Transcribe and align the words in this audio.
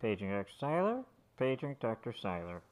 Paging 0.00 0.30
Dr. 0.30 0.48
Seiler, 0.58 1.04
paging 1.38 1.76
Dr. 1.78 2.14
Seiler. 2.22 2.62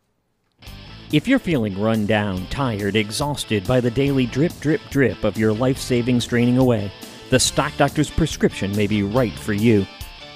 If 1.12 1.28
you're 1.28 1.38
feeling 1.38 1.78
run 1.78 2.06
down, 2.06 2.46
tired, 2.46 2.96
exhausted 2.96 3.66
by 3.66 3.80
the 3.80 3.90
daily 3.90 4.24
drip, 4.24 4.52
drip, 4.60 4.80
drip 4.88 5.24
of 5.24 5.36
your 5.36 5.52
life 5.52 5.76
savings 5.76 6.26
draining 6.26 6.56
away, 6.56 6.90
the 7.28 7.38
Stock 7.38 7.72
Doctor's 7.76 8.08
prescription 8.08 8.74
may 8.74 8.86
be 8.86 9.02
right 9.02 9.32
for 9.32 9.52
you. 9.52 9.86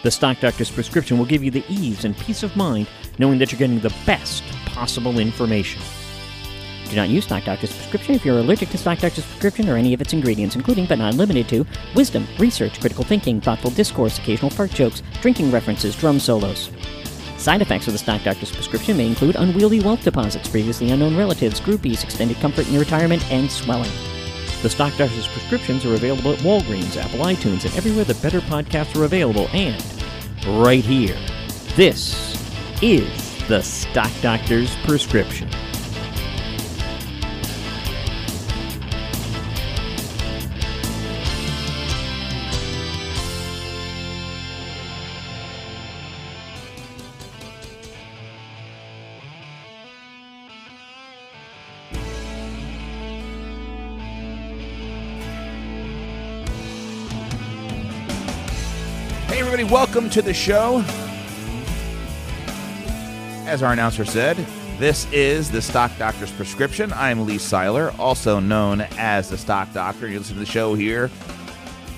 The 0.03 0.11
Stock 0.11 0.41
Doctor's 0.41 0.71
prescription 0.71 1.17
will 1.17 1.25
give 1.25 1.43
you 1.43 1.51
the 1.51 1.65
ease 1.67 2.05
and 2.05 2.15
peace 2.15 2.43
of 2.43 2.57
mind 2.57 2.87
knowing 3.19 3.39
that 3.39 3.53
you're 3.53 3.59
getting 3.59 3.81
the 3.81 3.95
best 4.05 4.43
possible 4.67 5.19
information. 5.19 5.81
Do 6.93 6.97
not 6.97 7.09
use 7.09 7.25
Stock 7.25 7.45
Doctor's 7.45 7.75
prescription 7.75 8.15
if 8.15 8.23
you're 8.23 8.37
allergic 8.37 8.69
to 8.69 8.77
Stock 8.77 8.99
Doctor's 8.99 9.25
prescription 9.25 9.71
or 9.71 9.77
any 9.77 9.95
of 9.95 10.03
its 10.03 10.13
ingredients, 10.13 10.57
including 10.57 10.85
but 10.85 10.99
not 10.99 11.15
limited 11.15 11.49
to 11.49 11.65
wisdom, 11.95 12.27
research, 12.39 12.79
critical 12.81 13.03
thinking, 13.03 13.41
thoughtful 13.41 13.71
discourse, 13.71 14.19
occasional 14.19 14.51
fart 14.51 14.73
jokes, 14.73 15.03
drinking 15.23 15.51
references, 15.51 15.97
drum 15.97 16.21
solos. 16.21 16.71
Side 17.39 17.63
effects 17.63 17.87
of 17.87 17.95
the 17.95 17.99
Stock 17.99 18.23
Doctor's 18.23 18.53
prescription 18.53 18.99
may 18.99 19.07
include 19.07 19.37
unwieldy 19.37 19.81
wealth 19.81 20.03
deposits, 20.03 20.51
previously 20.51 20.91
unknown 20.91 21.17
relatives, 21.17 21.63
groupies, 21.63 22.05
extended 22.05 22.37
comfort 22.41 22.67
in 22.67 22.75
your 22.75 22.83
retirement, 22.83 23.25
and 23.33 23.51
swelling. 23.51 23.91
The 24.61 24.69
Stock 24.69 24.95
Doctor's 24.99 25.29
prescriptions 25.29 25.87
are 25.87 25.95
available 25.95 26.35
at 26.35 26.41
Walgreens, 26.41 26.99
Apple 26.99 27.21
iTunes, 27.21 27.65
and 27.65 27.75
everywhere 27.75 28.05
the 28.05 28.17
better 28.17 28.41
podcasts 28.41 28.95
are 29.01 29.05
available, 29.05 29.49
and 29.55 29.83
right 30.61 30.85
here. 30.85 31.17
This 31.75 32.37
is 32.83 33.49
the 33.49 33.63
Stock 33.63 34.13
Doctor's 34.21 34.77
prescription. 34.85 35.49
Welcome 59.73 60.11
to 60.11 60.21
the 60.21 60.35
show. 60.35 60.85
As 63.47 63.63
our 63.63 63.73
announcer 63.73 64.05
said, 64.05 64.37
this 64.79 65.11
is 65.11 65.51
the 65.51 65.63
Stock 65.63 65.91
Doctor's 65.97 66.31
Prescription. 66.31 66.93
I'm 66.93 67.25
Lee 67.25 67.39
Seiler, 67.39 67.91
also 67.99 68.39
known 68.39 68.83
as 68.99 69.31
the 69.31 69.39
Stock 69.39 69.73
Doctor. 69.73 70.09
You 70.09 70.19
listen 70.19 70.35
to 70.35 70.41
the 70.41 70.45
show 70.45 70.75
here 70.75 71.09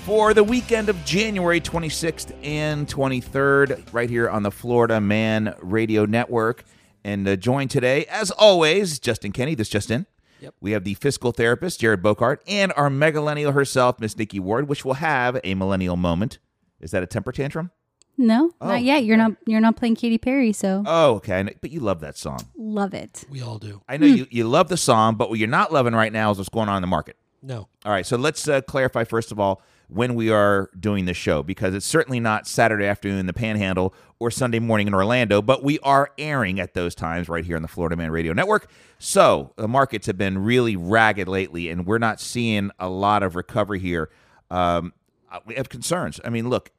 for 0.05 0.33
the 0.33 0.41
weekend 0.41 0.87
of 0.87 1.03
January 1.03 1.59
26th 1.59 2.33
and 2.45 2.87
23rd, 2.87 3.91
right 3.91 4.09
here 4.09 4.29
on 4.29 4.43
the 4.43 4.51
Florida 4.51 5.01
Man 5.01 5.53
Radio 5.59 6.05
Network. 6.05 6.63
And 7.03 7.27
uh, 7.27 7.35
joined 7.35 7.71
today, 7.71 8.05
as 8.05 8.31
always, 8.31 8.99
Justin 8.99 9.33
Kenny. 9.33 9.53
This 9.53 9.67
just 9.67 9.91
in. 9.91 10.05
Yep. 10.39 10.55
We 10.61 10.71
have 10.71 10.85
the 10.85 10.93
fiscal 10.93 11.33
therapist, 11.33 11.81
Jared 11.81 12.01
Bocart, 12.01 12.37
and 12.47 12.71
our 12.77 12.89
megalennial 12.89 13.53
herself, 13.53 13.99
Miss 13.99 14.17
Nikki 14.17 14.39
Ward, 14.39 14.69
which 14.69 14.85
will 14.85 14.93
have 14.93 15.37
a 15.43 15.55
millennial 15.55 15.97
moment. 15.97 16.39
Is 16.85 16.91
that 16.91 17.03
a 17.03 17.07
temper 17.07 17.31
tantrum? 17.33 17.71
No, 18.17 18.51
Oh, 18.61 18.67
not 18.69 18.83
yet. 18.83 19.03
You're 19.03 19.17
not. 19.17 19.33
You're 19.45 19.59
not 19.59 19.75
playing 19.75 19.95
Katy 19.95 20.17
Perry, 20.19 20.53
so 20.53 20.83
Oh, 20.85 21.15
okay. 21.15 21.43
Know- 21.43 21.51
But 21.59 21.71
you 21.71 21.81
love 21.81 21.99
that 21.99 22.15
song. 22.17 22.39
love 22.55 22.93
it. 22.93 23.25
We 23.29 23.41
all 23.41 23.57
do. 23.57 23.81
I 23.89 23.97
know 23.97 24.05
you, 24.07 24.25
you 24.29 24.47
love 24.47 24.69
the 24.69 24.77
song, 24.77 25.15
but 25.15 25.29
what 25.29 25.37
you're 25.37 25.49
not 25.49 25.73
loving 25.73 25.93
right 25.93 26.13
now 26.13 26.31
is 26.31 26.37
what's 26.37 26.47
going 26.49 26.69
on 26.69 26.77
in 26.77 26.81
the 26.81 26.87
market. 26.87 27.17
No. 27.41 27.67
All 27.83 27.91
right, 27.91 28.05
so 28.05 28.15
let's 28.15 28.47
uh, 28.47 28.61
clarify 28.61 29.03
first 29.03 29.31
of 29.33 29.39
all 29.39 29.61
when 29.87 30.15
we 30.15 30.31
are 30.31 30.69
doing 30.79 31.05
the 31.05 31.13
show 31.13 31.43
because 31.43 31.75
it's 31.75 31.85
certainly 31.85 32.19
not 32.19 32.47
Saturday 32.47 32.85
afternoon 32.85 33.19
in 33.19 33.25
the 33.27 33.33
Panhandle 33.33 33.93
or 34.17 34.31
Sunday 34.31 34.57
morning 34.59 34.87
in 34.87 34.93
Orlando, 34.95 35.41
but 35.43 35.61
we 35.63 35.77
are 35.79 36.09
airing 36.17 36.59
at 36.59 36.73
those 36.73 36.95
times 36.95 37.27
right 37.29 37.43
here 37.45 37.55
on 37.57 37.61
the 37.63 37.67
Florida 37.67 37.95
Man 37.97 38.09
Radio 38.11 38.31
Network. 38.33 38.67
So 38.97 39.51
the 39.57 39.67
markets 39.67 40.07
have 40.07 40.17
been 40.17 40.37
really 40.39 40.75
ragged 40.77 41.27
lately, 41.27 41.69
and 41.69 41.85
we're 41.85 41.97
not 41.99 42.19
seeing 42.21 42.71
a 42.79 42.87
lot 42.89 43.21
of 43.23 43.35
recovery 43.35 43.79
here. 43.79 44.09
Um, 44.49 44.93
uh, 45.31 45.39
we 45.45 45.55
have 45.55 45.67
concerns. 45.69 46.19
I 46.25 46.29
mean, 46.29 46.49
look, 46.49 46.71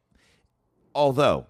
although 0.97 1.47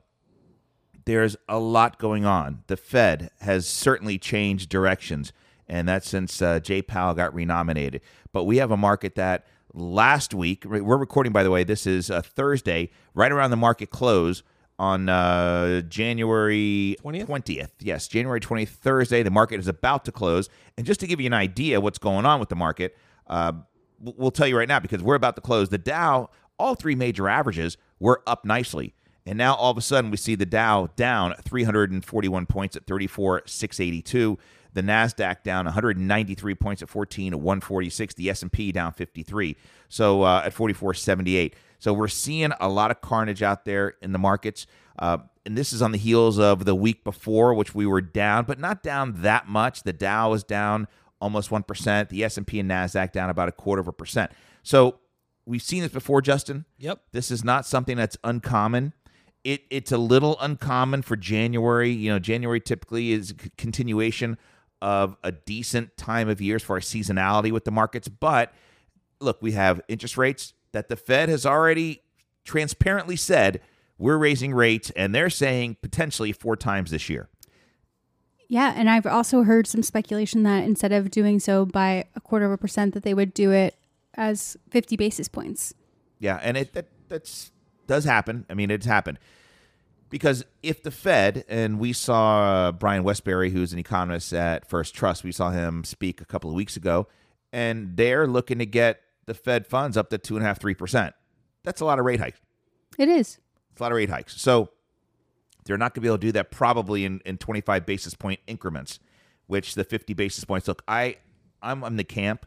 there's 1.07 1.37
a 1.49 1.59
lot 1.59 1.99
going 1.99 2.25
on. 2.25 2.65
The 2.67 2.77
Fed 2.77 3.31
has 3.41 3.67
certainly 3.67 4.19
changed 4.19 4.69
directions, 4.69 5.33
and 5.69 5.89
that's 5.89 6.09
since 6.09 6.43
uh, 6.43 6.59
Jay 6.61 6.83
Powell 6.83 7.15
got 7.15 7.33
renominated. 7.33 8.03
But 8.33 8.45
we 8.45 8.59
have 8.59 8.73
a 8.73 8.77
market 8.77 9.15
that 9.15 9.47
last 9.73 10.35
week, 10.35 10.65
we're 10.65 10.97
recording, 10.97 11.33
by 11.33 11.45
the 11.45 11.51
way, 11.51 11.63
this 11.63 11.87
is 11.87 12.11
uh, 12.11 12.23
Thursday, 12.23 12.91
right 13.15 13.31
around 13.31 13.51
the 13.51 13.57
market 13.57 13.91
close 13.91 14.43
on 14.79 15.09
uh, 15.09 15.81
January 15.83 16.97
20th? 17.03 17.27
20th. 17.27 17.71
Yes, 17.81 18.09
January 18.09 18.41
20th, 18.41 18.69
Thursday. 18.69 19.23
The 19.23 19.31
market 19.31 19.61
is 19.61 19.69
about 19.69 20.05
to 20.07 20.13
close. 20.13 20.51
And 20.77 20.85
just 20.85 21.01
to 21.01 21.07
give 21.07 21.21
you 21.21 21.27
an 21.27 21.33
idea 21.35 21.81
what's 21.81 21.99
going 21.99 22.27
on 22.27 22.41
with 22.41 22.49
the 22.49 22.57
market, 22.57 22.97
uh, 23.29 23.53
we'll 24.01 24.33
tell 24.33 24.47
you 24.47 24.59
right 24.59 24.69
now 24.69 24.81
because 24.81 25.03
we're 25.03 25.15
about 25.15 25.37
to 25.37 25.41
close. 25.41 25.69
The 25.69 25.79
Dow, 25.79 26.31
all 26.59 26.75
three 26.75 26.95
major 26.95 27.29
averages 27.29 27.79
were 28.01 28.23
up 28.27 28.45
nicely. 28.45 28.93
And 29.27 29.37
now 29.37 29.55
all 29.55 29.71
of 29.71 29.77
a 29.77 29.83
sudden 29.83 30.11
we 30.11 30.17
see 30.17 30.35
the 30.37 30.47
Dow 30.47 30.89
down 30.97 31.35
341 31.43 32.47
points 32.47 32.77
at 32.77 32.87
34,682. 32.87 34.39
The 34.73 34.83
Nasdaq 34.83 35.43
down 35.43 35.65
193 35.65 36.55
points 36.55 36.83
at 36.83 36.89
14 36.89 37.33
at 37.33 37.41
146. 37.41 38.15
The 38.15 38.31
S&P 38.31 38.73
down 38.73 38.93
53. 38.93 39.57
So 39.89 40.23
uh, 40.23 40.43
at 40.45 40.55
44.78. 40.55 41.55
So 41.79 41.93
we're 41.93 42.09
seeing 42.09 42.53
a 42.61 42.69
lot 42.69 42.91
of 42.91 43.01
carnage 43.01 43.43
out 43.43 43.65
there 43.65 43.95
in 44.01 44.13
the 44.13 44.19
markets. 44.19 44.67
Uh, 44.99 45.19
and 45.45 45.57
this 45.57 45.73
is 45.73 45.83
on 45.83 45.93
the 45.93 45.99
heels 45.99 46.39
of 46.39 46.65
the 46.65 46.75
week 46.75 47.05
before, 47.05 47.55
which 47.55 47.75
we 47.75 47.87
were 47.87 48.01
down, 48.01 48.45
but 48.45 48.59
not 48.59 48.83
down 48.83 49.23
that 49.23 49.49
much. 49.49 49.83
The 49.83 49.93
Dow 49.93 50.33
is 50.33 50.45
down 50.45 50.89
almost 51.21 51.51
one 51.51 51.63
percent. 51.63 52.09
The 52.09 52.25
S 52.25 52.37
and 52.37 52.47
P 52.47 52.61
and 52.61 52.71
Nasdaq 52.71 53.13
down 53.13 53.31
about 53.31 53.49
a 53.49 53.53
quarter 53.53 53.81
of 53.81 53.89
a 53.89 53.93
percent. 53.93 54.31
So 54.63 54.99
we've 55.45 55.63
seen 55.63 55.83
this 55.83 55.93
before, 55.93 56.21
Justin. 56.21 56.65
Yep. 56.79 57.01
This 57.13 57.31
is 57.31 57.45
not 57.45 57.65
something 57.67 57.97
that's 57.97 58.17
uncommon. 58.25 58.93
It 59.47 59.63
it's 59.71 59.93
a 59.93 59.99
little 59.99 60.37
uncommon 60.41 61.03
for 61.03 61.15
January. 61.15 61.93
You 61.93 62.11
know, 62.11 62.19
January 62.19 62.61
typically 62.61 63.13
is 63.13 63.31
a 63.31 63.35
continuation 63.57 64.39
of 64.83 65.17
a 65.23 65.31
decent 65.31 65.97
time 65.97 66.29
of 66.29 66.41
year 66.41 66.57
as 66.57 66.65
far 66.65 66.79
as 66.79 66.85
seasonality 66.85 67.53
with 67.53 67.65
the 67.65 67.71
markets. 67.71 68.09
But 68.09 68.53
look, 69.21 69.41
we 69.41 69.53
have 69.53 69.81
interest 69.87 70.17
rates 70.17 70.53
that 70.73 70.89
the 70.89 70.97
Fed 70.97 71.29
has 71.29 71.47
already 71.47 72.03
transparently 72.45 73.15
said 73.15 73.61
we're 73.99 74.19
raising 74.19 74.53
rates, 74.53 74.91
and 74.97 75.15
they're 75.15 75.31
saying 75.31 75.77
potentially 75.81 76.33
four 76.33 76.57
times 76.57 76.91
this 76.91 77.09
year. 77.09 77.29
Yeah, 78.49 78.75
and 78.77 78.91
I've 78.91 79.07
also 79.07 79.45
heard 79.45 79.69
some 79.69 79.85
speculation 79.85 80.43
that 80.43 80.65
instead 80.65 80.91
of 80.91 81.11
doing 81.13 81.39
so 81.39 81.65
by 81.65 82.05
a 82.17 82.21
quarter 82.21 82.47
of 82.47 82.53
a 82.53 82.59
percent, 82.59 82.95
that 82.95 83.05
they 83.05 83.15
would 83.15 83.33
do 83.33 83.53
it 83.53 83.77
as 84.15 84.57
50 84.71 84.97
basis 84.97 85.29
points. 85.29 85.73
Yeah, 86.19 86.41
and 86.43 86.57
it 86.57 86.73
that 86.75 86.89
that's 87.09 87.53
does 87.87 88.05
happen. 88.05 88.47
I 88.51 88.55
mean, 88.55 88.71
it's 88.71 88.87
happened 88.87 89.19
because 90.11 90.45
if 90.63 90.83
the 90.83 90.91
Fed 90.91 91.45
and 91.49 91.79
we 91.79 91.93
saw 91.93 92.69
uh, 92.69 92.73
Brian 92.73 93.03
Wesbury, 93.03 93.51
who's 93.51 93.73
an 93.73 93.79
economist 93.79 94.33
at 94.33 94.69
First 94.69 94.95
Trust, 94.95 95.25
we 95.25 95.33
saw 95.33 95.51
him 95.51 95.85
speak 95.85 96.21
a 96.21 96.25
couple 96.25 96.51
of 96.51 96.57
weeks 96.57 96.77
ago, 96.77 97.09
and 97.53 97.97
they're 97.97 98.27
looking 98.27 98.59
to 98.59 98.67
get 98.67 99.01
the 99.27 99.35
Fed 99.35 99.67
funds 99.67 99.97
up 99.97 100.11
to 100.11 100.19
two 100.19 100.37
and 100.37 100.45
a 100.45 100.49
half, 100.49 100.61
three 100.61 100.75
percent. 100.75 101.15
That's 101.65 101.81
a 101.81 101.85
lot 101.85 101.99
of 101.99 102.05
rate 102.05 102.21
hikes. 102.21 102.41
It 102.99 103.09
is. 103.09 103.39
It's 103.73 103.81
a 103.81 103.83
lot 103.83 103.93
of 103.93 103.97
rate 103.97 104.11
hikes. 104.11 104.41
So 104.41 104.71
they're 105.65 105.77
not 105.77 105.95
going 105.95 106.01
to 106.01 106.01
be 106.03 106.09
able 106.09 106.19
to 106.19 106.27
do 106.27 106.33
that 106.33 106.51
probably 106.51 107.05
in, 107.05 107.21
in 107.27 107.39
25 107.39 107.85
basis 107.85 108.15
point 108.15 108.41
increments, 108.47 109.01
which 109.49 109.75
the 109.75 109.85
50 109.85 110.15
basis 110.15 110.45
points. 110.45 110.69
Look, 110.69 110.83
I 110.87 111.17
I'm 111.61 111.83
on 111.83 111.97
the 111.97 112.05
camp 112.05 112.47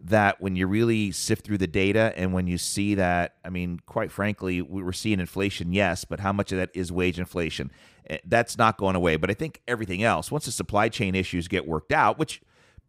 that 0.00 0.40
when 0.40 0.56
you 0.56 0.66
really 0.66 1.10
sift 1.12 1.44
through 1.44 1.58
the 1.58 1.66
data 1.66 2.12
and 2.16 2.32
when 2.32 2.46
you 2.46 2.58
see 2.58 2.94
that, 2.94 3.36
I 3.44 3.48
mean, 3.48 3.80
quite 3.86 4.10
frankly, 4.12 4.60
we 4.60 4.82
are 4.82 4.92
seeing 4.92 5.20
inflation, 5.20 5.72
yes, 5.72 6.04
but 6.04 6.20
how 6.20 6.32
much 6.32 6.52
of 6.52 6.58
that 6.58 6.70
is 6.74 6.92
wage 6.92 7.18
inflation? 7.18 7.70
Eh, 8.10 8.18
That's 8.26 8.58
not 8.58 8.76
going 8.76 8.96
away. 8.96 9.16
But 9.16 9.30
I 9.30 9.34
think 9.34 9.62
everything 9.66 10.02
else, 10.02 10.30
once 10.30 10.44
the 10.44 10.52
supply 10.52 10.88
chain 10.88 11.14
issues 11.14 11.48
get 11.48 11.66
worked 11.66 11.92
out, 11.92 12.18
which 12.18 12.42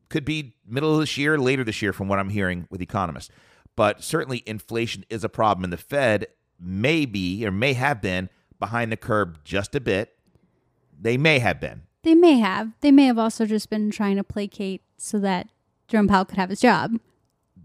could 0.09 0.25
be 0.25 0.55
middle 0.67 0.93
of 0.93 0.99
this 0.99 1.17
year, 1.17 1.37
later 1.37 1.63
this 1.63 1.81
year, 1.81 1.93
from 1.93 2.07
what 2.07 2.19
I'm 2.19 2.29
hearing 2.29 2.67
with 2.69 2.81
economists. 2.81 3.29
But 3.75 4.03
certainly, 4.03 4.43
inflation 4.45 5.05
is 5.09 5.23
a 5.23 5.29
problem, 5.29 5.63
and 5.63 5.73
the 5.73 5.77
Fed 5.77 6.27
may 6.59 7.05
be 7.05 7.45
or 7.45 7.51
may 7.51 7.73
have 7.73 8.01
been 8.01 8.29
behind 8.59 8.91
the 8.91 8.97
curve 8.97 9.43
just 9.43 9.75
a 9.75 9.79
bit. 9.79 10.17
They 10.97 11.17
may 11.17 11.39
have 11.39 11.59
been. 11.59 11.83
They 12.03 12.15
may 12.15 12.39
have. 12.39 12.71
They 12.81 12.91
may 12.91 13.05
have 13.05 13.17
also 13.17 13.45
just 13.45 13.69
been 13.69 13.89
trying 13.91 14.15
to 14.15 14.23
placate 14.23 14.81
so 14.97 15.19
that 15.19 15.49
Jerome 15.87 16.07
Powell 16.07 16.25
could 16.25 16.37
have 16.37 16.49
his 16.49 16.59
job. 16.59 16.99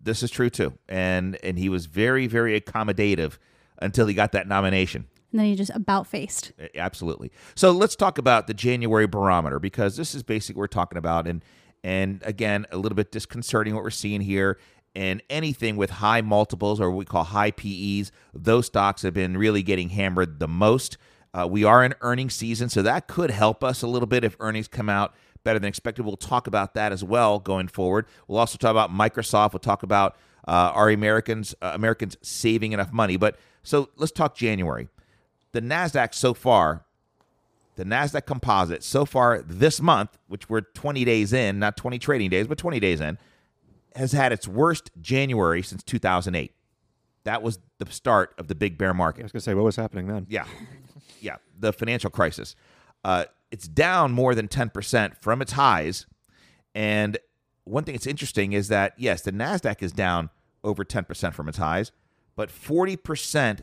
This 0.02 0.22
is 0.22 0.30
true 0.30 0.50
too, 0.50 0.74
and 0.88 1.38
and 1.42 1.58
he 1.58 1.68
was 1.68 1.86
very 1.86 2.26
very 2.26 2.58
accommodative 2.58 3.38
until 3.78 4.06
he 4.06 4.14
got 4.14 4.32
that 4.32 4.48
nomination. 4.48 5.06
And 5.32 5.40
then 5.40 5.46
he 5.46 5.54
just 5.54 5.70
about 5.74 6.06
faced. 6.06 6.52
Absolutely. 6.74 7.30
So 7.54 7.70
let's 7.70 7.96
talk 7.96 8.18
about 8.18 8.46
the 8.46 8.54
January 8.54 9.06
barometer 9.06 9.58
because 9.58 9.96
this 9.96 10.14
is 10.14 10.22
basically 10.22 10.58
what 10.58 10.64
we're 10.64 10.66
talking 10.68 10.98
about, 10.98 11.26
and 11.26 11.44
and 11.84 12.22
again 12.24 12.66
a 12.72 12.76
little 12.76 12.96
bit 12.96 13.12
disconcerting 13.12 13.74
what 13.74 13.84
we're 13.84 13.90
seeing 13.90 14.20
here. 14.20 14.58
And 14.96 15.22
anything 15.30 15.76
with 15.76 15.90
high 15.90 16.20
multiples 16.20 16.80
or 16.80 16.90
what 16.90 16.96
we 16.96 17.04
call 17.04 17.22
high 17.22 17.52
PEs, 17.52 18.10
those 18.34 18.66
stocks 18.66 19.02
have 19.02 19.14
been 19.14 19.36
really 19.36 19.62
getting 19.62 19.90
hammered 19.90 20.40
the 20.40 20.48
most. 20.48 20.98
Uh, 21.32 21.46
we 21.48 21.62
are 21.62 21.84
in 21.84 21.94
earnings 22.00 22.34
season, 22.34 22.68
so 22.68 22.82
that 22.82 23.06
could 23.06 23.30
help 23.30 23.62
us 23.62 23.82
a 23.82 23.86
little 23.86 24.08
bit 24.08 24.24
if 24.24 24.36
earnings 24.40 24.66
come 24.66 24.88
out 24.88 25.14
better 25.44 25.58
than 25.58 25.68
expected. 25.68 26.04
We'll 26.04 26.16
talk 26.16 26.46
about 26.46 26.74
that 26.74 26.92
as 26.92 27.02
well 27.02 27.38
going 27.38 27.68
forward. 27.68 28.06
We'll 28.28 28.38
also 28.38 28.58
talk 28.58 28.70
about 28.70 28.90
Microsoft. 28.90 29.52
We'll 29.52 29.60
talk 29.60 29.82
about 29.82 30.16
uh, 30.46 30.72
our 30.74 30.90
Americans 30.90 31.54
uh, 31.62 31.72
Americans 31.74 32.16
saving 32.22 32.72
enough 32.72 32.92
money. 32.92 33.16
But 33.16 33.38
so 33.62 33.90
let's 33.96 34.12
talk 34.12 34.34
January. 34.34 34.88
The 35.52 35.60
Nasdaq 35.60 36.14
so 36.14 36.34
far, 36.34 36.84
the 37.76 37.84
Nasdaq 37.84 38.26
Composite 38.26 38.82
so 38.82 39.04
far 39.04 39.42
this 39.42 39.80
month, 39.80 40.16
which 40.28 40.48
we're 40.48 40.60
20 40.60 41.04
days 41.04 41.32
in, 41.32 41.58
not 41.58 41.76
20 41.76 41.98
trading 41.98 42.30
days, 42.30 42.46
but 42.46 42.58
20 42.58 42.78
days 42.78 43.00
in, 43.00 43.18
has 43.96 44.12
had 44.12 44.32
its 44.32 44.46
worst 44.46 44.90
January 45.00 45.62
since 45.62 45.82
2008. 45.82 46.52
That 47.24 47.42
was 47.42 47.58
the 47.78 47.86
start 47.90 48.34
of 48.38 48.48
the 48.48 48.54
big 48.54 48.78
bear 48.78 48.94
market. 48.94 49.20
I 49.20 49.24
was 49.24 49.32
gonna 49.32 49.42
say 49.42 49.54
what 49.54 49.64
was 49.64 49.76
happening 49.76 50.06
then. 50.06 50.26
Yeah, 50.28 50.46
yeah, 51.20 51.36
the 51.58 51.72
financial 51.72 52.10
crisis. 52.10 52.54
Uh, 53.04 53.24
it's 53.50 53.68
down 53.68 54.12
more 54.12 54.34
than 54.34 54.48
ten 54.48 54.70
percent 54.70 55.16
from 55.20 55.42
its 55.42 55.52
highs, 55.52 56.06
and 56.74 57.18
one 57.64 57.84
thing 57.84 57.94
that's 57.94 58.06
interesting 58.06 58.52
is 58.52 58.68
that 58.68 58.94
yes, 58.96 59.22
the 59.22 59.32
Nasdaq 59.32 59.82
is 59.82 59.92
down 59.92 60.30
over 60.64 60.84
ten 60.84 61.04
percent 61.04 61.34
from 61.34 61.48
its 61.48 61.58
highs, 61.58 61.92
but 62.36 62.50
forty 62.50 62.96
percent 62.96 63.62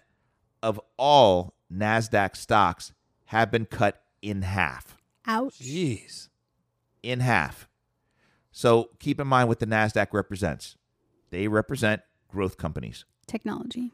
of 0.63 0.80
all 0.98 1.54
Nasdaq 1.74 2.36
stocks 2.36 2.94
have 3.25 3.51
been 3.51 3.66
cut 3.66 4.01
in 4.22 4.42
half. 4.42 4.98
Ouch. 5.25 5.60
Jeez. 5.60 6.30
In 7.04 7.19
half. 7.19 7.68
So 8.51 8.90
keep 9.00 9.19
in 9.19 9.28
mind 9.28 9.50
what 9.50 9.60
the 9.60 9.68
Nasdaq 9.68 10.07
represents. 10.13 10.78
They 11.30 11.48
represent 11.48 12.01
growth 12.28 12.57
companies 12.57 13.06
Technology. 13.28 13.92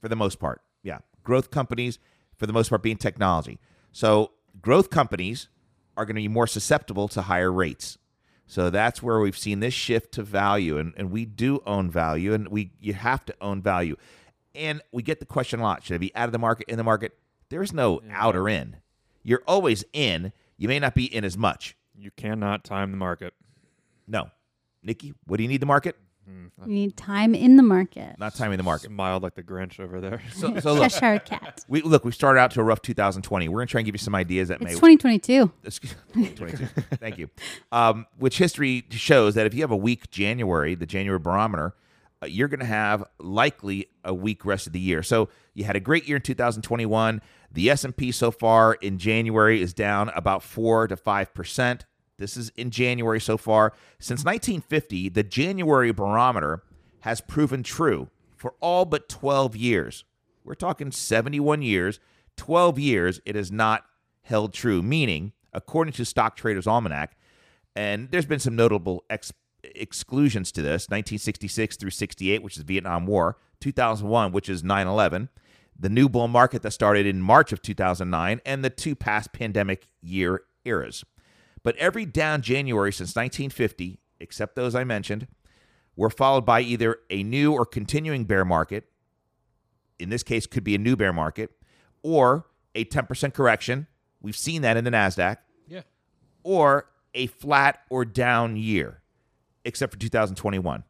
for 0.00 0.08
the 0.08 0.16
most 0.16 0.38
part. 0.38 0.60
Yeah. 0.82 0.98
Growth 1.24 1.50
companies, 1.50 1.98
for 2.36 2.46
the 2.46 2.52
most 2.52 2.68
part, 2.68 2.82
being 2.82 2.96
technology. 2.96 3.58
So, 3.92 4.32
growth 4.60 4.90
companies 4.90 5.48
are 5.96 6.04
going 6.04 6.16
to 6.16 6.22
be 6.22 6.28
more 6.28 6.46
susceptible 6.46 7.08
to 7.08 7.22
higher 7.22 7.52
rates. 7.52 7.98
So 8.46 8.70
that's 8.70 9.02
where 9.02 9.20
we've 9.20 9.36
seen 9.36 9.60
this 9.60 9.74
shift 9.74 10.12
to 10.12 10.22
value, 10.22 10.78
and, 10.78 10.94
and 10.96 11.10
we 11.10 11.26
do 11.26 11.60
own 11.66 11.90
value, 11.90 12.32
and 12.32 12.48
we 12.48 12.72
you 12.80 12.94
have 12.94 13.24
to 13.26 13.34
own 13.42 13.60
value. 13.60 13.96
And 14.54 14.80
we 14.90 15.02
get 15.02 15.20
the 15.20 15.26
question 15.26 15.60
a 15.60 15.62
lot: 15.62 15.84
Should 15.84 15.94
I 15.94 15.98
be 15.98 16.14
out 16.16 16.26
of 16.26 16.32
the 16.32 16.38
market, 16.38 16.66
in 16.68 16.78
the 16.78 16.84
market? 16.84 17.12
There's 17.50 17.74
no 17.74 18.00
out 18.10 18.36
or 18.36 18.48
in. 18.48 18.76
You're 19.22 19.42
always 19.46 19.84
in. 19.92 20.32
You 20.56 20.68
may 20.68 20.78
not 20.78 20.94
be 20.94 21.04
in 21.04 21.24
as 21.24 21.36
much. 21.36 21.76
You 21.94 22.10
cannot 22.10 22.64
time 22.64 22.90
the 22.90 22.96
market. 22.96 23.34
No, 24.06 24.30
Nikki, 24.82 25.12
what 25.26 25.36
do 25.36 25.42
you 25.42 25.48
need 25.48 25.60
the 25.60 25.66
market? 25.66 25.96
We 26.66 26.74
need 26.74 26.96
time 26.96 27.34
in 27.34 27.56
the 27.56 27.62
market. 27.62 28.16
Not 28.18 28.34
timing 28.34 28.56
the 28.56 28.62
market. 28.64 28.86
Smiled 28.88 29.22
like 29.22 29.34
the 29.34 29.42
Grinch 29.42 29.78
over 29.80 30.00
there. 30.00 30.20
So, 30.32 30.58
so 30.60 30.74
look, 30.74 30.90
Cheshire 30.90 31.18
cat. 31.20 31.64
we 31.68 31.82
look. 31.82 32.04
We 32.04 32.12
started 32.12 32.40
out 32.40 32.50
to 32.52 32.60
a 32.60 32.64
rough 32.64 32.82
2020. 32.82 33.48
We're 33.48 33.58
going 33.58 33.66
to 33.66 33.70
try 33.70 33.80
and 33.80 33.86
give 33.86 33.94
you 33.94 33.98
some 34.00 34.14
ideas 34.14 34.48
that 34.48 34.56
It's 34.60 34.64
may 34.64 34.70
2022. 34.70 35.50
Excuse- 35.64 35.94
22. 36.34 36.66
Thank 36.96 37.18
you. 37.18 37.30
Um, 37.72 38.06
which 38.18 38.38
history 38.38 38.84
shows 38.90 39.34
that 39.34 39.46
if 39.46 39.54
you 39.54 39.62
have 39.62 39.70
a 39.70 39.76
weak 39.76 40.10
January, 40.10 40.74
the 40.74 40.86
January 40.86 41.18
barometer, 41.18 41.74
uh, 42.22 42.26
you're 42.26 42.48
going 42.48 42.60
to 42.60 42.66
have 42.66 43.04
likely 43.18 43.88
a 44.04 44.12
weak 44.12 44.44
rest 44.44 44.66
of 44.66 44.72
the 44.72 44.80
year. 44.80 45.02
So 45.02 45.28
you 45.54 45.64
had 45.64 45.76
a 45.76 45.80
great 45.80 46.06
year 46.08 46.16
in 46.16 46.22
2021. 46.22 47.22
The 47.52 47.70
S&P 47.70 48.12
so 48.12 48.30
far 48.30 48.74
in 48.74 48.98
January 48.98 49.62
is 49.62 49.72
down 49.72 50.10
about 50.10 50.42
4 50.42 50.88
to 50.88 50.96
5%. 50.96 51.80
This 52.18 52.36
is 52.36 52.50
in 52.56 52.70
January 52.70 53.20
so 53.20 53.36
far. 53.36 53.72
Since 53.98 54.24
1950, 54.24 55.08
the 55.10 55.22
January 55.22 55.92
barometer 55.92 56.62
has 57.00 57.20
proven 57.20 57.62
true 57.62 58.08
for 58.36 58.54
all 58.60 58.84
but 58.84 59.08
12 59.08 59.56
years. 59.56 60.04
We're 60.44 60.54
talking 60.54 60.90
71 60.90 61.62
years, 61.62 62.00
12 62.36 62.78
years 62.78 63.20
it 63.24 63.34
has 63.34 63.52
not 63.52 63.84
held 64.22 64.52
true, 64.52 64.82
meaning, 64.82 65.32
according 65.52 65.92
to 65.94 66.04
Stock 66.04 66.36
Traders 66.36 66.66
Almanac, 66.66 67.16
and 67.76 68.10
there's 68.10 68.26
been 68.26 68.38
some 68.38 68.56
notable 68.56 69.04
ex- 69.08 69.32
exclusions 69.62 70.50
to 70.52 70.62
this 70.62 70.88
1966 70.88 71.76
through 71.76 71.90
68, 71.90 72.42
which 72.42 72.56
is 72.56 72.62
Vietnam 72.62 73.06
War, 73.06 73.36
2001, 73.60 74.32
which 74.32 74.48
is 74.48 74.64
9 74.64 74.86
11, 74.86 75.28
the 75.78 75.88
new 75.88 76.08
bull 76.08 76.28
market 76.28 76.62
that 76.62 76.72
started 76.72 77.06
in 77.06 77.20
March 77.20 77.52
of 77.52 77.62
2009, 77.62 78.40
and 78.44 78.64
the 78.64 78.70
two 78.70 78.96
past 78.96 79.32
pandemic 79.32 79.86
year 80.00 80.42
eras. 80.64 81.04
But 81.62 81.76
every 81.76 82.06
down 82.06 82.42
January 82.42 82.92
since 82.92 83.10
1950, 83.16 83.98
except 84.20 84.54
those 84.56 84.74
I 84.74 84.84
mentioned, 84.84 85.26
were 85.96 86.10
followed 86.10 86.46
by 86.46 86.60
either 86.60 86.98
a 87.10 87.22
new 87.22 87.52
or 87.52 87.66
continuing 87.66 88.24
bear 88.24 88.44
market, 88.44 88.84
in 89.98 90.10
this 90.10 90.22
case, 90.22 90.46
could 90.46 90.62
be 90.64 90.74
a 90.74 90.78
new 90.78 90.94
bear 90.96 91.12
market, 91.12 91.50
or 92.02 92.46
a 92.74 92.84
10% 92.84 93.34
correction. 93.34 93.86
We've 94.20 94.36
seen 94.36 94.62
that 94.62 94.76
in 94.76 94.84
the 94.84 94.90
NASDAQ, 94.90 95.38
Yeah. 95.66 95.82
or 96.44 96.88
a 97.14 97.26
flat 97.26 97.80
or 97.90 98.04
down 98.04 98.56
year, 98.56 99.02
except 99.64 99.92
for 99.92 99.98
2021. 99.98 100.84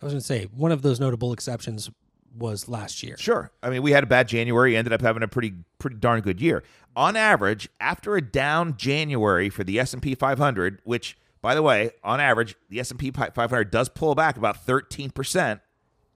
I 0.00 0.04
was 0.04 0.12
going 0.14 0.20
to 0.20 0.26
say 0.26 0.44
one 0.44 0.72
of 0.72 0.80
those 0.82 0.98
notable 1.00 1.32
exceptions 1.32 1.90
was 2.36 2.68
last 2.68 3.02
year. 3.02 3.16
Sure. 3.18 3.50
I 3.62 3.70
mean, 3.70 3.82
we 3.82 3.92
had 3.92 4.04
a 4.04 4.06
bad 4.06 4.28
January, 4.28 4.76
ended 4.76 4.92
up 4.92 5.00
having 5.00 5.22
a 5.22 5.28
pretty 5.28 5.54
pretty 5.78 5.96
darn 5.96 6.20
good 6.20 6.40
year. 6.40 6.62
On 6.96 7.16
average, 7.16 7.68
after 7.80 8.16
a 8.16 8.22
down 8.22 8.76
January 8.76 9.50
for 9.50 9.64
the 9.64 9.78
S&P 9.78 10.14
500, 10.14 10.80
which 10.84 11.16
by 11.40 11.54
the 11.54 11.62
way, 11.62 11.92
on 12.02 12.20
average, 12.20 12.56
the 12.68 12.80
S&P 12.80 13.10
500 13.10 13.70
does 13.70 13.88
pull 13.88 14.14
back 14.14 14.36
about 14.36 14.66
13% 14.66 15.60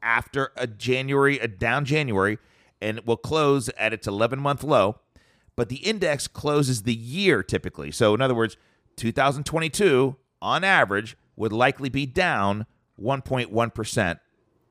after 0.03 0.53
a 0.57 0.67
January 0.67 1.39
a 1.39 1.47
down 1.47 1.85
January 1.85 2.39
and 2.81 2.99
it 2.99 3.07
will 3.07 3.17
close 3.17 3.69
at 3.79 3.93
its 3.93 4.09
11-month 4.09 4.65
low, 4.65 4.99
but 5.55 5.69
the 5.69 5.77
index 5.77 6.27
closes 6.27 6.83
the 6.83 6.95
year 6.95 7.43
typically. 7.43 7.93
So 7.93 8.13
in 8.15 8.21
other 8.21 8.35
words, 8.35 8.57
2022 8.97 10.17
on 10.41 10.65
average 10.65 11.17
would 11.37 11.53
likely 11.53 11.89
be 11.89 12.07
down 12.07 12.67
1.1% 13.01 14.19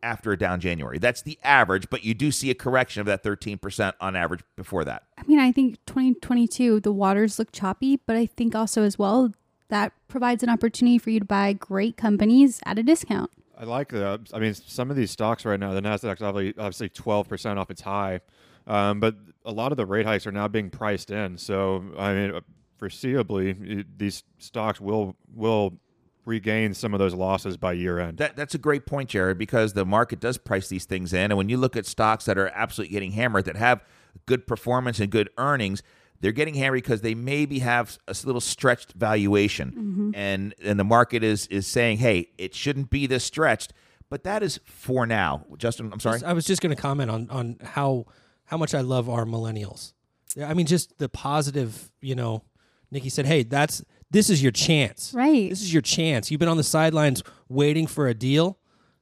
after 0.03 0.31
a 0.31 0.37
down 0.37 0.59
January. 0.59 0.97
That's 0.97 1.21
the 1.21 1.37
average, 1.43 1.89
but 1.89 2.03
you 2.03 2.13
do 2.13 2.31
see 2.31 2.49
a 2.49 2.55
correction 2.55 3.01
of 3.01 3.05
that 3.07 3.23
13% 3.23 3.93
on 3.99 4.15
average 4.15 4.41
before 4.55 4.83
that. 4.85 5.03
I 5.17 5.23
mean, 5.27 5.39
I 5.39 5.51
think 5.51 5.77
2022, 5.85 6.79
the 6.79 6.91
waters 6.91 7.39
look 7.39 7.51
choppy, 7.51 7.99
but 8.05 8.15
I 8.15 8.25
think 8.25 8.55
also 8.55 8.83
as 8.83 8.97
well 8.97 9.31
that 9.69 9.93
provides 10.07 10.43
an 10.43 10.49
opportunity 10.49 10.97
for 10.97 11.09
you 11.09 11.19
to 11.19 11.25
buy 11.25 11.53
great 11.53 11.97
companies 11.97 12.59
at 12.65 12.77
a 12.77 12.83
discount. 12.83 13.31
I 13.57 13.63
like 13.63 13.89
that. 13.89 14.31
I 14.33 14.39
mean, 14.39 14.53
some 14.53 14.89
of 14.89 14.95
these 14.95 15.11
stocks 15.11 15.45
right 15.45 15.59
now, 15.59 15.73
the 15.73 15.81
Nasdaq's 15.81 16.21
obviously 16.21 16.59
obviously 16.59 16.89
twelve 16.89 17.29
percent 17.29 17.59
off 17.59 17.69
its 17.69 17.81
high, 17.81 18.21
um, 18.65 18.99
but 18.99 19.15
a 19.45 19.51
lot 19.51 19.71
of 19.71 19.77
the 19.77 19.85
rate 19.85 20.05
hikes 20.05 20.25
are 20.25 20.31
now 20.31 20.47
being 20.47 20.69
priced 20.69 21.11
in. 21.11 21.37
So 21.37 21.83
I 21.97 22.13
mean, 22.13 22.41
foreseeably, 22.81 23.85
these 23.97 24.23
stocks 24.39 24.81
will 24.81 25.15
will 25.33 25.77
regain 26.25 26.73
some 26.73 26.93
of 26.93 26.99
those 26.99 27.13
losses 27.13 27.57
by 27.57 27.73
year 27.73 27.99
end. 27.99 28.17
That, 28.17 28.35
that's 28.35 28.53
a 28.53 28.59
great 28.59 28.85
point, 28.85 29.09
Jared, 29.09 29.37
because 29.37 29.73
the 29.73 29.85
market 29.85 30.19
does 30.19 30.37
price 30.37 30.67
these 30.67 30.85
things 30.85 31.13
in. 31.13 31.31
And 31.31 31.37
when 31.37 31.49
you 31.49 31.57
look 31.57 31.75
at 31.75 31.85
stocks 31.85 32.25
that 32.25 32.37
are 32.37 32.49
absolutely 32.49 32.93
getting 32.93 33.11
hammered, 33.11 33.45
that 33.45 33.55
have 33.55 33.83
good 34.25 34.45
performance 34.47 34.99
and 34.99 35.09
good 35.11 35.29
earnings, 35.37 35.81
they're 36.19 36.31
getting 36.31 36.53
hammered 36.53 36.83
because 36.83 37.01
they 37.01 37.15
maybe 37.15 37.59
have 37.59 37.97
a 38.07 38.15
little 38.23 38.41
stretched 38.41 38.93
valuation. 38.93 39.71
Mm-hmm. 39.71 40.11
And 40.13 40.55
and 40.63 40.79
the 40.79 40.83
market 40.83 41.23
is 41.23 41.47
is 41.47 41.67
saying, 41.67 41.97
hey, 41.97 42.29
it 42.37 42.53
shouldn't 42.53 42.89
be 42.89 43.07
this 43.07 43.23
stretched. 43.23 43.73
But 44.09 44.23
that 44.23 44.43
is 44.43 44.59
for 44.65 45.05
now. 45.05 45.45
Justin, 45.57 45.89
I'm 45.91 45.99
sorry. 45.99 46.21
I 46.23 46.33
was 46.33 46.45
just 46.45 46.61
going 46.61 46.75
to 46.75 46.81
comment 46.81 47.09
on 47.09 47.29
on 47.29 47.57
how 47.63 48.05
how 48.45 48.57
much 48.57 48.75
I 48.75 48.81
love 48.81 49.09
our 49.09 49.25
millennials. 49.25 49.93
Yeah, 50.35 50.49
I 50.49 50.53
mean, 50.53 50.65
just 50.65 50.97
the 50.99 51.09
positive. 51.09 51.91
You 52.01 52.15
know, 52.15 52.43
Nikki 52.91 53.09
said, 53.09 53.25
"Hey, 53.25 53.43
that's 53.43 53.83
this 54.11 54.29
is 54.29 54.43
your 54.43 54.51
chance. 54.51 55.13
Right. 55.13 55.49
This 55.49 55.61
is 55.61 55.73
your 55.73 55.81
chance. 55.81 56.29
You've 56.29 56.39
been 56.39 56.49
on 56.49 56.57
the 56.57 56.63
sidelines 56.63 57.23
waiting 57.49 57.87
for 57.87 58.07
a 58.07 58.13
deal. 58.13 58.57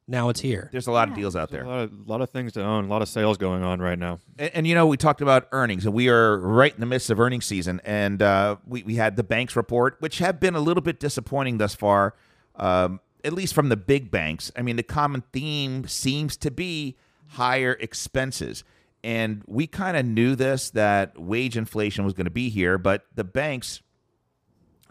Now 0.08 0.30
it's 0.30 0.40
here." 0.40 0.70
There's 0.72 0.88
a 0.88 0.92
lot 0.92 1.10
of 1.10 1.16
deals 1.16 1.36
out 1.36 1.50
There's 1.50 1.66
there. 1.66 1.72
a 1.72 1.76
lot 1.76 1.84
of, 1.84 2.08
lot 2.08 2.22
of 2.22 2.30
things 2.32 2.54
to 2.54 2.64
own, 2.64 2.86
a 2.86 2.88
lot 2.88 3.02
of 3.02 3.10
sales 3.10 3.38
going 3.38 3.64
on 3.64 3.80
right 3.80 4.00
now. 4.00 4.20
And, 4.40 4.52
and 4.56 4.68
you 4.68 4.74
know, 4.74 4.88
we 4.88 4.98
talked 4.98 5.22
about 5.22 5.48
earnings, 5.52 5.86
and 5.86 5.94
we 5.94 6.10
are 6.10 6.40
right 6.40 6.74
in 6.74 6.80
the 6.80 6.86
midst 6.88 7.10
of 7.10 7.20
earnings 7.20 7.46
season. 7.46 7.80
And 7.84 8.22
uh, 8.22 8.56
we, 8.66 8.84
we 8.84 8.96
had 8.96 9.18
the 9.18 9.24
banks 9.24 9.56
report, 9.56 9.98
which 10.00 10.18
have 10.20 10.40
been 10.40 10.56
a 10.56 10.60
little 10.60 10.82
bit 10.82 11.00
disappointing 11.00 11.60
thus 11.60 11.76
far, 11.76 12.16
um, 12.56 13.00
at 13.24 13.34
least 13.34 13.54
from 13.54 13.70
the 13.70 13.78
big 13.78 14.10
banks. 14.10 14.52
I 14.56 14.64
mean, 14.64 14.78
the 14.78 14.84
common 14.84 15.24
theme 15.32 15.88
seems 15.88 16.38
to 16.38 16.50
be 16.50 16.98
higher 17.28 17.74
expenses. 17.80 18.64
And 19.04 19.44
we 19.46 19.68
kind 19.68 19.96
of 19.96 20.06
knew 20.06 20.36
this 20.36 20.72
that 20.72 21.20
wage 21.20 21.56
inflation 21.56 22.04
was 22.04 22.14
going 22.14 22.26
to 22.26 22.32
be 22.32 22.50
here, 22.50 22.78
but 22.78 23.06
the 23.16 23.24
banks 23.24 23.82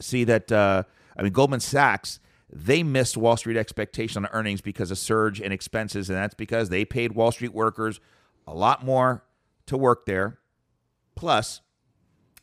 see 0.01 0.25
that 0.25 0.51
uh, 0.53 0.83
I 1.17 1.23
mean 1.23 1.33
Goldman 1.33 1.61
Sachs 1.61 2.21
they 2.51 2.83
missed 2.83 3.17
Wall 3.17 3.37
Street 3.37 3.57
expectation 3.57 4.25
on 4.25 4.31
earnings 4.33 4.61
because 4.61 4.91
of 4.91 4.99
surge 4.99 5.41
in 5.41 5.53
expenses, 5.53 6.09
and 6.09 6.17
that's 6.17 6.35
because 6.35 6.71
they 6.71 6.85
paid 6.85 7.13
Wall 7.13 7.31
Street 7.31 7.53
workers 7.53 8.01
a 8.47 8.55
lot 8.55 8.85
more 8.85 9.23
to 9.67 9.77
work 9.77 10.07
there. 10.07 10.39
Plus, 11.15 11.61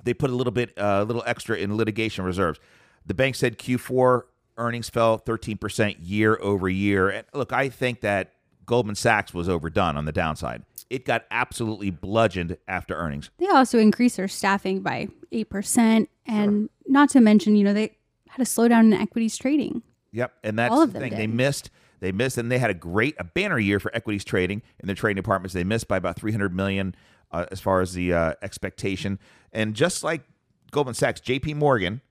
they 0.04 0.14
put 0.14 0.30
a 0.30 0.36
little 0.36 0.52
bit 0.52 0.74
a 0.78 1.04
little 1.04 1.24
extra 1.26 1.58
in 1.58 1.76
litigation 1.76 2.24
reserves. 2.24 2.60
The 3.06 3.14
bank 3.14 3.36
said 3.36 3.58
Q4 3.58 4.24
earnings 4.58 4.90
fell 4.90 5.20
13% 5.20 5.98
year 6.00 6.38
over 6.42 6.70
year. 6.70 7.10
And 7.10 7.26
look, 7.34 7.52
I 7.52 7.70
think 7.70 8.02
that 8.02 8.34
Goldman 8.66 8.96
Sachs 8.96 9.34
was 9.34 9.50
overdone 9.50 9.98
on 9.98 10.06
the 10.06 10.12
downside. 10.12 10.64
It 10.90 11.06
got 11.06 11.26
absolutely 11.32 11.90
bludgeoned 11.90 12.58
after 12.68 12.96
earnings. 12.96 13.30
They 13.38 13.48
also 13.48 13.80
increased 13.80 14.18
their 14.18 14.28
staffing 14.28 14.82
by 14.82 15.08
8%. 15.32 16.08
And 16.28 16.70
not 16.88 17.10
to 17.10 17.22
mention, 17.22 17.56
you 17.56 17.64
know, 17.64 17.74
they 17.74 17.98
had 18.30 18.42
a 18.42 18.46
slowdown 18.46 18.82
in 18.82 18.94
equities 18.94 19.38
trading. 19.38 19.82
Yep, 20.12 20.34
and 20.44 20.58
that's 20.58 20.72
All 20.72 20.82
of 20.82 20.94
the 20.94 21.00
them 21.00 21.10
thing. 21.10 21.18
They 21.18 21.28
missed. 21.28 21.70
They 22.00 22.12
missed, 22.12 22.38
and 22.38 22.52
they 22.52 22.60
had 22.60 22.70
a 22.70 22.76
great, 22.76 23.16
a 23.20 23.24
banner 23.24 23.58
year 23.58 23.80
for 23.80 23.94
equities 23.96 24.24
trading 24.24 24.62
in 24.80 24.88
their 24.88 24.96
trading 24.96 25.16
departments. 25.16 25.54
They 25.54 25.64
missed 25.64 25.88
by 25.88 25.98
about 25.98 26.18
three 26.18 26.32
hundred 26.32 26.54
million 26.54 26.96
uh, 27.32 27.46
as 27.52 27.60
far 27.60 27.82
as 27.82 27.94
the 27.94 28.14
uh, 28.14 28.34
expectation. 28.42 29.20
And 29.52 29.74
just 29.74 30.04
like 30.04 30.24
Goldman 30.72 30.96
Sachs, 30.96 31.20
J.P. 31.20 31.56
Morgan 31.56 32.02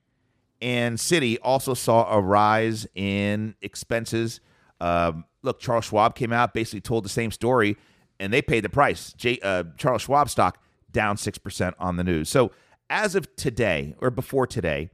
and 0.61 0.97
Citi 0.97 1.37
also 1.41 1.73
saw 1.73 2.11
a 2.11 2.21
rise 2.21 2.87
in 2.95 3.55
expenses. 3.61 4.39
Um, 4.79 5.25
look, 5.41 5.59
Charles 5.59 5.85
Schwab 5.85 6.15
came 6.15 6.33
out, 6.33 6.53
basically 6.53 6.81
told 6.81 7.05
the 7.05 7.09
same 7.09 7.31
story, 7.31 7.77
and 8.19 8.31
they 8.31 8.41
paid 8.41 8.63
the 8.63 8.69
price. 8.69 9.13
J, 9.13 9.39
uh, 9.41 9.63
Charles 9.77 10.03
Schwab 10.03 10.29
stock 10.29 10.61
down 10.91 11.17
6% 11.17 11.73
on 11.79 11.97
the 11.97 12.03
news. 12.03 12.29
So, 12.29 12.51
as 12.89 13.15
of 13.15 13.35
today 13.35 13.95
or 13.99 14.11
before 14.11 14.45
today, 14.45 14.89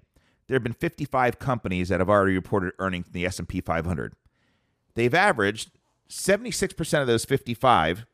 there 0.48 0.56
have 0.56 0.64
been 0.64 0.74
55 0.74 1.40
companies 1.40 1.90
that 1.90 2.00
have 2.00 2.10
already 2.10 2.36
reported 2.36 2.74
earnings 2.80 3.08
in 3.08 3.14
the 3.14 3.26
S&P 3.26 3.62
500. 3.62 4.14
They've 4.96 5.14
averaged 5.14 5.72
76% 6.10 7.02
of 7.02 7.08
those 7.08 7.26
55 7.26 8.06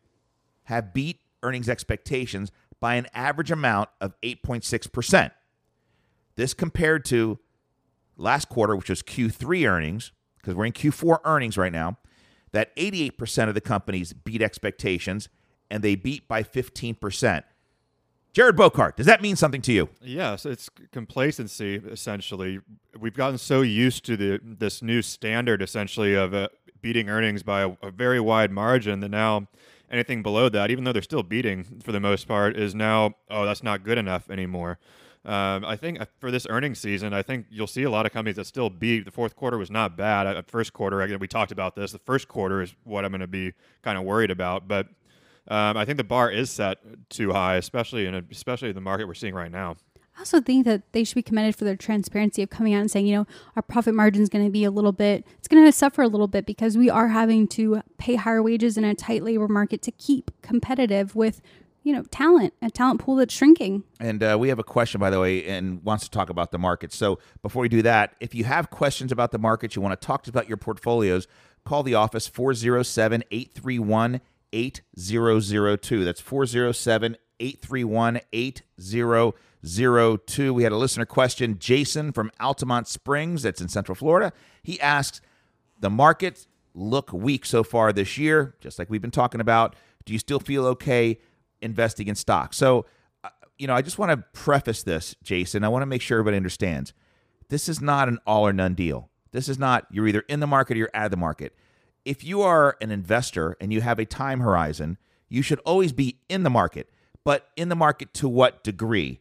have 0.66 0.94
beat 0.94 1.22
earnings 1.44 1.70
expectations 1.70 2.52
by 2.80 2.96
an 2.96 3.08
average 3.14 3.52
amount 3.52 3.90
of 4.02 4.14
8.6%. 4.22 5.32
This 6.36 6.54
compared 6.54 7.06
to 7.06 7.40
last 8.18 8.50
quarter, 8.50 8.76
which 8.76 8.90
was 8.90 9.02
Q3 9.02 9.68
earnings, 9.68 10.12
because 10.38 10.54
we're 10.56 10.66
in 10.66 10.74
Q4 10.74 11.20
earnings 11.24 11.58
right 11.58 11.72
now, 11.72 11.98
that 12.58 12.76
88% 12.76 13.48
of 13.48 13.54
the 13.54 13.62
companies 13.62 14.14
beat 14.14 14.42
expectations 14.42 15.30
and 15.70 15.84
they 15.84 15.94
beat 15.94 16.28
by 16.28 16.42
15%. 16.42 17.44
Jared 18.34 18.56
Bocart, 18.56 18.96
does 18.96 19.06
that 19.06 19.22
mean 19.22 19.36
something 19.36 19.62
to 19.62 19.72
you? 19.72 19.90
Yes, 20.02 20.44
it's 20.44 20.68
complacency 20.92 21.76
essentially. 21.76 22.60
We've 23.00 23.14
gotten 23.14 23.38
so 23.38 23.62
used 23.62 24.06
to 24.06 24.18
the 24.18 24.40
this 24.44 24.82
new 24.82 25.04
standard 25.04 25.62
essentially 25.62 26.16
of 26.16 26.34
uh, 26.34 26.50
beating 26.82 27.10
earnings 27.10 27.44
by 27.44 27.62
a, 27.62 27.70
a 27.84 27.92
very 27.92 28.20
wide 28.20 28.52
margin 28.52 29.02
that 29.02 29.10
now 29.10 29.48
anything 29.92 30.24
below 30.24 30.50
that, 30.50 30.72
even 30.72 30.84
though 30.84 30.94
they're 30.94 31.02
still 31.02 31.24
beating 31.24 31.64
for 31.84 31.92
the 31.92 32.00
most 32.00 32.28
part, 32.28 32.58
is 32.58 32.74
now 32.74 33.14
oh 33.30 33.46
that's 33.46 33.64
not 33.64 33.84
good 33.84 34.00
enough 34.00 34.30
anymore. 34.32 34.80
Um, 35.26 35.66
I 35.66 35.76
think 35.76 36.00
uh, 36.00 36.06
for 36.20 36.32
this 36.32 36.48
earnings 36.50 36.80
season, 36.80 37.14
I 37.14 37.22
think 37.22 37.48
you'll 37.50 37.68
see 37.68 37.84
a 37.84 37.90
lot 37.90 38.06
of 38.06 38.14
companies 38.14 38.38
that 38.38 38.46
still 38.46 38.70
beat. 38.70 39.06
The 39.06 39.12
fourth 39.12 39.36
quarter 39.36 39.58
was 39.58 39.70
not 39.70 39.98
bad. 39.98 40.28
Uh, 40.28 40.42
First 40.48 40.74
quarter, 40.74 41.18
we 41.18 41.28
talked 41.28 41.52
about 41.52 41.76
this. 41.76 41.92
The 41.92 42.00
first 42.00 42.28
quarter 42.28 42.62
is 42.62 42.74
what 42.84 43.04
I'm 43.04 43.12
going 43.12 43.22
to 43.22 43.28
be 43.28 43.54
kind 43.82 43.98
of 43.98 44.04
worried 44.04 44.32
about, 44.32 44.68
but. 44.68 44.88
Um, 45.50 45.78
I 45.78 45.86
think 45.86 45.96
the 45.96 46.04
bar 46.04 46.30
is 46.30 46.52
set 46.52 46.80
too 47.10 47.32
high, 47.32 47.56
especially 47.56 48.06
in 48.06 48.14
a, 48.14 48.22
especially 48.30 48.74
the 48.74 48.82
market 48.82 49.08
we're 49.08 49.14
seeing 49.14 49.34
right 49.34 49.50
now. 49.50 49.78
I 50.18 50.22
also 50.22 50.42
think 50.42 50.66
that 50.66 50.92
they 50.94 51.04
should 51.04 51.16
be 51.16 51.22
commended 51.22 51.56
for 51.56 51.64
their 51.64 51.76
transparency 51.76 52.42
of 52.42 52.50
coming 52.50 52.74
out 52.74 52.82
and 52.82 52.90
saying, 52.90 53.06
you 53.06 53.16
know, 53.16 53.28
our 53.56 53.62
profit 53.62 53.94
margin 53.94 54.24
is 54.24 54.30
going 54.30 54.44
to 54.44 54.52
be 54.52 54.64
a 54.64 54.72
little 54.72 54.92
bit, 54.92 55.26
it's 55.38 55.48
going 55.48 55.64
to 55.64 55.72
suffer 55.72 56.02
a 56.02 56.08
little 56.08 56.28
bit 56.28 56.48
because 56.48 56.76
we 56.76 56.90
are 56.90 57.10
having 57.10 57.48
to 57.50 57.84
pay 58.00 58.16
higher 58.16 58.42
wages 58.42 58.78
in 58.78 58.84
a 58.84 58.96
tight 58.96 59.24
labor 59.24 59.48
market 59.48 59.84
to 59.84 59.92
keep 59.92 60.32
competitive 60.42 61.16
with, 61.16 61.40
you 61.88 61.94
know, 61.94 62.04
talent, 62.12 62.54
a 62.62 62.70
talent 62.70 63.00
pool 63.00 63.16
that's 63.16 63.34
shrinking. 63.34 63.82
And 63.98 64.22
uh, 64.22 64.36
we 64.38 64.50
have 64.50 64.60
a 64.60 64.64
question, 64.64 65.00
by 65.00 65.10
the 65.10 65.22
way, 65.22 65.46
and 65.46 65.82
wants 65.86 66.04
to 66.04 66.12
talk 66.12 66.30
about 66.30 66.52
the 66.52 66.58
market. 66.58 66.92
So 66.92 67.18
before 67.42 67.62
we 67.62 67.70
do 67.70 67.82
that, 67.82 68.14
if 68.20 68.36
you 68.36 68.44
have 68.44 68.70
questions 68.70 69.14
about 69.14 69.32
the 69.32 69.40
market, 69.40 69.74
you 69.74 69.82
want 69.82 69.98
to 69.98 70.06
talk 70.06 70.28
about 70.28 70.50
your 70.50 70.58
portfolios, 70.58 71.28
call 71.64 71.84
the 71.84 71.96
office 71.96 72.28
407 72.28 73.24
831 73.32 74.20
8002. 74.52 76.04
That's 76.04 76.20
407 76.20 77.16
831 77.40 78.20
8002. 78.34 80.54
We 80.54 80.64
had 80.64 80.74
a 80.74 80.78
listener 80.78 81.06
question, 81.06 81.58
Jason 81.58 82.12
from 82.12 82.32
Altamonte 82.42 82.88
Springs, 82.88 83.44
that's 83.44 83.62
in 83.62 83.70
Central 83.70 83.96
Florida. 83.96 84.34
He 84.62 84.78
asks, 84.82 85.22
The 85.80 85.90
markets 85.90 86.48
look 86.74 87.14
weak 87.14 87.46
so 87.46 87.64
far 87.64 87.94
this 87.94 88.18
year, 88.18 88.56
just 88.60 88.78
like 88.78 88.90
we've 88.90 89.02
been 89.02 89.10
talking 89.10 89.40
about. 89.40 89.78
Do 90.04 90.12
you 90.12 90.20
still 90.20 90.42
feel 90.42 90.66
okay 90.68 91.20
investing 91.62 92.08
in 92.08 92.16
stocks? 92.16 92.58
So, 92.58 92.86
uh, 93.24 93.30
you 93.58 93.68
know, 93.68 93.74
I 93.74 93.82
just 93.82 93.98
want 93.98 94.12
to 94.12 94.24
preface 94.34 94.84
this, 94.84 95.16
Jason. 95.24 95.64
I 95.64 95.70
want 95.70 95.82
to 95.82 95.88
make 95.88 96.02
sure 96.02 96.18
everybody 96.18 96.38
understands 96.38 96.94
this 97.50 97.70
is 97.70 97.82
not 97.82 98.08
an 98.08 98.20
all 98.28 98.46
or 98.48 98.54
none 98.54 98.74
deal. 98.74 99.10
This 99.32 99.48
is 99.50 99.58
not 99.58 99.88
you're 99.92 100.08
either 100.08 100.24
in 100.28 100.40
the 100.40 100.48
market 100.48 100.76
or 100.76 100.80
you're 100.80 100.92
out 100.94 101.06
of 101.06 101.12
the 101.12 101.18
market. 101.18 101.56
If 102.06 102.24
you 102.24 102.42
are 102.42 102.78
an 102.82 102.92
investor 102.92 103.58
and 103.60 103.72
you 103.74 103.82
have 103.82 104.00
a 104.00 104.06
time 104.06 104.40
horizon, 104.40 104.98
you 105.30 105.42
should 105.42 105.60
always 105.60 105.92
be 105.92 106.20
in 106.30 106.44
the 106.44 106.50
market, 106.50 106.90
but 107.24 107.50
in 107.56 107.70
the 107.70 107.76
market 107.76 108.14
to 108.16 108.30
what 108.30 108.64
degree? 108.64 109.20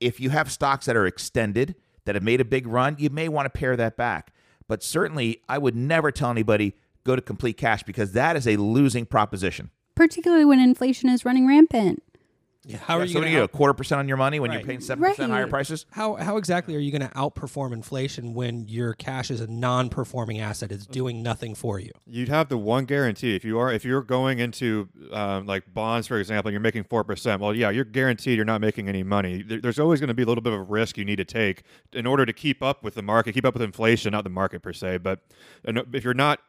If 0.00 0.20
you 0.20 0.30
have 0.30 0.50
stocks 0.52 0.86
that 0.86 0.96
are 0.96 1.06
extended, 1.06 1.74
that 2.04 2.14
have 2.14 2.24
made 2.24 2.40
a 2.40 2.44
big 2.44 2.66
run, 2.66 2.96
you 2.98 3.10
may 3.10 3.28
want 3.28 3.46
to 3.46 3.58
pare 3.58 3.76
that 3.76 3.96
back. 3.96 4.32
But 4.66 4.82
certainly, 4.82 5.42
I 5.48 5.58
would 5.58 5.76
never 5.76 6.10
tell 6.10 6.30
anybody 6.30 6.74
go 7.04 7.16
to 7.16 7.22
complete 7.22 7.56
cash 7.56 7.82
because 7.82 8.12
that 8.12 8.36
is 8.36 8.46
a 8.46 8.56
losing 8.56 9.04
proposition. 9.04 9.70
Particularly 9.98 10.44
when 10.44 10.60
inflation 10.60 11.08
is 11.10 11.24
running 11.24 11.46
rampant. 11.46 12.02
Yeah, 12.64 12.76
how 12.76 12.96
are 12.96 12.98
Yeah, 12.98 13.04
you 13.04 13.08
so 13.08 13.14
going 13.14 13.24
to 13.24 13.30
you 13.30 13.36
get 13.38 13.44
a 13.44 13.48
quarter 13.48 13.72
percent 13.72 13.98
on 13.98 14.08
your 14.08 14.18
money 14.18 14.40
when 14.40 14.52
you're 14.52 14.60
paying 14.60 14.80
seven 14.80 15.02
percent 15.02 15.32
higher 15.32 15.46
prices? 15.46 15.86
how 15.92 16.16
how 16.16 16.36
exactly 16.36 16.76
are 16.76 16.78
you 16.80 16.90
going 16.90 17.08
to 17.08 17.14
outperform 17.14 17.72
inflation 17.72 18.34
when 18.34 18.68
your 18.68 18.92
cash 18.92 19.30
is 19.30 19.40
a 19.40 19.46
non-performing 19.46 20.38
asset? 20.38 20.70
It's 20.70 20.84
doing 20.84 21.22
nothing 21.22 21.54
for 21.54 21.78
you. 21.80 21.92
You'd 22.06 22.28
have 22.28 22.50
the 22.50 22.58
one 22.58 22.84
guarantee 22.84 23.34
if 23.34 23.42
you 23.42 23.58
are 23.58 23.72
if 23.72 23.86
you're 23.86 24.02
going 24.02 24.38
into 24.38 24.90
um, 25.12 25.46
like 25.46 25.72
bonds, 25.72 26.06
for 26.08 26.18
example, 26.18 26.50
and 26.50 26.52
you're 26.52 26.60
making 26.60 26.84
four 26.84 27.04
percent. 27.04 27.40
Well, 27.40 27.54
yeah, 27.54 27.70
you're 27.70 27.86
guaranteed 27.86 28.36
you're 28.36 28.44
not 28.44 28.60
making 28.60 28.86
any 28.86 29.02
money. 29.02 29.40
There, 29.40 29.60
there's 29.62 29.78
always 29.78 29.98
going 29.98 30.08
to 30.08 30.14
be 30.14 30.24
a 30.24 30.26
little 30.26 30.42
bit 30.42 30.52
of 30.52 30.58
a 30.58 30.64
risk 30.64 30.98
you 30.98 31.06
need 31.06 31.16
to 31.16 31.24
take 31.24 31.62
in 31.94 32.06
order 32.06 32.26
to 32.26 32.34
keep 32.34 32.62
up 32.62 32.84
with 32.84 32.96
the 32.96 33.02
market, 33.02 33.32
keep 33.32 33.46
up 33.46 33.54
with 33.54 33.62
inflation, 33.62 34.12
not 34.12 34.24
the 34.24 34.30
market 34.30 34.60
per 34.60 34.74
se. 34.74 34.98
But 34.98 35.20
uh, 35.66 35.84
if 35.94 36.04
you're 36.04 36.12
not 36.12 36.40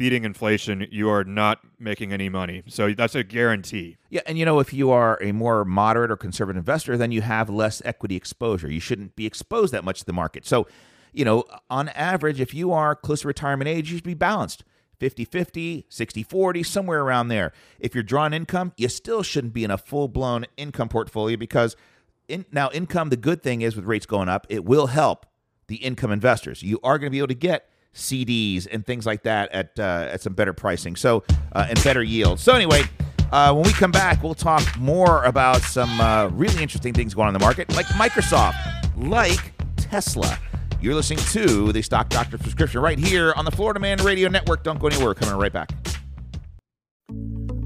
beating 0.00 0.24
inflation, 0.24 0.86
you 0.90 1.10
are 1.10 1.24
not 1.24 1.60
making 1.78 2.10
any 2.10 2.30
money. 2.30 2.62
So 2.68 2.94
that's 2.94 3.14
a 3.14 3.22
guarantee. 3.22 3.98
Yeah, 4.08 4.22
and 4.24 4.38
you 4.38 4.46
know, 4.46 4.58
if 4.58 4.72
you 4.72 4.90
are 4.90 5.22
a 5.22 5.30
more 5.32 5.62
moderate 5.62 6.10
or 6.10 6.16
conservative 6.16 6.56
investor, 6.56 6.96
then 6.96 7.12
you 7.12 7.20
have 7.20 7.50
less 7.50 7.82
equity 7.84 8.16
exposure. 8.16 8.70
You 8.70 8.80
shouldn't 8.80 9.14
be 9.14 9.26
exposed 9.26 9.74
that 9.74 9.84
much 9.84 9.98
to 9.98 10.06
the 10.06 10.14
market. 10.14 10.46
So, 10.46 10.66
you 11.12 11.26
know, 11.26 11.44
on 11.68 11.90
average, 11.90 12.40
if 12.40 12.54
you 12.54 12.72
are 12.72 12.96
close 12.96 13.20
to 13.20 13.28
retirement 13.28 13.68
age, 13.68 13.90
you 13.90 13.98
should 13.98 14.04
be 14.04 14.14
balanced 14.14 14.64
50 15.00 15.26
50, 15.26 15.84
60 15.90 16.22
40, 16.22 16.62
somewhere 16.62 17.02
around 17.02 17.28
there. 17.28 17.52
If 17.78 17.94
you're 17.94 18.02
drawing 18.02 18.32
income, 18.32 18.72
you 18.78 18.88
still 18.88 19.22
shouldn't 19.22 19.52
be 19.52 19.64
in 19.64 19.70
a 19.70 19.76
full 19.76 20.08
blown 20.08 20.46
income 20.56 20.88
portfolio 20.88 21.36
because 21.36 21.76
in, 22.26 22.46
now, 22.50 22.70
income, 22.72 23.10
the 23.10 23.18
good 23.18 23.42
thing 23.42 23.60
is 23.60 23.76
with 23.76 23.84
rates 23.84 24.06
going 24.06 24.30
up, 24.30 24.46
it 24.48 24.64
will 24.64 24.86
help 24.86 25.26
the 25.66 25.76
income 25.76 26.10
investors. 26.10 26.62
You 26.62 26.80
are 26.82 26.98
going 26.98 27.08
to 27.08 27.10
be 27.10 27.18
able 27.18 27.28
to 27.28 27.34
get 27.34 27.68
CDs 27.94 28.66
and 28.70 28.86
things 28.86 29.06
like 29.06 29.22
that 29.24 29.50
at 29.52 29.78
uh, 29.78 30.08
at 30.10 30.20
some 30.20 30.34
better 30.34 30.52
pricing. 30.52 30.96
So 30.96 31.24
uh, 31.52 31.66
and 31.68 31.82
better 31.82 32.02
yield. 32.02 32.40
So 32.40 32.54
anyway, 32.54 32.82
uh, 33.32 33.52
when 33.52 33.64
we 33.64 33.72
come 33.72 33.92
back, 33.92 34.22
we'll 34.22 34.34
talk 34.34 34.62
more 34.78 35.24
about 35.24 35.60
some 35.62 36.00
uh, 36.00 36.28
really 36.28 36.62
interesting 36.62 36.92
things 36.92 37.14
going 37.14 37.28
on 37.28 37.34
in 37.34 37.38
the 37.38 37.44
market, 37.44 37.70
like 37.74 37.86
Microsoft, 37.86 38.54
like 38.96 39.52
Tesla. 39.76 40.38
You're 40.80 40.94
listening 40.94 41.18
to 41.32 41.72
the 41.72 41.82
Stock 41.82 42.08
Doctor 42.08 42.38
Prescription 42.38 42.80
right 42.80 42.98
here 42.98 43.34
on 43.36 43.44
the 43.44 43.50
Florida 43.50 43.80
Man 43.80 43.98
Radio 43.98 44.28
Network. 44.28 44.62
Don't 44.62 44.80
go 44.80 44.86
anywhere. 44.86 45.14
Coming 45.14 45.36
right 45.36 45.52
back. 45.52 45.70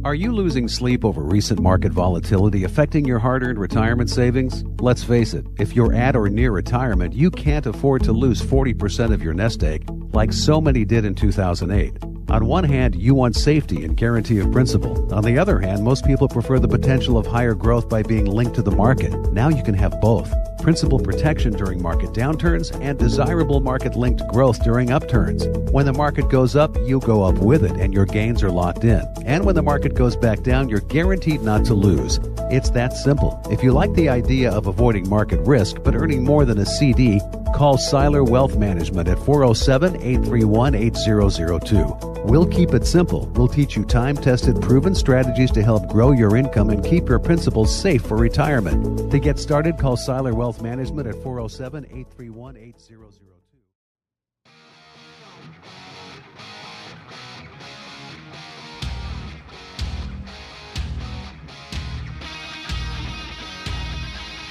Are 0.04 0.14
you 0.14 0.32
losing 0.32 0.68
sleep 0.68 1.02
over 1.02 1.22
recent 1.22 1.60
market 1.60 1.90
volatility 1.90 2.64
affecting 2.64 3.06
your 3.06 3.18
hard 3.18 3.42
earned 3.42 3.58
retirement 3.58 4.10
savings? 4.10 4.62
Let's 4.78 5.02
face 5.02 5.32
it, 5.32 5.46
if 5.58 5.74
you're 5.74 5.94
at 5.94 6.14
or 6.14 6.28
near 6.28 6.50
retirement, 6.50 7.14
you 7.14 7.30
can't 7.30 7.64
afford 7.64 8.04
to 8.04 8.12
lose 8.12 8.42
40% 8.42 9.14
of 9.14 9.22
your 9.22 9.32
nest 9.32 9.64
egg, 9.64 9.88
like 10.12 10.34
so 10.34 10.60
many 10.60 10.84
did 10.84 11.06
in 11.06 11.14
2008. 11.14 11.96
On 12.28 12.44
one 12.44 12.64
hand, 12.64 12.94
you 12.94 13.14
want 13.14 13.34
safety 13.34 13.82
and 13.82 13.96
guarantee 13.96 14.40
of 14.40 14.52
principal. 14.52 15.10
On 15.14 15.24
the 15.24 15.38
other 15.38 15.58
hand, 15.58 15.82
most 15.82 16.04
people 16.04 16.28
prefer 16.28 16.58
the 16.58 16.68
potential 16.68 17.16
of 17.16 17.26
higher 17.26 17.54
growth 17.54 17.88
by 17.88 18.02
being 18.02 18.26
linked 18.26 18.56
to 18.56 18.62
the 18.62 18.70
market. 18.70 19.14
Now 19.32 19.48
you 19.48 19.62
can 19.62 19.74
have 19.74 19.98
both 20.02 20.30
principal 20.64 20.98
protection 20.98 21.52
during 21.52 21.82
market 21.82 22.08
downturns 22.14 22.74
and 22.80 22.98
desirable 22.98 23.60
market 23.60 23.94
linked 23.96 24.26
growth 24.28 24.64
during 24.64 24.90
upturns. 24.90 25.46
When 25.72 25.84
the 25.84 25.92
market 25.92 26.30
goes 26.30 26.56
up, 26.56 26.74
you 26.86 27.00
go 27.00 27.22
up 27.22 27.34
with 27.34 27.64
it 27.64 27.72
and 27.72 27.92
your 27.92 28.06
gains 28.06 28.42
are 28.42 28.50
locked 28.50 28.82
in. 28.82 29.02
And 29.26 29.44
when 29.44 29.56
the 29.56 29.62
market 29.62 29.92
goes 29.92 30.16
back 30.16 30.42
down, 30.42 30.70
you're 30.70 30.80
guaranteed 30.80 31.42
not 31.42 31.66
to 31.66 31.74
lose. 31.74 32.18
It's 32.50 32.70
that 32.70 32.94
simple. 32.94 33.38
If 33.50 33.62
you 33.62 33.72
like 33.72 33.92
the 33.92 34.08
idea 34.08 34.50
of 34.50 34.66
avoiding 34.66 35.06
market 35.06 35.40
risk 35.40 35.82
but 35.84 35.94
earning 35.94 36.24
more 36.24 36.46
than 36.46 36.58
a 36.58 36.64
CD, 36.64 37.20
call 37.54 37.76
Seiler 37.76 38.24
Wealth 38.24 38.56
Management 38.56 39.06
at 39.06 39.18
407 39.18 39.96
831 39.96 40.74
8002. 40.74 42.14
We'll 42.24 42.46
keep 42.46 42.72
it 42.72 42.86
simple. 42.86 43.26
We'll 43.34 43.48
teach 43.48 43.76
you 43.76 43.84
time 43.84 44.16
tested, 44.16 44.60
proven 44.62 44.94
strategies 44.94 45.50
to 45.52 45.62
help 45.62 45.88
grow 45.88 46.12
your 46.12 46.36
income 46.36 46.70
and 46.70 46.82
keep 46.82 47.06
your 47.06 47.18
principals 47.18 47.78
safe 47.78 48.02
for 48.02 48.16
retirement. 48.16 49.10
To 49.12 49.18
get 49.18 49.38
started, 49.38 49.76
call 49.78 49.98
Seiler 49.98 50.34
Wealth 50.34 50.53
Management 50.60 51.08
at 51.08 51.14
407 51.16 51.84
831 51.84 52.56
8002. 52.56 53.34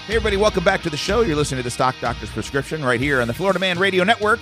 Hey, 0.05 0.17
everybody, 0.17 0.36
welcome 0.36 0.65
back 0.65 0.81
to 0.81 0.89
the 0.89 0.98
show. 0.98 1.22
You're 1.22 1.38
listening 1.38 1.60
to 1.60 1.63
the 1.63 1.72
Stock 1.72 1.95
Doctor's 2.01 2.29
Prescription 2.29 2.83
right 2.83 3.00
here 3.00 3.22
on 3.22 3.27
the 3.29 3.33
Florida 3.33 3.57
Man 3.57 3.79
Radio 3.79 4.03
Network. 4.03 4.41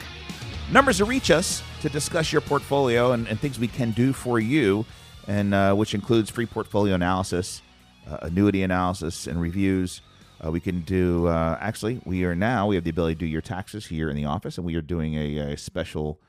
Numbers 0.72 0.98
to 0.98 1.06
reach 1.06 1.30
us 1.30 1.62
to 1.82 1.90
discuss 1.90 2.32
your 2.32 2.42
portfolio 2.42 3.12
and, 3.12 3.28
and 3.28 3.40
things 3.40 3.60
we 3.60 3.68
can 3.68 3.92
do 3.92 4.12
for 4.12 4.40
you, 4.40 4.88
and 5.28 5.54
uh, 5.54 5.76
which 5.76 5.94
includes 5.94 6.32
free 6.32 6.48
portfolio 6.48 6.96
analysis, 6.96 7.62
uh, 8.10 8.18
annuity 8.24 8.64
analysis, 8.64 9.28
and 9.28 9.40
reviews. 9.40 10.02
Uh, 10.44 10.52
we 10.52 10.60
can 10.60 10.82
do, 10.82 11.28
uh, 11.28 11.58
actually, 11.62 12.02
we 12.04 12.24
are 12.24 12.36
now, 12.36 12.68
we 12.68 12.76
have 12.76 12.84
the 12.84 12.90
ability 12.90 13.16
to 13.16 13.20
do 13.20 13.26
your 13.26 13.42
taxes 13.42 13.88
here 13.88 14.10
in 14.10 14.16
the 14.16 14.26
office, 14.26 14.58
and 14.58 14.66
we 14.66 14.76
are 14.76 14.82
doing 14.82 15.14
a, 15.16 15.38
a 15.38 15.58
special 15.58 16.20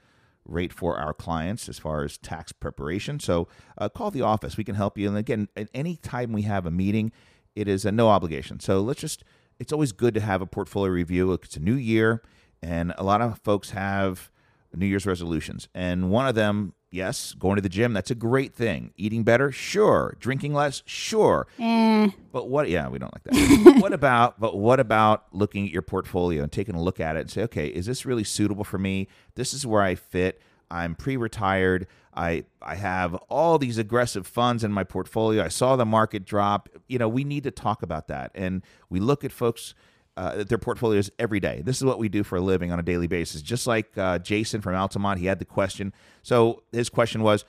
rate 0.45 0.73
for 0.73 0.99
our 0.99 1.15
clients 1.15 1.69
as 1.69 1.79
far 1.79 2.05
as 2.05 2.19
tax 2.19 2.53
preparation. 2.53 3.21
So 3.21 3.49
uh, 3.79 3.89
call 3.89 4.11
the 4.11 4.23
office. 4.23 4.57
We 4.57 4.65
can 4.65 4.75
help 4.75 4.99
you. 4.99 5.09
And 5.09 5.17
again, 5.17 5.49
at 5.57 5.69
any 5.73 5.97
time 5.97 6.33
we 6.33 6.43
have 6.43 6.67
a 6.67 6.71
meeting, 6.71 7.13
it 7.55 7.69
is 7.69 7.85
a 7.85 7.93
no 7.93 8.09
obligation. 8.09 8.61
So 8.61 8.81
let's 8.81 9.01
just, 9.01 9.25
it's 9.59 9.73
always 9.73 9.93
good 9.93 10.15
to 10.15 10.21
have 10.21 10.43
a 10.43 10.47
portfolio 10.47 10.93
review. 10.93 11.33
It's 11.33 11.57
a 11.57 11.61
new 11.61 11.75
year, 11.75 12.23
and 12.61 12.93
a 12.99 13.05
lot 13.05 13.23
of 13.23 13.39
folks 13.39 13.71
have 13.71 14.31
New 14.75 14.87
Year's 14.87 15.07
resolutions. 15.07 15.69
And 15.75 16.11
one 16.11 16.27
of 16.27 16.35
them, 16.35 16.75
yes, 16.93 17.35
going 17.35 17.57
to 17.57 17.63
the 17.63 17.69
gym, 17.69 17.93
that's 17.93 18.11
a 18.11 18.15
great 18.15 18.55
thing. 18.55 18.93
Eating 18.97 19.25
better, 19.25 19.51
sure. 19.51 20.17
Drinking 20.21 20.55
less, 20.55 20.83
sure. 20.87 21.49
Eh. 21.59 22.11
But 22.31 22.49
what? 22.49 22.69
Yeah, 22.69 22.89
we 22.89 22.99
don't 22.99 23.13
like 23.13 23.25
that. 23.25 23.81
what 23.81 23.93
about? 23.93 24.39
But 24.43 24.57
what 24.57 24.81
about 24.81 25.25
looking 25.33 25.67
at 25.67 25.73
your 25.73 25.83
portfolio 25.83 26.43
and 26.43 26.51
taking 26.51 26.75
a 26.75 26.83
look 26.83 27.01
at 27.01 27.17
it 27.17 27.21
and 27.21 27.31
say, 27.31 27.43
okay, 27.43 27.69
is 27.69 27.87
this 27.87 28.05
really 28.05 28.25
suitable 28.25 28.65
for 28.65 28.79
me? 28.79 29.09
This 29.35 29.55
is 29.55 29.67
where 29.67 29.83
I 29.83 29.95
fit. 29.95 30.41
I'm 30.71 30.95
pre-retired. 30.95 31.87
I 32.15 32.45
I 32.61 32.75
have 32.75 33.15
all 33.29 33.59
these 33.59 33.79
aggressive 33.79 34.27
funds 34.27 34.65
in 34.65 34.73
my 34.73 34.85
portfolio. 34.85 35.45
I 35.45 35.49
saw 35.49 35.77
the 35.77 35.87
market 35.87 36.25
drop. 36.25 36.69
You 36.89 36.99
know, 36.99 37.09
we 37.09 37.25
need 37.25 37.45
to 37.45 37.51
talk 37.51 37.83
about 37.83 38.09
that. 38.09 38.33
And 38.35 38.63
we 38.91 39.01
look 39.01 39.25
at 39.25 39.33
folks 39.33 39.75
uh, 40.17 40.45
their 40.45 40.59
portfolios 40.59 41.11
every 41.19 41.41
day. 41.41 41.63
This 41.65 41.77
is 41.77 41.85
what 41.85 41.99
we 41.99 42.09
do 42.09 42.23
for 42.23 42.37
a 42.37 42.41
living 42.41 42.71
on 42.71 42.79
a 42.79 42.83
daily 42.83 43.07
basis. 43.07 43.43
Just 43.43 43.67
like 43.67 43.97
uh, 43.97 44.19
Jason 44.19 44.61
from 44.61 44.75
Altamonte, 44.75 45.19
he 45.19 45.27
had 45.27 45.39
the 45.39 45.45
question. 45.45 45.93
So 46.23 46.63
his 46.73 46.89
question 46.89 47.23
was, 47.23 47.45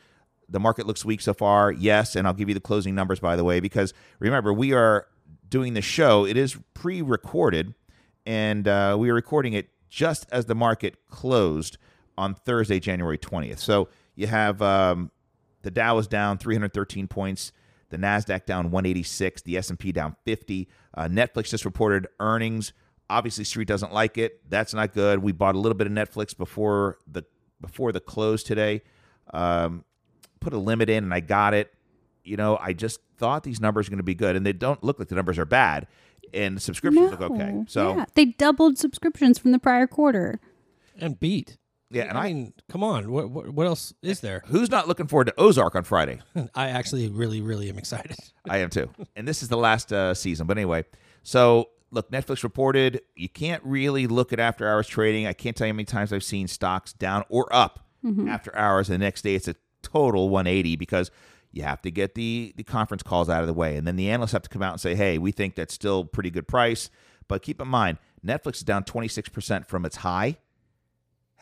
the 0.49 0.59
market 0.59 0.85
looks 0.85 1.03
weak 1.03 1.21
so 1.21 1.33
far. 1.33 1.71
Yes, 1.71 2.15
and 2.15 2.27
I'll 2.27 2.33
give 2.33 2.49
you 2.49 2.53
the 2.53 2.61
closing 2.61 2.95
numbers 2.95 3.19
by 3.19 3.35
the 3.35 3.43
way, 3.43 3.59
because 3.59 3.93
remember 4.19 4.53
we 4.53 4.73
are 4.73 5.07
doing 5.49 5.73
the 5.73 5.81
show. 5.81 6.25
It 6.25 6.37
is 6.37 6.57
pre-recorded, 6.73 7.73
and 8.25 8.67
uh, 8.67 8.95
we 8.99 9.09
are 9.09 9.13
recording 9.13 9.53
it 9.53 9.69
just 9.89 10.25
as 10.31 10.45
the 10.45 10.55
market 10.55 11.07
closed 11.09 11.77
on 12.17 12.35
Thursday, 12.35 12.79
January 12.79 13.17
twentieth. 13.17 13.59
So 13.59 13.89
you 14.15 14.27
have 14.27 14.61
um, 14.61 15.11
the 15.63 15.71
Dow 15.71 15.97
is 15.97 16.07
down 16.07 16.37
313 16.37 17.07
points. 17.07 17.51
The 17.93 17.99
Nasdaq 17.99 18.47
down 18.47 18.71
186. 18.71 19.43
The 19.43 19.55
S&P 19.55 19.91
down 19.91 20.15
50. 20.25 20.67
Uh, 20.95 21.03
Netflix 21.03 21.49
just 21.49 21.63
reported 21.63 22.07
earnings. 22.19 22.73
Obviously, 23.07 23.43
Street 23.43 23.67
doesn't 23.67 23.93
like 23.93 24.17
it. 24.17 24.41
That's 24.49 24.73
not 24.73 24.93
good. 24.93 25.19
We 25.19 25.31
bought 25.31 25.53
a 25.53 25.59
little 25.59 25.77
bit 25.77 25.85
of 25.85 25.93
Netflix 25.93 26.35
before 26.35 26.97
the 27.05 27.23
before 27.61 27.91
the 27.91 27.99
close 27.99 28.41
today. 28.41 28.81
Um, 29.31 29.85
put 30.39 30.53
a 30.53 30.57
limit 30.57 30.89
in, 30.89 31.03
and 31.03 31.13
I 31.13 31.19
got 31.19 31.53
it. 31.53 31.71
You 32.23 32.35
know, 32.35 32.57
I 32.59 32.73
just 32.73 32.99
thought 33.17 33.43
these 33.43 33.61
numbers 33.61 33.87
are 33.87 33.91
going 33.91 33.97
to 33.97 34.03
be 34.03 34.15
good, 34.15 34.35
and 34.35 34.43
they 34.43 34.53
don't 34.53 34.83
look 34.83 34.97
like 34.97 35.09
the 35.09 35.15
numbers 35.15 35.37
are 35.37 35.45
bad. 35.45 35.85
And 36.33 36.59
subscriptions 36.59 37.11
look 37.11 37.21
okay. 37.21 37.63
So 37.67 37.95
yeah. 37.95 38.05
they 38.15 38.25
doubled 38.25 38.79
subscriptions 38.79 39.37
from 39.37 39.51
the 39.51 39.59
prior 39.59 39.85
quarter. 39.85 40.39
and 40.97 41.19
beat. 41.19 41.57
Yeah, 41.93 42.03
and 42.03 42.17
I 42.17 42.23
I, 42.23 42.27
mean, 42.33 42.53
come 42.69 42.83
on. 42.83 43.11
What, 43.11 43.29
what 43.29 43.49
what 43.53 43.67
else 43.67 43.93
is 44.01 44.21
there? 44.21 44.43
who's 44.47 44.69
not 44.69 44.87
looking 44.87 45.07
forward 45.07 45.25
to 45.25 45.33
Ozark 45.37 45.75
on 45.75 45.83
Friday? 45.83 46.19
I 46.55 46.69
actually 46.69 47.07
really 47.09 47.41
really 47.41 47.69
am 47.69 47.77
excited. 47.77 48.17
I 48.49 48.57
am 48.57 48.69
too. 48.69 48.89
And 49.15 49.27
this 49.27 49.43
is 49.43 49.49
the 49.49 49.57
last 49.57 49.93
uh, 49.93 50.13
season. 50.13 50.47
But 50.47 50.57
anyway, 50.57 50.85
so 51.21 51.69
look, 51.91 52.11
Netflix 52.11 52.43
reported 52.43 53.01
you 53.15 53.29
can't 53.29 53.63
really 53.63 54.07
look 54.07 54.33
at 54.33 54.39
after 54.39 54.67
hours 54.67 54.87
trading. 54.87 55.27
I 55.27 55.33
can't 55.33 55.55
tell 55.55 55.67
you 55.67 55.73
how 55.73 55.77
many 55.77 55.85
times 55.85 56.11
I've 56.11 56.23
seen 56.23 56.47
stocks 56.47 56.93
down 56.93 57.23
or 57.29 57.53
up 57.53 57.85
after 58.27 58.55
hours. 58.55 58.89
And 58.89 58.99
the 58.99 59.05
next 59.05 59.21
day, 59.21 59.35
it's 59.35 59.47
a 59.47 59.55
total 59.81 60.29
180 60.29 60.75
because 60.75 61.11
you 61.51 61.63
have 61.63 61.81
to 61.83 61.91
get 61.91 62.15
the, 62.15 62.53
the 62.57 62.63
conference 62.63 63.03
calls 63.03 63.29
out 63.29 63.41
of 63.41 63.47
the 63.47 63.53
way. 63.53 63.77
And 63.77 63.87
then 63.87 63.95
the 63.95 64.09
analysts 64.09 64.31
have 64.31 64.41
to 64.41 64.49
come 64.49 64.63
out 64.63 64.73
and 64.73 64.81
say, 64.81 64.95
hey, 64.95 65.17
we 65.17 65.31
think 65.31 65.55
that's 65.55 65.73
still 65.73 66.03
pretty 66.03 66.31
good 66.31 66.47
price. 66.47 66.89
But 67.27 67.41
keep 67.43 67.61
in 67.61 67.67
mind, 67.67 67.99
Netflix 68.25 68.55
is 68.55 68.63
down 68.63 68.83
26% 68.83 69.67
from 69.67 69.85
its 69.85 69.97
high. 69.97 70.37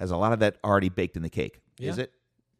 Has 0.01 0.09
a 0.09 0.17
lot 0.17 0.33
of 0.33 0.39
that 0.39 0.57
already 0.63 0.89
baked 0.89 1.15
in 1.15 1.21
the 1.21 1.29
cake. 1.29 1.61
Is 1.79 1.99
it? 1.99 2.11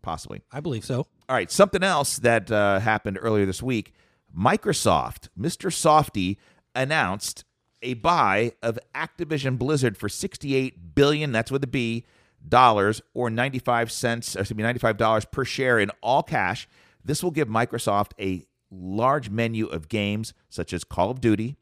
Possibly. 0.03 0.43
I 0.51 0.59
believe 0.59 0.85
so. 0.85 1.07
All 1.27 1.35
right, 1.35 1.51
something 1.51 1.81
else 1.81 2.17
that 2.17 2.51
uh, 2.51 2.79
happened 2.79 3.17
earlier 3.19 3.47
this 3.47 3.63
week 3.63 3.93
Microsoft, 4.37 5.29
Mr. 5.37 5.73
Softy, 5.73 6.37
announced 6.75 7.43
a 7.81 7.95
buy 7.95 8.53
of 8.61 8.77
Activision 8.93 9.57
Blizzard 9.57 9.97
for 9.97 10.07
68 10.07 10.93
billion, 10.93 11.31
that's 11.31 11.51
with 11.51 11.63
a 11.63 11.67
B, 11.67 12.05
dollars 12.47 13.01
or 13.15 13.31
95 13.31 13.91
cents, 13.91 14.35
or 14.35 14.41
excuse 14.41 14.55
me, 14.57 14.63
$95 14.63 15.31
per 15.31 15.43
share 15.43 15.79
in 15.79 15.89
all 16.01 16.21
cash. 16.21 16.67
This 17.03 17.23
will 17.23 17.31
give 17.31 17.47
Microsoft 17.47 18.11
a 18.19 18.45
large 18.69 19.31
menu 19.31 19.65
of 19.65 19.89
games 19.89 20.33
such 20.47 20.73
as 20.73 20.83
Call 20.83 21.09
of 21.09 21.19
Duty 21.19 21.57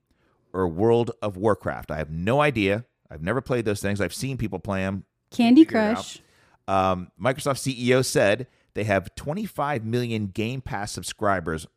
or 0.51 0.67
World 0.67 1.11
of 1.21 1.37
Warcraft. 1.37 1.89
I 1.89 1.97
have 1.97 2.11
no 2.11 2.41
idea. 2.41 2.85
I've 3.09 3.23
never 3.23 3.41
played 3.41 3.65
those 3.65 3.81
things. 3.81 4.01
I've 4.01 4.13
seen 4.13 4.37
people 4.37 4.59
play 4.59 4.81
them. 4.81 5.05
Candy 5.31 5.63
figure 5.63 5.79
it 5.79 5.83
out. 5.83 5.95
Crush. 5.95 6.19
Um, 6.67 7.11
Microsoft 7.19 7.57
CEO 7.57 8.05
said 8.05 8.47
they 8.73 8.83
have 8.83 9.15
25 9.15 9.83
million 9.83 10.27
Game 10.27 10.61
Pass 10.61 10.91
subscribers, 10.91 11.67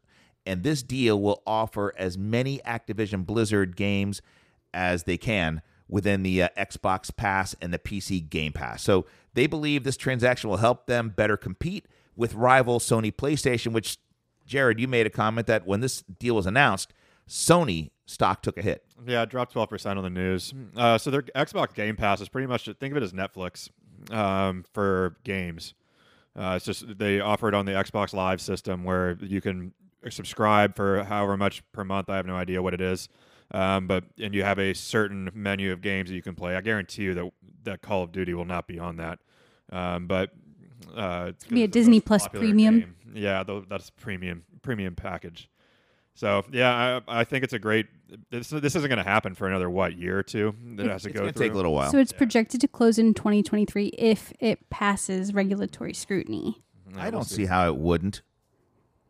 and 0.44 0.62
this 0.62 0.82
deal 0.82 1.20
will 1.20 1.42
offer 1.46 1.94
as 1.96 2.18
many 2.18 2.58
Activision 2.66 3.24
Blizzard 3.24 3.76
games 3.76 4.20
as 4.74 5.04
they 5.04 5.16
can 5.16 5.62
within 5.88 6.22
the 6.22 6.42
uh, 6.42 6.48
Xbox 6.56 7.14
Pass 7.14 7.54
and 7.60 7.72
the 7.72 7.78
PC 7.78 8.28
Game 8.28 8.52
Pass. 8.52 8.82
So 8.82 9.06
they 9.34 9.46
believe 9.46 9.84
this 9.84 9.96
transaction 9.96 10.50
will 10.50 10.58
help 10.58 10.86
them 10.86 11.10
better 11.10 11.36
compete 11.36 11.86
with 12.16 12.34
rival 12.34 12.78
Sony 12.78 13.12
PlayStation, 13.14 13.72
which, 13.72 13.98
Jared, 14.46 14.80
you 14.80 14.88
made 14.88 15.06
a 15.06 15.10
comment 15.10 15.46
that 15.46 15.66
when 15.66 15.80
this 15.80 16.02
deal 16.02 16.34
was 16.36 16.46
announced, 16.46 16.92
Sony 17.28 17.90
stock 18.12 18.42
took 18.42 18.56
a 18.58 18.62
hit. 18.62 18.84
Yeah, 19.06 19.22
it 19.22 19.28
dropped 19.30 19.54
12% 19.54 19.96
on 19.96 20.02
the 20.02 20.10
news. 20.10 20.52
Uh, 20.76 20.98
so 20.98 21.10
their 21.10 21.22
Xbox 21.22 21.74
Game 21.74 21.96
Pass 21.96 22.20
is 22.20 22.28
pretty 22.28 22.46
much, 22.46 22.64
think 22.66 22.92
of 22.92 22.96
it 22.96 23.02
as 23.02 23.12
Netflix 23.12 23.68
um, 24.10 24.64
for 24.72 25.16
games. 25.24 25.74
Uh, 26.36 26.54
it's 26.56 26.64
just 26.64 26.98
they 26.98 27.20
offer 27.20 27.48
it 27.48 27.54
on 27.54 27.66
the 27.66 27.72
Xbox 27.72 28.14
Live 28.14 28.40
system 28.40 28.84
where 28.84 29.18
you 29.20 29.40
can 29.40 29.72
subscribe 30.08 30.74
for 30.74 31.04
however 31.04 31.36
much 31.36 31.62
per 31.72 31.84
month. 31.84 32.08
I 32.08 32.16
have 32.16 32.26
no 32.26 32.36
idea 32.36 32.62
what 32.62 32.72
it 32.74 32.80
is. 32.80 33.08
Um, 33.50 33.86
but 33.86 34.04
and 34.18 34.34
you 34.34 34.42
have 34.44 34.58
a 34.58 34.72
certain 34.72 35.30
menu 35.34 35.72
of 35.72 35.82
games 35.82 36.08
that 36.08 36.14
you 36.14 36.22
can 36.22 36.34
play. 36.34 36.56
I 36.56 36.62
guarantee 36.62 37.02
you 37.02 37.14
that 37.14 37.32
that 37.64 37.82
Call 37.82 38.02
of 38.02 38.12
Duty 38.12 38.32
will 38.32 38.46
not 38.46 38.66
be 38.66 38.78
on 38.78 38.96
that. 38.96 39.18
Um, 39.70 40.06
but 40.06 40.30
uh, 40.96 41.26
it's 41.28 41.44
Be 41.44 41.62
a 41.62 41.66
'cause 41.66 41.68
it's 41.68 41.72
the 41.74 41.80
Disney 41.80 42.00
Plus 42.00 42.26
Premium. 42.28 42.80
game. 42.80 42.96
Yeah, 43.14 43.42
tho- 43.42 43.66
that's 43.68 43.90
premium 43.90 44.44
premium 44.62 44.94
package. 44.94 45.50
So 46.14 46.44
yeah, 46.52 47.00
I, 47.08 47.20
I 47.20 47.24
think 47.24 47.44
it's 47.44 47.52
a 47.54 47.58
great. 47.58 47.86
This 48.30 48.50
this 48.50 48.76
isn't 48.76 48.88
going 48.88 48.98
to 49.02 49.08
happen 49.08 49.34
for 49.34 49.48
another 49.48 49.70
what 49.70 49.96
year 49.96 50.18
or 50.18 50.22
two. 50.22 50.54
That 50.76 50.86
has 50.86 51.02
to 51.02 51.08
It's 51.08 51.14
go 51.14 51.20
going 51.22 51.32
through. 51.32 51.46
take 51.46 51.52
a 51.54 51.56
little 51.56 51.72
while. 51.72 51.90
So 51.90 51.98
it's 51.98 52.12
projected 52.12 52.60
to 52.60 52.68
close 52.68 52.98
in 52.98 53.14
2023 53.14 53.86
if 53.98 54.32
it 54.38 54.68
passes 54.68 55.32
regulatory 55.32 55.94
scrutiny. 55.94 56.62
Mm-hmm. 56.90 57.00
I 57.00 57.10
don't 57.10 57.24
see 57.24 57.46
how 57.46 57.66
it 57.68 57.76
wouldn't. 57.76 58.20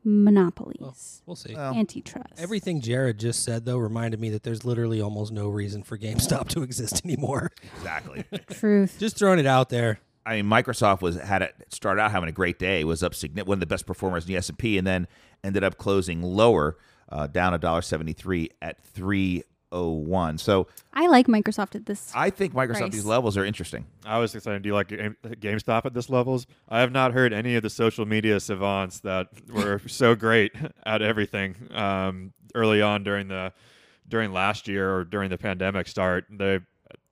Monopolies. 0.05 1.23
We'll 1.27 1.37
see. 1.37 1.55
Well, 1.55 1.75
Antitrust. 1.75 2.35
Everything 2.39 2.81
Jared 2.81 3.19
just 3.19 3.45
said 3.45 3.65
though 3.65 3.79
reminded 3.79 4.21
me 4.21 4.31
that 4.31 4.43
there's 4.43 4.65
literally 4.65 5.01
almost 5.01 5.33
no 5.33 5.49
reason 5.49 5.83
for 5.83 5.97
GameStop 5.97 6.49
to 6.49 6.63
exist 6.65 7.05
anymore. 7.05 7.51
exactly. 7.77 8.25
Truth. 8.51 8.97
just 8.99 9.17
throwing 9.17 9.39
it 9.39 9.47
out 9.47 9.69
there. 9.69 10.01
I 10.25 10.37
mean, 10.37 10.47
Microsoft 10.47 11.03
was 11.03 11.17
had 11.17 11.43
it 11.43 11.55
started 11.71 12.01
out 12.01 12.11
having 12.13 12.29
a 12.29 12.33
great 12.33 12.59
day. 12.59 12.85
Was 12.85 13.03
up 13.03 13.15
significant, 13.15 13.49
one 13.49 13.57
of 13.57 13.61
the 13.61 13.67
best 13.67 13.87
performers 13.87 14.25
in 14.25 14.29
the 14.29 14.37
S 14.37 14.49
and 14.49 14.59
P, 14.59 14.79
and 14.79 14.87
then 14.87 15.07
ended 15.43 15.65
up 15.65 15.79
closing 15.79 16.23
lower, 16.23 16.77
uh, 17.13 17.27
down 17.29 17.55
a 17.55 17.59
dollar 17.59 17.83
seventy 17.83 18.13
three 18.13 18.51
at 18.61 18.83
three 18.83 19.45
oh 19.71 19.91
one. 19.91 20.37
So 20.39 20.67
I 20.93 21.07
like 21.09 21.27
Microsoft 21.29 21.75
at 21.75 21.87
this. 21.87 22.13
I 22.15 22.31
think 22.31 22.53
Microsoft 22.55 22.79
Price. 22.79 22.93
these 22.93 23.05
levels 23.07 23.37
are 23.37 23.45
interesting. 23.45 23.87
I 24.05 24.19
was 24.19 24.33
saying, 24.33 24.63
do 24.63 24.69
you 24.69 24.75
like 24.75 24.89
GameStop 24.89 25.87
at 25.87 25.95
this 25.95 26.11
levels? 26.11 26.47
I 26.69 26.81
have 26.81 26.93
not 26.93 27.13
heard 27.13 27.33
any 27.33 27.55
of 27.57 27.63
the 27.63 27.71
social 27.71 28.05
media 28.05 28.39
savants 28.41 29.01
that 29.01 29.29
were 29.49 29.81
so 29.87 30.15
great 30.15 30.53
at 30.85 31.01
everything 31.03 31.57
um, 31.73 32.33
early 32.55 32.83
on 32.83 33.03
during 33.05 33.29
the 33.29 33.53
during 34.09 34.33
last 34.33 34.69
year 34.69 34.95
or 34.95 35.05
during 35.05 35.31
the 35.31 35.39
pandemic 35.39 35.89
start. 35.89 36.27
They 36.31 36.61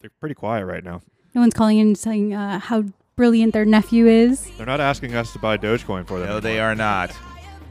they're 0.01 0.11
pretty 0.21 0.35
quiet 0.35 0.67
right 0.67 0.85
now. 0.85 1.01
no 1.35 1.41
one's 1.41 1.55
calling 1.55 1.79
in 1.79 1.87
and 1.89 1.99
saying 1.99 2.35
uh, 2.35 2.59
how 2.59 2.85
brilliant 3.17 3.53
their 3.55 3.65
nephew 3.65 4.07
is. 4.07 4.51
They're 4.59 4.67
not 4.67 4.81
asking 4.81 5.15
us 5.15 5.33
to 5.33 5.39
buy 5.39 5.57
Dogecoin 5.57 6.07
for 6.07 6.19
them. 6.19 6.29
No, 6.29 6.41
they 6.41 6.59
are 6.61 6.75
not. 6.75 7.11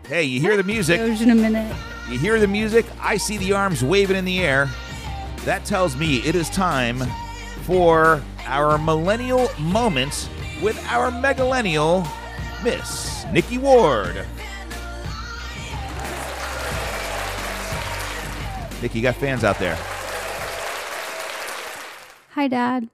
Hey, 0.10 0.24
you 0.24 0.40
hear 0.40 0.58
the 0.58 0.64
music? 0.64 1.00
In 1.00 1.30
a 1.30 1.36
minute. 1.36 1.72
You 2.10 2.18
hear 2.18 2.40
the 2.40 2.48
music? 2.48 2.88
I 3.00 3.18
see 3.18 3.38
the 3.38 3.54
arms 3.54 3.84
waving 3.84 4.16
in 4.16 4.26
the 4.26 4.40
air. 4.40 4.68
That 5.46 5.66
tells 5.66 5.96
me 5.96 6.18
it 6.28 6.34
is 6.34 6.50
time 6.50 6.98
for 7.62 8.20
our 8.46 8.80
millennial 8.80 9.50
moments 9.60 10.28
with 10.64 10.84
our 10.88 11.12
megalennial, 11.12 12.08
Miss 12.64 13.24
Nikki 13.32 13.60
Ward. 13.60 14.26
Nikki, 18.82 18.98
you 18.98 19.04
got 19.04 19.16
fans 19.16 19.44
out 19.44 19.60
there. 19.60 19.76
Hi, 22.32 22.48
Dad. 22.48 22.90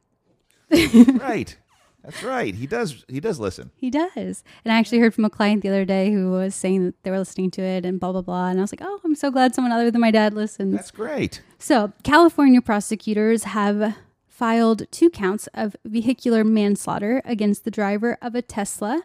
right. 0.69 1.55
That's 2.05 2.23
right. 2.23 2.53
He 2.53 2.67
does. 2.67 3.03
He 3.07 3.19
does 3.19 3.39
listen. 3.39 3.71
He 3.75 3.89
does. 3.89 4.43
And 4.63 4.71
I 4.71 4.77
actually 4.77 4.99
heard 4.99 5.13
from 5.13 5.25
a 5.25 5.29
client 5.29 5.63
the 5.63 5.69
other 5.69 5.85
day 5.85 6.11
who 6.11 6.31
was 6.31 6.53
saying 6.53 6.85
that 6.85 7.03
they 7.03 7.11
were 7.11 7.17
listening 7.17 7.49
to 7.51 7.61
it 7.61 7.83
and 7.85 7.99
blah, 7.99 8.11
blah, 8.11 8.21
blah. 8.21 8.47
And 8.47 8.59
I 8.59 8.61
was 8.61 8.71
like, 8.71 8.81
oh, 8.83 9.01
I'm 9.03 9.15
so 9.15 9.31
glad 9.31 9.55
someone 9.55 9.71
other 9.71 9.89
than 9.89 10.01
my 10.01 10.11
dad 10.11 10.33
listens. 10.33 10.75
That's 10.75 10.91
great. 10.91 11.41
So, 11.57 11.93
California 12.03 12.61
prosecutors 12.61 13.45
have 13.45 13.95
filed 14.27 14.85
two 14.91 15.09
counts 15.09 15.47
of 15.53 15.75
vehicular 15.83 16.43
manslaughter 16.43 17.21
against 17.25 17.63
the 17.63 17.71
driver 17.71 18.17
of 18.21 18.35
a 18.35 18.41
Tesla. 18.41 19.03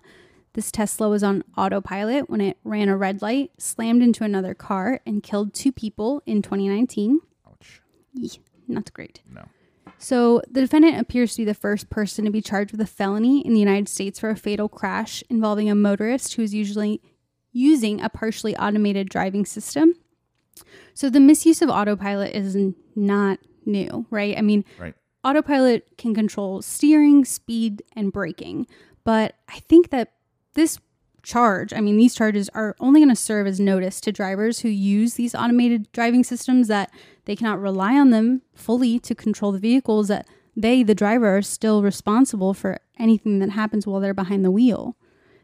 This 0.55 0.73
Tesla 0.73 1.09
was 1.09 1.23
on 1.23 1.45
autopilot 1.57 2.29
when 2.29 2.41
it 2.41 2.59
ran 2.65 2.89
a 2.89 2.97
red 2.97 3.23
light, 3.23 3.53
slammed 3.57 4.03
into 4.03 4.25
another 4.25 4.53
car, 4.55 5.01
and 5.07 5.23
killed 5.23 5.55
two 5.55 5.71
people 5.71 6.23
in 6.27 6.43
2019. 6.43 7.21
Ouch. 7.49 7.81
Not 8.67 8.93
great. 8.93 9.23
No. 9.33 9.45
So, 9.99 10.43
the 10.51 10.61
defendant 10.61 10.99
appears 10.99 11.33
to 11.35 11.39
be 11.43 11.45
the 11.45 11.55
first 11.55 11.91
person 11.91 12.25
to 12.25 12.31
be 12.31 12.41
charged 12.41 12.73
with 12.73 12.81
a 12.81 12.87
felony 12.87 13.45
in 13.45 13.53
the 13.53 13.61
United 13.61 13.89
States 13.89 14.19
for 14.19 14.31
a 14.31 14.37
fatal 14.37 14.69
crash 14.69 15.23
involving 15.29 15.69
a 15.71 15.75
motorist 15.75 16.35
who 16.35 16.43
is 16.43 16.55
usually 16.55 17.01
using 17.53 18.01
a 18.01 18.09
partially 18.09 18.57
automated 18.57 19.09
driving 19.09 19.45
system. 19.45 19.95
So, 20.95 21.11
the 21.11 21.21
misuse 21.21 21.63
of 21.63 21.69
autopilot 21.71 22.35
is 22.35 22.57
not 22.97 23.39
new, 23.67 24.07
right? 24.11 24.37
I 24.37 24.43
mean, 24.43 24.65
Right. 24.79 24.95
autopilot 25.25 25.97
can 25.99 26.15
control 26.15 26.63
steering, 26.63 27.25
speed, 27.25 27.83
and 27.95 28.13
braking. 28.13 28.67
But 29.05 29.37
I 29.49 29.61
think 29.61 29.91
that 29.91 30.13
this 30.55 30.79
charge, 31.23 31.73
I 31.73 31.81
mean, 31.81 31.97
these 31.97 32.15
charges 32.15 32.49
are 32.55 32.77
only 32.81 33.01
going 33.01 33.11
to 33.11 33.17
serve 33.17 33.47
as 33.47 33.61
notice 33.61 34.01
to 34.03 34.13
drivers 34.13 34.61
who 34.61 34.69
use 34.69 35.15
these 35.15 35.35
automated 35.35 35.91
driving 35.93 36.25
systems 36.25 36.69
that 36.69 36.91
they 37.25 37.37
cannot 37.37 37.61
rely 37.61 37.95
on 37.99 38.11
them 38.11 38.43
fully 38.55 38.99
to 39.01 39.15
control 39.15 39.53
the 39.53 39.59
vehicles, 39.59 40.09
that 40.09 40.27
they, 40.57 40.83
the 40.83 40.95
driver, 40.95 41.37
are 41.37 41.43
still 41.43 41.83
responsible 41.83 42.55
for 42.55 42.79
anything 42.99 43.39
that 43.39 43.51
happens 43.51 43.87
while 43.87 44.01
they're 44.01 44.15
behind 44.15 44.45
the 44.45 44.51
wheel. 44.51 44.97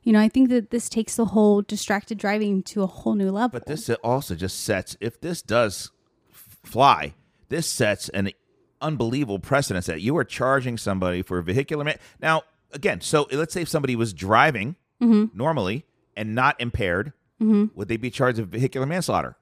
You 0.02 0.12
know, 0.12 0.20
I 0.20 0.28
think 0.28 0.50
that 0.50 0.70
this 0.70 0.88
takes 0.88 1.16
the 1.16 1.26
whole 1.26 1.62
distracted 1.62 2.18
driving 2.18 2.62
to 2.64 2.82
a 2.82 2.86
whole 2.86 3.14
new 3.14 3.30
level. 3.30 3.48
But 3.48 3.66
this 3.66 3.88
also 4.04 4.36
just 4.36 4.62
sets. 4.62 4.96
If 5.00 5.20
this 5.20 5.42
does 5.42 5.90
fly, 6.30 7.14
this 7.48 7.66
sets 7.66 8.08
an 8.10 8.30
unbelievable 8.80 9.38
precedence 9.38 9.86
that 9.86 10.00
you 10.00 10.16
are 10.16 10.24
charging 10.24 10.78
somebody 10.78 11.22
for 11.22 11.40
vehicular. 11.42 11.82
Man- 11.84 11.98
now, 12.20 12.42
again, 12.72 13.00
so 13.00 13.26
let's 13.32 13.52
say 13.52 13.62
if 13.62 13.68
somebody 13.68 13.96
was 13.96 14.12
driving 14.12 14.76
Mm-hmm. 15.00 15.36
normally 15.36 15.84
and 16.16 16.34
not 16.34 16.60
impaired, 16.60 17.12
would 17.40 17.88
they 17.88 17.96
be 17.98 18.10
charged 18.10 18.38
with 18.40 18.50
vehicular 18.50 18.86
manslaughter? 18.86 19.36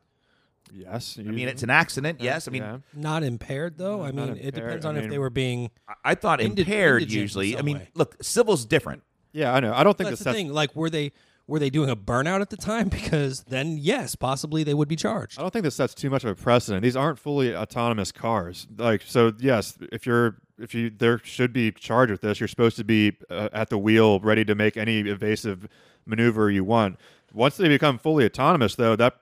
Yes. 0.73 1.17
I 1.21 1.23
mean, 1.23 1.47
it's 1.49 1.63
an 1.63 1.71
accident. 1.71 2.21
Yes. 2.21 2.49
I 2.49 2.51
mean, 2.51 2.63
yeah. 2.63 2.79
Not 2.95 3.23
impaired 3.23 3.79
though. 3.79 4.03
I 4.03 4.11
Not 4.11 4.31
mean, 4.31 4.37
it 4.39 4.45
impaired, 4.47 4.55
depends 4.55 4.87
I 4.87 4.89
on 4.89 4.97
if 4.97 5.09
they 5.11 5.19
were 5.19 5.31
being. 5.31 5.71
I- 5.89 5.95
I 6.05 6.15
thought 6.17 6.41
Indi- 6.41 6.63
impaired 6.63 7.11
usually. 7.11 7.57
I 7.57 7.63
mean, 7.63 7.79
way. 7.79 7.89
look, 7.95 8.17
civil's 8.23 8.65
different. 8.65 9.03
yeah, 9.33 9.53
I 9.55 9.61
know. 9.61 9.73
I 9.73 9.85
don't 9.85 9.97
think 9.97 10.09
That's 10.11 10.21
the 10.21 10.25
sets 10.25 10.37
thing. 10.37 10.53
Like, 10.53 10.75
were 10.75 10.91
they 10.91 11.13
were 11.47 11.59
they 11.59 11.69
doing 11.71 11.91
a 11.91 11.97
burnout 11.97 12.41
at 12.41 12.51
the 12.51 12.57
time? 12.57 12.89
Because 13.05 13.45
then, 13.45 13.77
yes, 13.79 14.17
possibly 14.17 14.65
they 14.65 14.75
would 14.75 14.89
be 14.89 14.97
charged. 14.97 15.39
I 15.39 15.43
don't 15.43 15.53
think 15.53 15.63
this 15.65 15.77
sets 15.77 15.95
too 15.95 16.11
much 16.11 16.25
of 16.25 16.31
a 16.31 16.35
precedent. 16.35 16.83
These 16.83 16.97
aren't 16.97 17.19
fully 17.21 17.55
autonomous 17.55 18.11
cars. 18.11 18.67
Like 18.77 19.03
so, 19.07 19.33
yes, 19.39 19.79
if 19.93 20.07
you're 20.07 20.39
if 20.59 20.75
you 20.75 20.91
there 20.91 21.19
should 21.19 21.53
be 21.53 21.73
charged 21.73 22.11
with 22.11 22.21
this, 22.21 22.41
you're 22.41 22.49
supposed 22.49 22.77
to 22.77 22.85
be 22.85 23.17
uh, 23.31 23.49
at 23.53 23.71
the 23.71 23.79
wheel, 23.79 24.21
ready 24.21 24.45
to 24.45 24.55
make 24.55 24.77
any 24.77 25.01
evasive 25.01 25.69
maneuver 26.07 26.51
you 26.51 26.65
want. 26.65 26.99
Once 27.33 27.57
they 27.57 27.69
become 27.69 27.99
fully 27.99 28.25
autonomous, 28.25 28.75
though, 28.77 28.97
that 28.97 29.19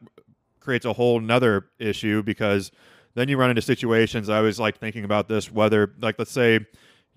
creates 0.61 0.85
a 0.85 0.93
whole 0.93 1.21
nother 1.21 1.67
issue 1.79 2.23
because 2.23 2.71
then 3.15 3.29
you 3.29 3.37
run 3.37 3.51
into 3.51 3.63
situations. 3.63 4.29
I 4.29 4.39
always 4.39 4.61
like 4.61 4.79
thinking 4.79 5.05
about 5.05 5.29
this. 5.29 5.51
Whether 5.51 5.93
like 6.01 6.19
let's 6.19 6.31
say 6.31 6.61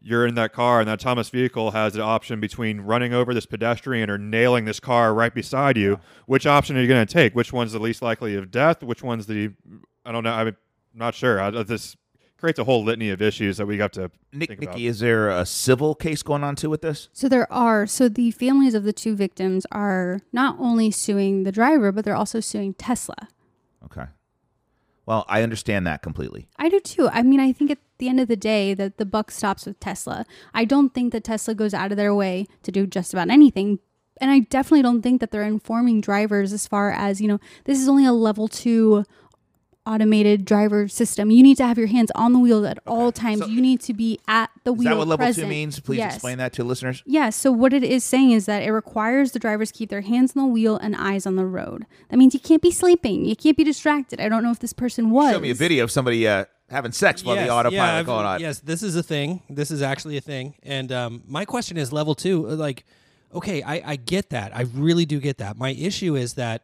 you're 0.01 0.27
in 0.27 0.35
that 0.35 0.53
car 0.53 0.79
and 0.79 0.87
that 0.87 1.01
autonomous 1.01 1.29
vehicle 1.29 1.71
has 1.71 1.93
the 1.93 2.01
option 2.01 2.39
between 2.39 2.81
running 2.81 3.13
over 3.13 3.33
this 3.33 3.45
pedestrian 3.45 4.09
or 4.09 4.17
nailing 4.17 4.65
this 4.65 4.79
car 4.79 5.13
right 5.13 5.33
beside 5.33 5.77
you. 5.77 5.99
Which 6.27 6.45
option 6.45 6.77
are 6.77 6.81
you 6.81 6.87
going 6.87 7.05
to 7.05 7.11
take? 7.11 7.33
Which 7.33 7.51
one's 7.51 7.71
the 7.71 7.79
least 7.79 8.01
likely 8.01 8.35
of 8.35 8.51
death? 8.51 8.83
Which 8.83 9.01
one's 9.03 9.25
the 9.25 9.53
I 10.05 10.11
don't 10.11 10.23
know. 10.23 10.31
I'm 10.31 10.55
not 10.93 11.15
sure. 11.15 11.41
I, 11.41 11.49
this 11.63 11.97
creates 12.45 12.59
a 12.59 12.63
whole 12.63 12.83
litany 12.83 13.09
of 13.09 13.23
issues 13.23 13.57
that 13.57 13.65
we 13.65 13.75
got 13.75 13.91
to 13.91 14.11
Nick, 14.31 14.49
think 14.49 14.61
about. 14.61 14.75
Nikki, 14.75 14.85
is 14.85 14.99
there 14.99 15.29
a 15.29 15.47
civil 15.47 15.95
case 15.95 16.21
going 16.21 16.43
on 16.43 16.55
too 16.55 16.69
with 16.69 16.83
this? 16.83 17.09
So 17.11 17.27
there 17.27 17.51
are. 17.51 17.87
So 17.87 18.07
the 18.07 18.29
families 18.29 18.75
of 18.75 18.83
the 18.83 18.93
two 18.93 19.15
victims 19.15 19.65
are 19.71 20.19
not 20.31 20.55
only 20.59 20.91
suing 20.91 21.41
the 21.41 21.51
driver, 21.51 21.91
but 21.91 22.05
they're 22.05 22.15
also 22.15 22.39
suing 22.39 22.75
Tesla. 22.75 23.29
Okay. 23.83 24.05
Well, 25.07 25.25
I 25.27 25.41
understand 25.41 25.87
that 25.87 26.03
completely. 26.03 26.47
I 26.57 26.69
do 26.69 26.79
too. 26.79 27.09
I 27.11 27.23
mean, 27.23 27.39
I 27.39 27.51
think 27.51 27.71
at 27.71 27.79
the 27.97 28.09
end 28.09 28.19
of 28.19 28.27
the 28.27 28.35
day 28.35 28.75
that 28.75 28.97
the 28.97 29.05
buck 29.05 29.31
stops 29.31 29.65
with 29.65 29.79
Tesla. 29.79 30.23
I 30.53 30.65
don't 30.65 30.93
think 30.93 31.13
that 31.13 31.23
Tesla 31.23 31.55
goes 31.55 31.73
out 31.73 31.89
of 31.89 31.97
their 31.97 32.13
way 32.13 32.45
to 32.61 32.71
do 32.71 32.85
just 32.85 33.11
about 33.11 33.31
anything. 33.31 33.79
And 34.21 34.29
I 34.29 34.39
definitely 34.39 34.83
don't 34.83 35.01
think 35.01 35.19
that 35.19 35.31
they're 35.31 35.41
informing 35.41 35.99
drivers 35.99 36.53
as 36.53 36.67
far 36.67 36.91
as, 36.91 37.19
you 37.21 37.27
know, 37.27 37.39
this 37.63 37.79
is 37.79 37.89
only 37.89 38.05
a 38.05 38.13
level 38.13 38.47
2 38.47 39.03
automated 39.85 40.45
driver 40.45 40.87
system. 40.87 41.29
You 41.31 41.43
need 41.43 41.57
to 41.57 41.65
have 41.65 41.77
your 41.77 41.87
hands 41.87 42.11
on 42.15 42.33
the 42.33 42.39
wheel 42.39 42.65
at 42.65 42.79
all 42.87 43.11
times. 43.11 43.39
So- 43.41 43.47
you 43.47 43.61
need 43.61 43.81
to 43.81 43.93
be 43.93 44.19
at 44.27 44.49
the 44.63 44.73
wheel. 44.73 44.87
Is 44.87 44.91
that 44.93 44.97
what 44.97 45.07
level 45.07 45.25
present. 45.25 45.45
two 45.45 45.49
means? 45.49 45.79
Please 45.79 45.97
Yes. 45.99 46.15
explain 46.15 46.37
that 46.39 46.53
to 46.53 46.63
listeners. 46.63 47.03
Yeah, 47.05 47.29
so 47.29 47.51
what 47.51 47.71
it 47.73 47.83
is 47.83 48.03
saying 48.03 48.31
is 48.31 48.45
that 48.47 48.63
it 48.63 48.71
requires 48.71 49.31
the 49.31 49.39
drivers 49.39 49.71
keep 49.71 49.89
their 49.89 50.01
hands 50.01 50.33
on 50.35 50.41
the 50.43 50.47
wheel 50.47 50.77
and 50.77 50.95
eyes 50.95 51.25
on 51.25 51.35
the 51.35 51.45
road. 51.45 51.85
That 52.09 52.17
means 52.17 52.33
you 52.33 52.39
can't 52.39 52.61
be 52.61 52.71
sleeping. 52.71 53.25
You 53.25 53.35
can't 53.35 53.55
be 53.57 53.63
distracted. 53.63 54.19
I 54.19 54.27
don't 54.29 54.43
know 54.43 54.51
if 54.51 54.59
this 54.59 54.73
person 54.73 55.09
was. 55.11 55.31
Show 55.33 55.39
me 55.39 55.51
a 55.51 55.53
video 55.55 55.83
of 55.83 55.91
somebody 55.91 56.27
uh, 56.27 56.45
having 56.69 56.91
sex 56.91 57.23
while 57.23 57.35
the 57.35 57.49
autopilot 57.49 57.73
yeah, 57.73 57.95
I've- 57.97 58.05
going 58.05 58.25
on. 58.25 58.39
Yes, 58.41 58.59
this 58.59 58.81
is 58.81 58.95
a 58.95 59.03
thing. 59.03 59.41
This 59.49 59.69
is 59.69 59.81
actually 59.83 60.17
a 60.17 60.21
thing. 60.21 60.55
And 60.63 60.91
um, 60.91 61.21
my 61.27 61.45
question 61.45 61.77
is 61.77 61.93
level 61.93 62.15
two. 62.15 62.49
uh, 62.49 62.55
Like, 62.55 62.85
okay, 63.33 63.61
I, 63.61 63.81
I 63.91 63.95
get 63.97 64.31
that. 64.31 64.55
I 64.55 64.61
really 64.73 65.05
do 65.05 65.19
get 65.19 65.37
that. 65.37 65.57
My 65.57 65.71
issue 65.71 66.15
is 66.15 66.33
that 66.33 66.63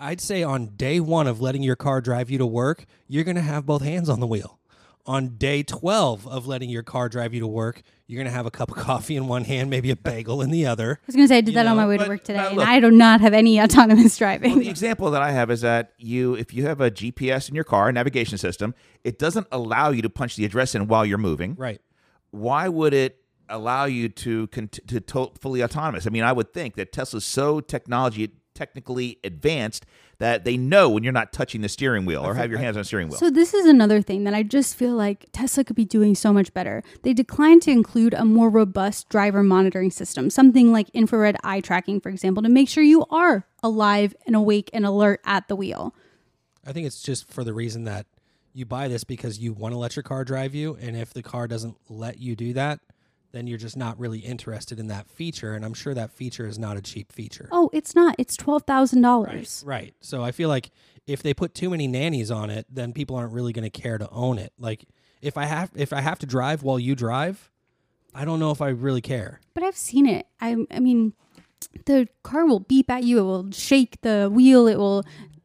I'd 0.00 0.20
say 0.20 0.42
on 0.42 0.68
day 0.76 0.98
one 0.98 1.26
of 1.26 1.40
letting 1.42 1.62
your 1.62 1.76
car 1.76 2.00
drive 2.00 2.30
you 2.30 2.38
to 2.38 2.46
work, 2.46 2.86
you're 3.06 3.24
going 3.24 3.36
to 3.36 3.42
have 3.42 3.66
both 3.66 3.82
hands 3.82 4.08
on 4.08 4.18
the 4.20 4.26
wheel. 4.26 4.58
On 5.06 5.36
day 5.36 5.62
12 5.62 6.26
of 6.26 6.46
letting 6.46 6.70
your 6.70 6.82
car 6.82 7.08
drive 7.08 7.34
you 7.34 7.40
to 7.40 7.46
work, 7.46 7.82
you're 8.06 8.16
going 8.18 8.30
to 8.30 8.32
have 8.36 8.46
a 8.46 8.50
cup 8.50 8.70
of 8.70 8.76
coffee 8.82 9.16
in 9.16 9.28
one 9.28 9.44
hand, 9.44 9.68
maybe 9.68 9.90
a 9.90 9.96
bagel 9.96 10.40
in 10.40 10.50
the 10.50 10.66
other. 10.66 11.00
I 11.02 11.06
was 11.06 11.16
going 11.16 11.24
to 11.26 11.28
say 11.28 11.38
I 11.38 11.40
did 11.42 11.50
You 11.50 11.54
that 11.56 11.66
on 11.66 11.76
my 11.76 11.86
way 11.86 11.96
but- 11.98 12.04
to 12.04 12.10
work 12.10 12.24
today, 12.24 12.38
but 12.38 12.52
and 12.52 12.62
I 12.62 12.80
do 12.80 12.90
not 12.90 13.20
have 13.20 13.34
any 13.34 13.60
autonomous 13.60 14.16
driving. 14.16 14.52
Well, 14.52 14.60
the 14.60 14.68
example 14.70 15.10
that 15.10 15.20
I 15.22 15.32
have 15.32 15.50
is 15.50 15.60
that 15.62 15.92
you, 15.98 16.34
if 16.34 16.54
you 16.54 16.64
have 16.66 16.80
a 16.80 16.90
GPS 16.90 17.48
in 17.48 17.54
your 17.54 17.64
car, 17.64 17.88
a 17.88 17.92
navigation 17.92 18.38
system, 18.38 18.74
it 19.04 19.18
doesn't 19.18 19.48
allow 19.52 19.90
you 19.90 20.00
to 20.02 20.10
punch 20.10 20.36
the 20.36 20.44
address 20.44 20.74
in 20.74 20.86
while 20.86 21.04
you're 21.04 21.18
moving. 21.18 21.54
Right. 21.56 21.80
Why 22.30 22.68
would 22.68 22.94
it 22.94 23.18
allow 23.48 23.84
you 23.86 24.08
to 24.08 24.46
cont- 24.48 24.78
to 24.86 25.00
to- 25.00 25.32
fully 25.40 25.62
autonomous? 25.62 26.06
I 26.06 26.10
mean, 26.10 26.22
I 26.22 26.32
would 26.32 26.52
think 26.52 26.76
that 26.76 26.92
Tesla's 26.92 27.24
so 27.24 27.60
technology 27.60 28.30
technically 28.60 29.18
advanced 29.24 29.86
that 30.18 30.44
they 30.44 30.54
know 30.58 30.90
when 30.90 31.02
you're 31.02 31.14
not 31.14 31.32
touching 31.32 31.62
the 31.62 31.68
steering 31.68 32.04
wheel 32.04 32.22
or 32.22 32.34
have 32.34 32.50
your 32.50 32.58
hands 32.58 32.76
on 32.76 32.82
the 32.82 32.84
steering 32.84 33.08
wheel. 33.08 33.16
So 33.16 33.30
this 33.30 33.54
is 33.54 33.64
another 33.64 34.02
thing 34.02 34.24
that 34.24 34.34
I 34.34 34.42
just 34.42 34.76
feel 34.76 34.94
like 34.94 35.24
Tesla 35.32 35.64
could 35.64 35.76
be 35.76 35.86
doing 35.86 36.14
so 36.14 36.30
much 36.30 36.52
better. 36.52 36.82
They 37.02 37.14
declined 37.14 37.62
to 37.62 37.70
include 37.70 38.12
a 38.12 38.26
more 38.26 38.50
robust 38.50 39.08
driver 39.08 39.42
monitoring 39.42 39.90
system, 39.90 40.28
something 40.28 40.72
like 40.72 40.90
infrared 40.90 41.38
eye 41.42 41.62
tracking, 41.62 42.02
for 42.02 42.10
example, 42.10 42.42
to 42.42 42.50
make 42.50 42.68
sure 42.68 42.84
you 42.84 43.06
are 43.10 43.46
alive 43.62 44.14
and 44.26 44.36
awake 44.36 44.68
and 44.74 44.84
alert 44.84 45.22
at 45.24 45.48
the 45.48 45.56
wheel. 45.56 45.94
I 46.66 46.72
think 46.72 46.86
it's 46.86 47.02
just 47.02 47.32
for 47.32 47.42
the 47.42 47.54
reason 47.54 47.84
that 47.84 48.04
you 48.52 48.66
buy 48.66 48.88
this 48.88 49.04
because 49.04 49.38
you 49.38 49.54
want 49.54 49.72
to 49.72 49.78
let 49.78 49.96
your 49.96 50.02
car 50.02 50.22
drive 50.22 50.54
you, 50.54 50.76
and 50.82 50.98
if 50.98 51.14
the 51.14 51.22
car 51.22 51.48
doesn't 51.48 51.76
let 51.88 52.18
you 52.18 52.36
do 52.36 52.52
that, 52.52 52.80
then 53.32 53.46
you're 53.46 53.58
just 53.58 53.76
not 53.76 53.98
really 53.98 54.20
interested 54.20 54.78
in 54.78 54.88
that 54.88 55.08
feature. 55.08 55.54
And 55.54 55.64
I'm 55.64 55.74
sure 55.74 55.94
that 55.94 56.10
feature 56.10 56.46
is 56.46 56.58
not 56.58 56.76
a 56.76 56.82
cheap 56.82 57.12
feature. 57.12 57.48
Oh, 57.52 57.70
it's 57.72 57.94
not. 57.94 58.14
It's 58.18 58.36
twelve 58.36 58.64
thousand 58.64 59.02
dollars. 59.02 59.62
Right. 59.66 59.94
So 60.00 60.22
I 60.22 60.32
feel 60.32 60.48
like 60.48 60.70
if 61.06 61.22
they 61.22 61.34
put 61.34 61.54
too 61.54 61.70
many 61.70 61.86
nannies 61.86 62.30
on 62.30 62.50
it, 62.50 62.66
then 62.70 62.92
people 62.92 63.16
aren't 63.16 63.32
really 63.32 63.52
going 63.52 63.68
to 63.68 63.80
care 63.80 63.98
to 63.98 64.08
own 64.10 64.38
it. 64.38 64.52
Like 64.58 64.86
if 65.22 65.36
I 65.36 65.44
have 65.44 65.70
if 65.74 65.92
I 65.92 66.00
have 66.00 66.18
to 66.20 66.26
drive 66.26 66.62
while 66.62 66.78
you 66.78 66.94
drive, 66.94 67.50
I 68.14 68.24
don't 68.24 68.40
know 68.40 68.50
if 68.50 68.60
I 68.60 68.68
really 68.68 69.00
care. 69.00 69.40
But 69.54 69.62
I've 69.62 69.76
seen 69.76 70.06
it. 70.06 70.26
I, 70.40 70.56
I 70.70 70.80
mean, 70.80 71.12
the 71.86 72.08
car 72.22 72.46
will 72.46 72.60
beep 72.60 72.90
at 72.90 73.04
you. 73.04 73.18
It 73.18 73.22
will 73.22 73.50
shake 73.52 74.00
the 74.02 74.28
wheel. 74.32 74.66
It 74.66 74.76
will, 74.76 75.04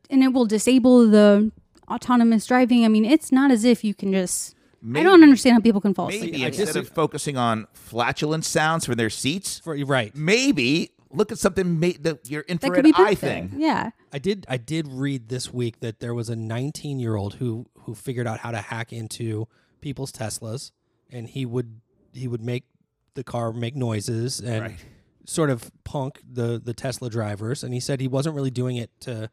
and 0.10 0.24
it 0.24 0.30
will 0.30 0.46
disable 0.46 1.08
the 1.08 1.52
autonomous 1.88 2.48
driving. 2.48 2.86
I 2.86 2.88
mean, 2.88 3.06
it's 3.06 3.32
not 3.32 3.52
as 3.52 3.64
if 3.64 3.84
you 3.84 3.94
can 3.94 4.12
just. 4.12 4.55
I 4.94 5.04
don't 5.04 5.24
understand 5.24 5.54
how 5.56 5.60
people 5.62 5.82
can 5.82 5.94
fall 5.94 6.10
asleep. 6.10 6.32
Maybe 6.34 6.44
I 6.44 6.48
instead 6.48 6.66
dis- 6.68 6.76
of 6.76 6.90
focusing 6.90 7.38
on 7.38 7.68
flatulent 7.74 8.46
sounds 8.46 8.86
from 8.86 8.96
their 8.96 9.10
seats, 9.10 9.60
For, 9.60 9.76
right. 9.86 10.16
maybe 10.16 10.92
look 11.12 11.32
at 11.32 11.40
something 11.40 11.80
ma- 11.80 11.88
the, 12.00 12.20
your 12.28 12.44
That 12.48 12.60
could 12.62 12.64
infrared 12.66 12.84
be 12.84 12.94
eye 12.98 13.16
thing. 13.16 13.54
Yeah. 13.58 13.92
I 14.12 14.20
did 14.20 14.46
I 14.50 14.58
did 14.58 14.88
read 14.88 15.30
this 15.30 15.54
week 15.54 15.80
that 15.80 16.00
there 16.00 16.14
was 16.14 16.30
a 16.30 16.36
19 16.36 17.00
year 17.00 17.16
old 17.16 17.36
who 17.36 17.66
who 17.84 17.96
figured 17.96 18.28
out 18.28 18.40
how 18.40 18.52
to 18.52 18.60
hack 18.60 18.92
into 18.94 19.48
people's 19.82 20.12
Teslas, 20.12 20.72
and 21.12 21.28
he 21.30 21.46
would 21.46 21.80
he 22.14 22.28
would 22.28 22.42
make 22.42 22.66
the 23.14 23.24
car 23.24 23.54
make 23.54 23.76
noises 23.76 24.40
and 24.42 24.62
Right. 24.62 24.86
sort 25.26 25.50
of 25.50 25.72
punk 25.84 26.20
the 26.30 26.62
the 26.64 26.74
Tesla 26.74 27.10
drivers. 27.10 27.64
And 27.64 27.74
he 27.74 27.80
said 27.80 28.02
he 28.02 28.08
wasn't 28.08 28.36
really 28.36 28.52
doing 28.52 28.76
it 28.78 28.90
to, 29.02 29.30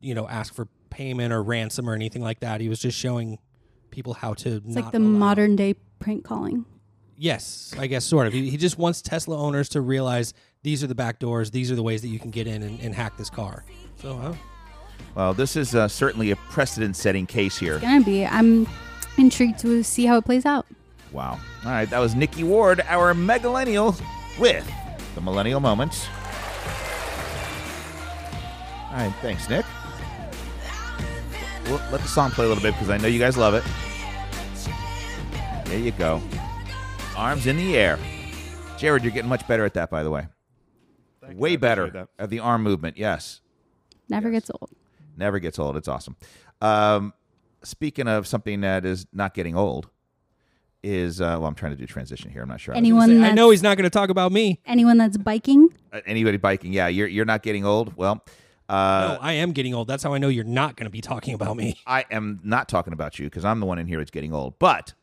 you 0.00 0.14
know, 0.14 0.28
ask 0.28 0.54
for 0.54 0.68
payment 0.90 1.32
or 1.32 1.42
ransom 1.42 1.88
or 1.90 1.94
anything 1.94 2.22
like 2.22 2.40
that. 2.40 2.60
He 2.60 2.68
was 2.68 2.78
just 2.80 2.96
showing 2.98 3.38
people 3.90 4.14
how 4.14 4.34
to. 4.34 4.56
It's 4.56 4.66
not 4.66 4.84
like 4.84 4.92
the 4.92 4.98
allow- 4.98 5.08
modern 5.18 5.56
day 5.56 5.74
prank 5.98 6.24
calling. 6.24 6.64
Yes, 7.16 7.74
I 7.78 7.88
guess 7.88 8.04
sort 8.04 8.26
of. 8.28 8.32
He, 8.32 8.48
he 8.50 8.56
just 8.56 8.78
wants 8.78 9.02
Tesla 9.02 9.36
owners 9.36 9.68
to 9.70 9.80
realize 9.80 10.34
these 10.62 10.84
are 10.84 10.86
the 10.86 10.94
back 10.94 11.18
doors. 11.18 11.50
These 11.50 11.70
are 11.72 11.74
the 11.74 11.82
ways 11.82 12.00
that 12.02 12.08
you 12.08 12.18
can 12.20 12.30
get 12.30 12.46
in 12.46 12.62
and, 12.62 12.78
and 12.80 12.94
hack 12.94 13.16
this 13.16 13.28
car. 13.28 13.64
So 14.00 14.16
uh, 14.18 14.34
Well, 15.16 15.34
this 15.34 15.56
is 15.56 15.74
uh, 15.74 15.88
certainly 15.88 16.30
a 16.30 16.36
precedent-setting 16.36 17.26
case 17.26 17.58
here. 17.58 17.74
It's 17.74 17.82
Gonna 17.82 18.04
be. 18.04 18.24
I'm 18.24 18.68
intrigued 19.16 19.58
to 19.60 19.82
see 19.82 20.06
how 20.06 20.16
it 20.18 20.24
plays 20.24 20.46
out. 20.46 20.66
Wow. 21.10 21.40
All 21.64 21.70
right, 21.72 21.90
that 21.90 21.98
was 21.98 22.14
Nikki 22.14 22.44
Ward, 22.44 22.82
our 22.86 23.14
megalennial, 23.14 24.00
with 24.38 24.70
the 25.16 25.20
Millennial 25.20 25.58
Moments. 25.58 26.06
All 28.90 28.94
right, 28.94 29.12
thanks, 29.20 29.48
Nick. 29.50 29.66
We'll 31.68 31.80
let 31.92 32.00
the 32.00 32.08
song 32.08 32.30
play 32.30 32.44
a 32.44 32.48
little 32.48 32.62
bit 32.62 32.72
because 32.74 32.88
I 32.90 32.96
know 32.96 33.08
you 33.08 33.18
guys 33.18 33.36
love 33.36 33.54
it. 33.54 33.62
There 35.66 35.78
you 35.78 35.90
go. 35.92 36.22
Arms 37.16 37.46
in 37.46 37.56
the 37.58 37.76
air. 37.76 37.98
Jared, 38.78 39.02
you're 39.02 39.12
getting 39.12 39.28
much 39.28 39.46
better 39.46 39.64
at 39.64 39.74
that, 39.74 39.90
by 39.90 40.02
the 40.02 40.10
way. 40.10 40.28
Thanks, 41.20 41.36
I 41.36 41.38
Way 41.38 41.56
better 41.56 41.90
that. 41.90 42.08
at 42.18 42.30
the 42.30 42.38
arm 42.38 42.62
movement. 42.62 42.96
Yes. 42.96 43.40
Never 44.08 44.30
gets 44.30 44.50
old. 44.50 44.70
Never 45.16 45.38
gets 45.40 45.58
old. 45.58 45.76
It's 45.76 45.88
awesome. 45.88 46.16
Um, 46.62 47.12
speaking 47.62 48.08
of 48.08 48.26
something 48.26 48.62
that 48.62 48.86
is 48.86 49.06
not 49.12 49.34
getting 49.34 49.54
old, 49.56 49.88
is 50.82 51.20
uh, 51.20 51.36
well, 51.38 51.46
I'm 51.46 51.54
trying 51.56 51.72
to 51.72 51.76
do 51.76 51.86
transition 51.86 52.30
here. 52.30 52.42
I'm 52.42 52.48
not 52.48 52.60
sure. 52.60 52.72
how 52.72 52.78
to 52.80 52.82
do 52.82 52.86
Anyone 52.86 53.08
say, 53.20 53.28
I 53.28 53.32
know 53.32 53.50
he's 53.50 53.64
not 53.64 53.76
going 53.76 53.84
to 53.84 53.90
talk 53.90 54.10
about 54.10 54.30
me. 54.32 54.60
anyone 54.64 54.96
that's 54.96 55.16
biking. 55.18 55.68
Uh, 55.92 56.00
anybody 56.06 56.36
biking 56.36 56.72
yeah 56.72 56.86
you're 56.86 57.08
you're 57.08 57.24
not 57.24 57.42
getting 57.42 57.64
old 57.64 57.96
well 57.96 58.24
uh 58.68 59.16
no, 59.16 59.18
I 59.20 59.32
am 59.34 59.52
getting 59.52 59.74
old. 59.74 59.88
That's 59.88 60.02
how 60.02 60.12
I 60.12 60.18
know 60.18 60.28
you're 60.28 60.44
not 60.44 60.76
going 60.76 60.84
to 60.84 60.90
be 60.90 61.00
talking 61.00 61.34
about 61.34 61.56
me. 61.56 61.78
i 61.86 62.04
am 62.10 62.40
not 62.42 62.68
talking 62.68 62.92
about 62.92 63.18
you 63.18 63.26
because 63.26 63.44
i'm 63.44 63.60
the 63.60 63.66
one 63.66 63.78
in 63.78 63.86
here 63.86 63.98
that's 63.98 64.10
getting 64.10 64.32
old 64.32 64.58
but 64.58 64.94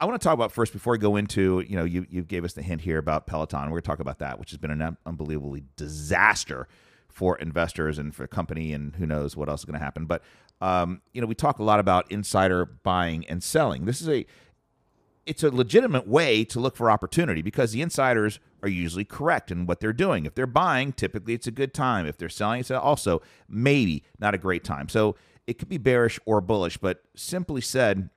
i 0.00 0.04
want 0.04 0.20
to 0.20 0.24
talk 0.24 0.34
about 0.34 0.52
first 0.52 0.72
before 0.72 0.92
we 0.92 0.98
go 0.98 1.16
into 1.16 1.60
you 1.68 1.76
know 1.76 1.84
you 1.84 2.06
you 2.10 2.22
gave 2.22 2.44
us 2.44 2.52
the 2.52 2.62
hint 2.62 2.80
here 2.80 2.98
about 2.98 3.26
peloton 3.26 3.64
we're 3.64 3.70
going 3.70 3.82
to 3.82 3.86
talk 3.86 4.00
about 4.00 4.18
that 4.18 4.38
which 4.38 4.50
has 4.50 4.58
been 4.58 4.70
an 4.70 4.96
unbelievably 5.06 5.64
disaster 5.76 6.68
for 7.08 7.36
investors 7.38 7.98
and 7.98 8.14
for 8.14 8.22
the 8.22 8.28
company 8.28 8.72
and 8.72 8.94
who 8.96 9.06
knows 9.06 9.36
what 9.36 9.48
else 9.48 9.60
is 9.60 9.64
going 9.64 9.78
to 9.78 9.84
happen 9.84 10.04
but 10.04 10.22
um 10.60 11.00
you 11.12 11.20
know 11.20 11.26
we 11.26 11.34
talk 11.34 11.58
a 11.58 11.64
lot 11.64 11.80
about 11.80 12.10
insider 12.10 12.64
buying 12.64 13.26
and 13.26 13.42
selling 13.42 13.84
this 13.84 14.00
is 14.00 14.08
a 14.08 14.26
it's 15.28 15.42
a 15.42 15.50
legitimate 15.50 16.08
way 16.08 16.42
to 16.42 16.58
look 16.58 16.74
for 16.74 16.90
opportunity 16.90 17.42
because 17.42 17.72
the 17.72 17.82
insiders 17.82 18.40
are 18.62 18.68
usually 18.68 19.04
correct 19.04 19.50
in 19.50 19.66
what 19.66 19.78
they're 19.78 19.92
doing. 19.92 20.24
If 20.24 20.34
they're 20.34 20.46
buying, 20.46 20.92
typically 20.92 21.34
it's 21.34 21.46
a 21.46 21.50
good 21.50 21.74
time. 21.74 22.06
If 22.06 22.16
they're 22.16 22.30
selling, 22.30 22.60
it's 22.60 22.70
also 22.70 23.20
maybe 23.48 24.02
not 24.18 24.34
a 24.34 24.38
great 24.38 24.64
time. 24.64 24.88
So 24.88 25.16
it 25.46 25.58
could 25.58 25.68
be 25.68 25.76
bearish 25.76 26.18
or 26.24 26.40
bullish, 26.40 26.78
but 26.78 27.02
simply 27.14 27.60
said, 27.60 28.08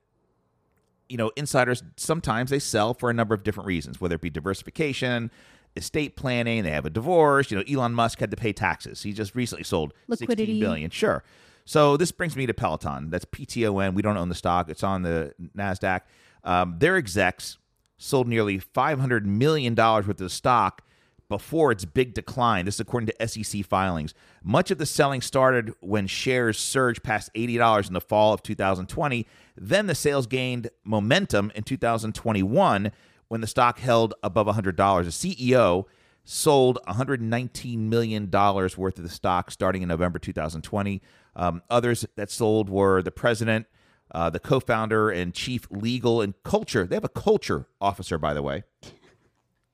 you 1.08 1.18
know, 1.18 1.30
insiders 1.36 1.82
sometimes 1.98 2.50
they 2.50 2.58
sell 2.58 2.94
for 2.94 3.10
a 3.10 3.14
number 3.14 3.34
of 3.34 3.42
different 3.42 3.66
reasons, 3.66 4.00
whether 4.00 4.14
it 4.14 4.22
be 4.22 4.30
diversification, 4.30 5.30
estate 5.76 6.16
planning, 6.16 6.62
they 6.62 6.70
have 6.70 6.86
a 6.86 6.90
divorce. 6.90 7.50
You 7.50 7.58
know, 7.58 7.64
Elon 7.70 7.92
Musk 7.92 8.20
had 8.20 8.30
to 8.30 8.36
pay 8.36 8.54
taxes. 8.54 9.02
He 9.02 9.12
just 9.12 9.34
recently 9.34 9.64
sold 9.64 9.92
Liquidity. 10.08 10.52
16 10.52 10.60
billion. 10.60 10.90
Sure. 10.90 11.22
So 11.66 11.96
this 11.96 12.10
brings 12.10 12.36
me 12.36 12.46
to 12.46 12.54
Peloton. 12.54 13.10
That's 13.10 13.26
PTON. 13.26 13.94
We 13.94 14.02
don't 14.02 14.16
own 14.16 14.30
the 14.30 14.34
stock. 14.34 14.68
It's 14.70 14.82
on 14.82 15.02
the 15.02 15.34
Nasdaq. 15.56 16.00
Um, 16.44 16.76
their 16.78 16.96
execs 16.96 17.58
sold 17.96 18.26
nearly 18.26 18.58
500 18.58 19.26
million 19.26 19.74
dollars 19.74 20.06
worth 20.06 20.20
of 20.20 20.32
stock 20.32 20.82
before 21.28 21.72
its 21.72 21.86
big 21.86 22.12
decline. 22.12 22.66
This 22.66 22.74
is 22.74 22.80
according 22.80 23.08
to 23.08 23.26
SEC 23.26 23.64
filings. 23.64 24.12
Much 24.42 24.70
of 24.70 24.76
the 24.76 24.84
selling 24.84 25.22
started 25.22 25.72
when 25.80 26.06
shares 26.06 26.58
surged 26.58 27.02
past 27.02 27.30
$80 27.34 27.88
in 27.88 27.94
the 27.94 28.02
fall 28.02 28.34
of 28.34 28.42
2020. 28.42 29.26
Then 29.56 29.86
the 29.86 29.94
sales 29.94 30.26
gained 30.26 30.68
momentum 30.84 31.50
in 31.54 31.62
2021 31.62 32.92
when 33.28 33.40
the 33.40 33.46
stock 33.46 33.78
held 33.78 34.12
above 34.22 34.46
$100. 34.46 34.76
The 34.76 35.34
CEO 35.34 35.86
sold 36.22 36.78
$119 36.86 37.78
million 37.78 38.30
worth 38.30 38.98
of 38.98 39.02
the 39.02 39.08
stock 39.08 39.50
starting 39.50 39.80
in 39.80 39.88
November 39.88 40.18
2020. 40.18 41.00
Um, 41.34 41.62
others 41.70 42.04
that 42.16 42.30
sold 42.30 42.68
were 42.68 43.02
the 43.02 43.10
president, 43.10 43.66
uh, 44.12 44.30
the 44.30 44.38
co 44.40 44.60
founder, 44.60 45.10
and 45.10 45.34
chief 45.34 45.66
legal 45.70 46.20
and 46.20 46.34
culture. 46.44 46.86
They 46.86 46.96
have 46.96 47.04
a 47.04 47.08
culture 47.08 47.66
officer, 47.80 48.18
by 48.18 48.34
the 48.34 48.42
way. 48.42 48.64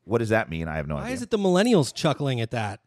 What 0.05 0.19
does 0.19 0.31
that 0.31 0.49
mean? 0.49 0.69
I 0.69 0.77
have 0.77 0.87
no 0.87 0.95
Why 0.95 1.01
idea. 1.03 1.11
Why 1.11 1.15
is 1.15 1.23
it 1.23 1.31
the 1.31 1.39
millennials 1.39 1.93
chuckling 1.95 2.41
at 2.41 2.51
that? 2.53 2.81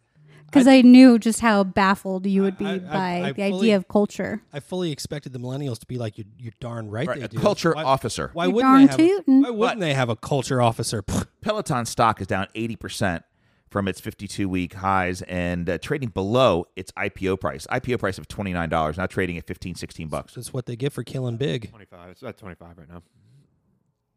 Because 0.48 0.68
I, 0.68 0.82
knew 0.82 1.18
just 1.18 1.40
how 1.40 1.64
baffled 1.64 2.26
you 2.26 2.42
would 2.42 2.58
be 2.58 2.66
I- 2.66 2.74
I- 2.74 2.78
by 2.80 3.22
I 3.22 3.32
the 3.32 3.34
fully- 3.50 3.60
idea 3.68 3.76
of 3.78 3.88
culture. 3.88 4.42
I 4.52 4.60
fully 4.60 4.92
expected 4.92 5.32
the 5.32 5.40
millennials 5.40 5.80
to 5.80 5.86
be 5.86 5.98
like, 5.98 6.18
"You're, 6.18 6.26
you're 6.38 6.52
darn 6.60 6.90
right, 6.90 7.08
Right, 7.08 7.20
they 7.20 7.26
a 7.26 7.28
do." 7.30 7.40
culture 7.40 7.72
why, 7.74 7.84
officer. 7.84 8.32
Why 8.34 8.46
You're 8.46 8.56
wouldn't 8.56 8.90
darn 8.90 8.98
they 8.98 9.08
have? 9.08 9.24
A, 9.28 9.32
why 9.44 9.50
wouldn't 9.50 9.80
they 9.80 9.94
have 9.94 10.10
a 10.10 10.16
culture 10.18 10.62
officer? 10.62 11.04
Peloton 11.42 11.86
stock 11.86 12.20
is 12.20 12.28
down 12.28 12.48
80% 12.54 13.24
from 13.72 13.88
its 13.88 14.00
52 14.02 14.48
week 14.50 14.74
highs 14.74 15.22
and 15.24 15.68
uh, 15.70 15.78
trading 15.80 16.10
below 16.10 16.66
its 16.76 16.92
IPO 16.92 17.40
price. 17.40 17.66
IPO 17.72 18.00
price 18.00 18.18
of 18.18 18.28
$29, 18.28 18.98
now 18.98 19.06
trading 19.08 19.38
at 19.38 19.48
15, 19.48 19.76
16 19.76 20.08
bucks. 20.10 20.36
That's 20.36 20.54
what 20.54 20.66
they 20.66 20.76
get 20.76 20.92
for 20.94 21.04
killing 21.04 21.38
big. 21.38 21.70
25. 21.70 22.10
It's 22.10 22.22
at 22.24 22.38
25 22.38 22.78
right 22.78 22.90
now. 22.90 23.02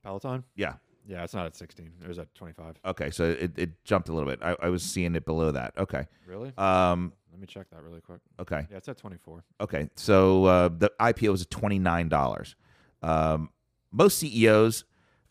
Peloton? 0.02 0.44
Yeah. 0.56 0.74
Yeah, 1.06 1.22
it's 1.22 1.34
not 1.34 1.46
at 1.46 1.54
16. 1.54 1.92
It 2.02 2.08
was 2.08 2.18
at 2.18 2.34
25. 2.34 2.76
Okay. 2.84 3.10
So 3.10 3.24
it, 3.30 3.52
it 3.56 3.84
jumped 3.84 4.08
a 4.08 4.12
little 4.12 4.28
bit. 4.28 4.40
I, 4.42 4.56
I 4.62 4.68
was 4.70 4.82
seeing 4.82 5.14
it 5.14 5.24
below 5.24 5.52
that. 5.52 5.74
Okay. 5.78 6.06
Really? 6.26 6.52
Um, 6.58 7.12
Let 7.30 7.40
me 7.40 7.46
check 7.46 7.68
that 7.70 7.82
really 7.82 8.00
quick. 8.00 8.20
okay. 8.40 8.66
Yeah, 8.70 8.78
it's 8.78 8.88
at 8.88 8.96
24. 8.96 9.44
Okay, 9.60 9.88
so 9.96 10.44
uh, 10.46 10.68
the 10.68 10.90
IPO 11.00 11.30
was 11.30 11.42
at 11.42 11.50
twenty 11.50 11.78
nine 11.78 12.08
dollars. 12.08 12.56
Um, 13.02 13.50
most 13.92 14.18
CEOs, 14.18 14.84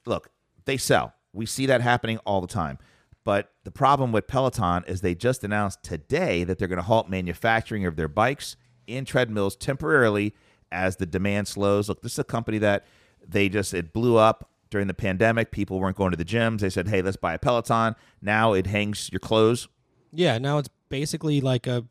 look, 0.05 0.29
they 0.65 0.77
sell. 0.77 1.13
We 1.33 1.45
see 1.47 1.65
that 1.65 1.81
happening 1.81 2.19
all 2.19 2.39
the 2.39 2.47
time. 2.47 2.77
But 3.23 3.51
the 3.63 3.71
problem 3.71 4.11
with 4.11 4.27
Peloton 4.27 4.83
is 4.87 5.01
they 5.01 5.15
just 5.15 5.43
announced 5.43 5.81
today 5.83 6.43
that 6.43 6.57
they're 6.59 6.67
going 6.67 6.77
to 6.77 6.83
halt 6.83 7.09
manufacturing 7.09 7.85
of 7.85 7.95
their 7.95 8.07
bikes 8.09 8.55
and 8.87 9.07
treadmills 9.07 9.55
temporarily 9.55 10.33
as 10.71 10.97
the 10.97 11.05
demand 11.05 11.47
slows. 11.47 11.87
Look, 11.87 12.01
this 12.01 12.13
is 12.13 12.19
a 12.19 12.23
company 12.23 12.57
that 12.57 12.83
they 13.25 13.47
just 13.47 13.73
it 13.73 13.93
blew 13.93 14.17
up 14.17 14.49
during 14.69 14.87
the 14.87 14.93
pandemic. 14.93 15.51
People 15.51 15.79
weren't 15.79 15.95
going 15.95 16.11
to 16.11 16.17
the 16.17 16.25
gyms. 16.25 16.59
They 16.59 16.69
said, 16.69 16.87
"Hey, 16.89 17.01
let's 17.01 17.15
buy 17.15 17.33
a 17.35 17.39
Peloton." 17.39 17.95
Now 18.21 18.53
it 18.53 18.67
hangs 18.67 19.09
your 19.11 19.19
clothes. 19.19 19.67
Yeah, 20.11 20.37
now 20.37 20.57
it's 20.57 20.69
basically 20.89 21.39
like 21.39 21.65
a, 21.65 21.85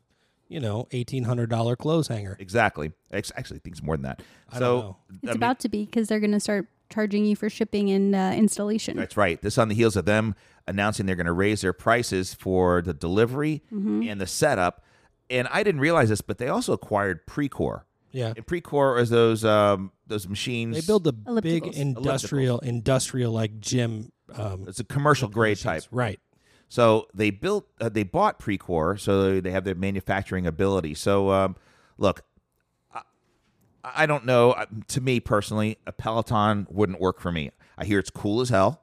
you 0.49 0.59
know, 0.59 0.87
eighteen 0.91 1.23
hundred 1.23 1.49
dollar 1.49 1.75
clothes 1.75 2.09
hanger. 2.09 2.37
Exactly. 2.39 2.91
Ex- 3.11 3.31
Actually, 3.35 3.57
I 3.57 3.59
think 3.61 3.75
it's 3.77 3.83
more 3.83 3.95
than 3.97 4.03
that. 4.03 4.21
I 4.51 4.59
so 4.59 4.59
don't 4.59 4.79
know. 4.81 4.97
It's 5.09 5.17
I 5.23 5.27
mean- 5.27 5.35
about 5.37 5.59
to 5.61 5.69
be 5.69 5.85
because 5.85 6.07
they're 6.09 6.19
going 6.19 6.31
to 6.33 6.39
start 6.39 6.67
charging 6.89 7.25
you 7.25 7.35
for 7.35 7.49
shipping 7.49 7.89
and 7.89 8.13
uh, 8.13 8.33
installation. 8.35 8.95
That's 8.97 9.17
right. 9.17 9.41
This 9.41 9.57
on 9.57 9.67
the 9.69 9.73
heels 9.75 9.95
of 9.95 10.05
them 10.05 10.35
announcing 10.67 11.05
they're 11.05 11.15
going 11.15 11.25
to 11.25 11.33
raise 11.33 11.61
their 11.61 11.73
prices 11.73 12.33
for 12.33 12.81
the 12.81 12.93
delivery 12.93 13.61
Mm-hmm. 13.71 14.03
and 14.09 14.19
the 14.21 14.27
setup. 14.27 14.83
And 15.29 15.47
I 15.51 15.63
didn't 15.63 15.81
realize 15.81 16.09
this, 16.09 16.21
but 16.21 16.37
they 16.37 16.47
also 16.49 16.73
acquired 16.73 17.25
Precor. 17.25 17.81
Yeah, 18.11 18.33
And 18.35 18.45
Precor 18.45 19.01
is 19.01 19.09
those 19.09 19.43
um, 19.43 19.91
those 20.05 20.27
machines. 20.27 20.75
they 20.75 20.85
build 20.85 21.03
the 21.03 21.13
big 21.41 21.65
industrial, 21.67 22.59
industrial 22.59 23.31
like 23.31 23.59
gym. 23.59 24.11
Um, 24.35 24.65
It's 24.67 24.79
a 24.79 24.83
commercial 24.83 25.27
grade 25.27 25.57
type. 25.59 25.83
right? 25.91 26.19
So 26.69 27.07
they 27.13 27.29
built, 27.31 27.67
uh, 27.81 27.89
they 27.89 28.03
bought 28.03 28.39
Precor, 28.39 28.99
so 28.99 29.39
they 29.41 29.51
have 29.51 29.63
their 29.63 29.75
manufacturing 29.75 30.45
ability. 30.47 30.93
So 30.95 31.31
um, 31.31 31.55
look, 31.97 32.21
I, 32.93 33.01
I 33.83 34.05
don't 34.05 34.25
know. 34.25 34.55
To 34.89 35.01
me 35.01 35.19
personally, 35.19 35.77
a 35.87 35.91
Peloton 35.91 36.67
wouldn't 36.69 36.99
work 36.99 37.19
for 37.19 37.31
me. 37.31 37.51
I 37.77 37.85
hear 37.85 37.97
it's 37.99 38.09
cool 38.11 38.41
as 38.41 38.49
hell. 38.49 38.82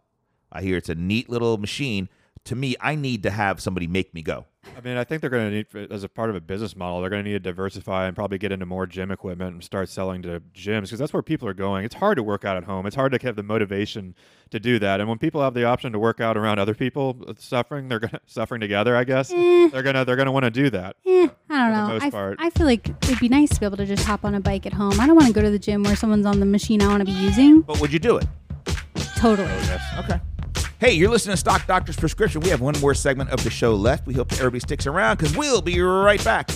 I 0.52 0.62
hear 0.62 0.76
it's 0.76 0.88
a 0.88 0.94
neat 0.94 1.28
little 1.28 1.58
machine. 1.58 2.08
To 2.44 2.56
me, 2.56 2.74
I 2.80 2.94
need 2.94 3.22
to 3.24 3.30
have 3.30 3.60
somebody 3.60 3.86
make 3.86 4.14
me 4.14 4.22
go. 4.22 4.46
I 4.76 4.80
mean, 4.82 4.96
I 4.96 5.04
think 5.04 5.20
they're 5.20 5.30
going 5.30 5.50
to 5.50 5.56
need, 5.78 5.90
as 5.90 6.04
a 6.04 6.08
part 6.08 6.30
of 6.30 6.36
a 6.36 6.40
business 6.40 6.76
model, 6.76 7.00
they're 7.00 7.10
going 7.10 7.24
to 7.24 7.30
need 7.30 7.36
to 7.36 7.50
diversify 7.50 8.06
and 8.06 8.14
probably 8.14 8.38
get 8.38 8.52
into 8.52 8.66
more 8.66 8.86
gym 8.86 9.10
equipment 9.10 9.54
and 9.54 9.64
start 9.64 9.88
selling 9.88 10.22
to 10.22 10.40
gyms 10.54 10.82
because 10.82 10.98
that's 10.98 11.12
where 11.12 11.22
people 11.22 11.48
are 11.48 11.54
going. 11.54 11.84
It's 11.84 11.94
hard 11.94 12.16
to 12.16 12.22
work 12.22 12.44
out 12.44 12.56
at 12.56 12.64
home. 12.64 12.86
It's 12.86 12.96
hard 12.96 13.12
to 13.12 13.18
have 13.26 13.36
the 13.36 13.42
motivation 13.42 14.14
to 14.50 14.60
do 14.60 14.78
that. 14.78 15.00
And 15.00 15.08
when 15.08 15.18
people 15.18 15.42
have 15.42 15.54
the 15.54 15.64
option 15.64 15.92
to 15.92 15.98
work 15.98 16.20
out 16.20 16.36
around 16.36 16.58
other 16.58 16.74
people 16.74 17.16
suffering, 17.38 17.88
they're 17.88 17.98
going 17.98 18.10
to 18.10 18.20
suffering 18.26 18.60
together. 18.60 18.96
I 18.96 19.04
guess 19.04 19.28
they're 19.30 19.82
gonna 19.82 20.04
they're 20.04 20.16
gonna 20.16 20.32
want 20.32 20.44
to 20.44 20.50
do 20.50 20.68
that. 20.70 20.96
Eh, 21.06 21.28
I 21.48 21.56
don't 21.68 21.72
know. 21.72 21.88
most 21.88 22.02
I, 22.02 22.06
f- 22.06 22.12
part. 22.12 22.36
I 22.38 22.50
feel 22.50 22.66
like 22.66 22.88
it'd 23.04 23.18
be 23.18 23.28
nice 23.28 23.50
to 23.50 23.60
be 23.60 23.66
able 23.66 23.78
to 23.78 23.86
just 23.86 24.04
hop 24.04 24.24
on 24.24 24.34
a 24.34 24.40
bike 24.40 24.66
at 24.66 24.72
home. 24.74 25.00
I 25.00 25.06
don't 25.06 25.16
want 25.16 25.28
to 25.28 25.32
go 25.34 25.42
to 25.42 25.50
the 25.50 25.58
gym 25.58 25.82
where 25.82 25.96
someone's 25.96 26.26
on 26.26 26.40
the 26.40 26.46
machine 26.46 26.82
I 26.82 26.88
want 26.88 27.00
to 27.00 27.06
be 27.06 27.12
using. 27.12 27.62
But 27.62 27.80
would 27.80 27.92
you 27.92 27.98
do 27.98 28.18
it? 28.18 28.26
Totally. 29.16 29.50
Okay. 29.98 30.20
Hey, 30.80 30.92
you're 30.92 31.10
listening 31.10 31.34
to 31.34 31.36
Stock 31.36 31.66
Doctor's 31.66 31.96
Prescription. 31.98 32.40
We 32.40 32.48
have 32.48 32.62
one 32.62 32.72
more 32.80 32.94
segment 32.94 33.28
of 33.28 33.44
the 33.44 33.50
show 33.50 33.74
left. 33.74 34.06
We 34.06 34.14
hope 34.14 34.32
everybody 34.32 34.60
sticks 34.60 34.86
around 34.86 35.18
because 35.18 35.36
we'll 35.36 35.60
be 35.60 35.78
right 35.78 36.24
back. 36.24 36.48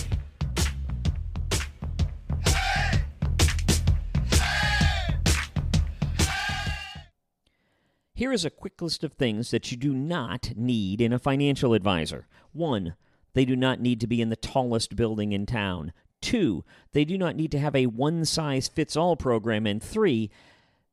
Here 8.15 8.33
is 8.33 8.43
a 8.43 8.49
quick 8.49 8.81
list 8.81 9.03
of 9.03 9.13
things 9.13 9.51
that 9.51 9.69
you 9.69 9.77
do 9.77 9.93
not 9.93 10.53
need 10.55 11.01
in 11.01 11.13
a 11.13 11.19
financial 11.19 11.75
advisor. 11.75 12.25
1. 12.51 12.95
They 13.35 13.45
do 13.45 13.55
not 13.55 13.79
need 13.79 13.99
to 13.99 14.07
be 14.07 14.21
in 14.21 14.29
the 14.29 14.35
tallest 14.35 14.95
building 14.95 15.33
in 15.33 15.45
town. 15.45 15.93
2. 16.21 16.65
They 16.93 17.05
do 17.05 17.15
not 17.15 17.35
need 17.35 17.51
to 17.51 17.59
have 17.59 17.75
a 17.75 17.85
one 17.85 18.25
size 18.25 18.67
fits 18.67 18.97
all 18.97 19.15
program. 19.15 19.67
And 19.67 19.83
3. 19.83 20.31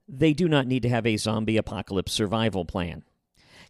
they 0.07 0.35
do 0.35 0.51
not 0.51 0.67
need 0.67 0.83
to 0.83 0.91
have 0.91 1.07
a 1.07 1.17
zombie 1.17 1.57
apocalypse 1.57 2.13
survival 2.13 2.67
plan. 2.67 3.05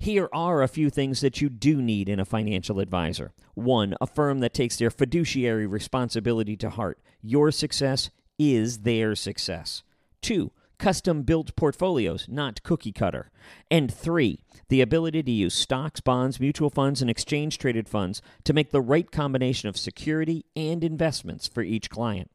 Here 0.02 0.28
are 0.32 0.62
a 0.62 0.68
few 0.68 0.90
things 0.90 1.20
that 1.20 1.40
you 1.40 1.48
do 1.48 1.80
need 1.80 2.08
in 2.08 2.18
a 2.18 2.24
financial 2.24 2.80
advisor. 2.80 3.32
One, 3.54 3.94
a 4.00 4.06
firm 4.08 4.40
that 4.40 4.52
takes 4.52 4.76
their 4.76 4.90
fiduciary 4.90 5.64
responsibility 5.64 6.56
to 6.56 6.70
heart. 6.70 6.98
Your 7.22 7.52
success 7.52 8.10
is 8.36 8.78
their 8.78 9.14
success. 9.14 9.84
Two, 10.20 10.50
custom 10.76 11.22
built 11.22 11.54
portfolios, 11.54 12.26
not 12.28 12.64
cookie 12.64 12.90
cutter. 12.90 13.30
And 13.70 13.94
three, 13.94 14.40
the 14.68 14.80
ability 14.80 15.22
to 15.22 15.30
use 15.30 15.54
stocks, 15.54 16.00
bonds, 16.00 16.40
mutual 16.40 16.68
funds, 16.68 17.00
and 17.00 17.08
exchange 17.08 17.58
traded 17.58 17.88
funds 17.88 18.20
to 18.42 18.52
make 18.52 18.72
the 18.72 18.80
right 18.80 19.08
combination 19.08 19.68
of 19.68 19.76
security 19.76 20.44
and 20.56 20.82
investments 20.82 21.46
for 21.46 21.62
each 21.62 21.90
client. 21.90 22.28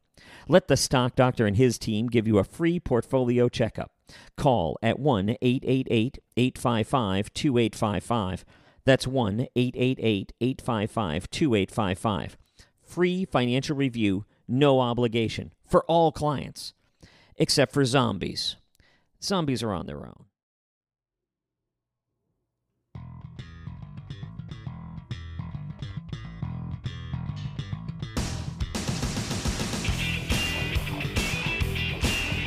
Let 0.48 0.68
the 0.68 0.76
stock 0.78 1.14
doctor 1.14 1.44
and 1.44 1.58
his 1.58 1.78
team 1.78 2.06
give 2.06 2.26
you 2.26 2.38
a 2.38 2.44
free 2.44 2.80
portfolio 2.80 3.50
checkup. 3.50 3.92
Call 4.36 4.78
at 4.82 4.98
1 4.98 5.36
888 5.40 6.18
855 6.36 7.32
2855. 7.32 8.44
That's 8.84 9.06
1 9.06 9.40
888 9.54 10.32
855 10.40 11.30
2855. 11.30 12.36
Free 12.82 13.24
financial 13.26 13.76
review, 13.76 14.24
no 14.46 14.80
obligation, 14.80 15.52
for 15.66 15.84
all 15.84 16.10
clients, 16.10 16.72
except 17.36 17.72
for 17.72 17.84
zombies. 17.84 18.56
Zombies 19.22 19.62
are 19.62 19.72
on 19.72 19.86
their 19.86 20.06
own. 20.06 20.24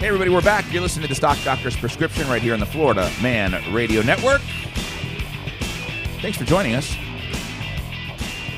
Hey, 0.01 0.07
everybody, 0.07 0.31
we're 0.31 0.41
back. 0.41 0.65
You're 0.73 0.81
listening 0.81 1.03
to 1.03 1.09
the 1.09 1.15
Stock 1.15 1.37
Doctor's 1.43 1.75
Prescription 1.77 2.27
right 2.27 2.41
here 2.41 2.55
on 2.55 2.59
the 2.59 2.65
Florida 2.65 3.07
Man 3.21 3.53
Radio 3.71 4.01
Network. 4.01 4.41
Thanks 6.23 6.39
for 6.39 6.43
joining 6.43 6.73
us. 6.73 6.91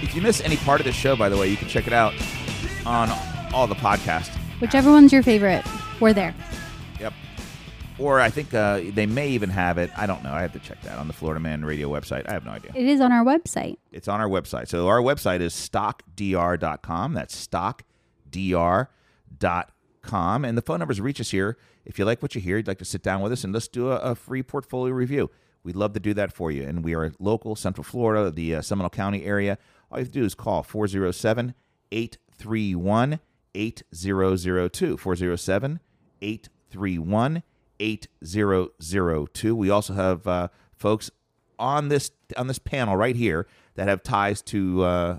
If 0.01 0.15
you 0.15 0.21
miss 0.21 0.39
any 0.39 0.55
part 0.55 0.79
of 0.79 0.85
this 0.85 0.95
show, 0.95 1.17
by 1.17 1.27
the 1.27 1.35
way, 1.35 1.49
you 1.49 1.57
can 1.57 1.67
check 1.67 1.85
it 1.85 1.91
out 1.91 2.13
on 2.85 3.09
all 3.53 3.67
the 3.67 3.75
podcasts. 3.75 4.33
Whichever 4.61 4.89
one's 4.89 5.11
your 5.11 5.21
favorite, 5.21 5.65
we're 5.99 6.13
there. 6.13 6.33
Yep. 7.01 7.11
Or 7.99 8.21
I 8.21 8.29
think 8.29 8.53
uh, 8.53 8.79
they 8.93 9.05
may 9.05 9.27
even 9.27 9.49
have 9.49 9.77
it. 9.77 9.91
I 9.97 10.05
don't 10.05 10.23
know. 10.23 10.31
I 10.31 10.43
have 10.43 10.53
to 10.53 10.59
check 10.59 10.81
that 10.83 10.97
on 10.97 11.07
the 11.07 11.13
Florida 11.13 11.41
Man 11.41 11.65
Radio 11.65 11.89
website. 11.89 12.25
I 12.29 12.31
have 12.31 12.45
no 12.45 12.51
idea. 12.51 12.71
It 12.73 12.85
is 12.85 13.01
on 13.01 13.11
our 13.11 13.25
website. 13.25 13.75
It's 13.91 14.07
on 14.07 14.21
our 14.21 14.29
website. 14.29 14.69
So 14.69 14.87
our 14.87 15.01
website 15.01 15.41
is 15.41 15.53
stockdr.com. 15.53 17.13
That's 17.13 17.47
stockdr.com. 17.47 18.87
And 20.11 20.57
the 20.57 20.61
phone 20.61 20.79
numbers 20.79 21.01
reach 21.01 21.19
us 21.21 21.31
here. 21.31 21.57
If 21.85 21.97
you 21.97 22.05
like 22.05 22.21
what 22.21 22.35
you 22.35 22.41
hear, 22.41 22.57
you'd 22.57 22.67
like 22.67 22.79
to 22.79 22.85
sit 22.85 23.01
down 23.01 23.21
with 23.21 23.31
us 23.31 23.43
and 23.43 23.53
let's 23.53 23.67
do 23.67 23.91
a, 23.91 23.97
a 23.97 24.15
free 24.15 24.43
portfolio 24.43 24.93
review. 24.93 25.31
We'd 25.63 25.75
love 25.75 25.93
to 25.93 25.99
do 25.99 26.13
that 26.13 26.33
for 26.33 26.51
you. 26.51 26.63
And 26.63 26.83
we 26.83 26.93
are 26.93 27.13
local, 27.19 27.55
Central 27.55 27.83
Florida, 27.83 28.29
the 28.29 28.55
uh, 28.55 28.61
Seminole 28.61 28.89
County 28.89 29.25
area. 29.25 29.57
All 29.89 29.97
you 29.97 30.03
have 30.05 30.13
to 30.13 30.19
do 30.19 30.25
is 30.25 30.35
call 30.35 30.61
407 30.63 31.55
831 31.91 33.19
8002. 33.55 34.97
407 34.97 35.79
831 36.21 37.43
8002. 37.79 39.55
We 39.55 39.69
also 39.69 39.93
have 39.93 40.27
uh, 40.27 40.47
folks 40.75 41.11
on 41.59 41.89
this 41.89 42.11
on 42.35 42.47
this 42.47 42.59
panel 42.59 42.97
right 42.97 43.15
here 43.15 43.47
that 43.75 43.87
have 43.87 44.03
ties 44.03 44.41
to 44.41 44.83
uh, 44.83 45.17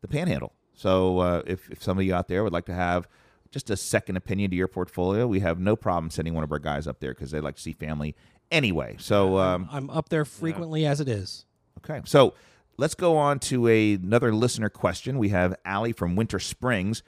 the 0.00 0.08
Panhandle. 0.08 0.52
So 0.74 1.18
uh, 1.18 1.42
if 1.46 1.70
if 1.70 1.82
some 1.82 1.98
of 1.98 2.04
you 2.04 2.14
out 2.14 2.28
there 2.28 2.42
would 2.44 2.52
like 2.52 2.66
to 2.66 2.74
have 2.74 3.08
just 3.52 3.70
a 3.70 3.76
second 3.76 4.16
opinion 4.16 4.50
to 4.50 4.56
your 4.56 4.66
portfolio, 4.66 5.26
we 5.26 5.40
have 5.40 5.60
no 5.60 5.76
problem 5.76 6.10
sending 6.10 6.34
one 6.34 6.42
of 6.42 6.50
our 6.50 6.58
guys 6.58 6.86
up 6.88 6.98
there 6.98 7.14
because 7.14 7.30
they 7.30 7.38
like 7.38 7.56
to 7.56 7.62
see 7.62 7.72
family 7.72 8.16
anyway. 8.50 8.96
So 8.98 9.38
um, 9.38 9.68
I'm 9.70 9.90
up 9.90 10.08
there 10.08 10.24
frequently 10.24 10.86
as 10.86 11.00
it 11.00 11.08
is. 11.08 11.44
Okay, 11.78 12.00
so 12.04 12.34
let's 12.78 12.94
go 12.94 13.16
on 13.16 13.38
to 13.40 13.68
a, 13.68 13.94
another 13.94 14.34
listener 14.34 14.70
question. 14.70 15.18
We 15.18 15.28
have 15.28 15.54
Allie 15.64 15.92
from 15.92 16.16
Winter 16.16 16.38
Springs. 16.38 17.02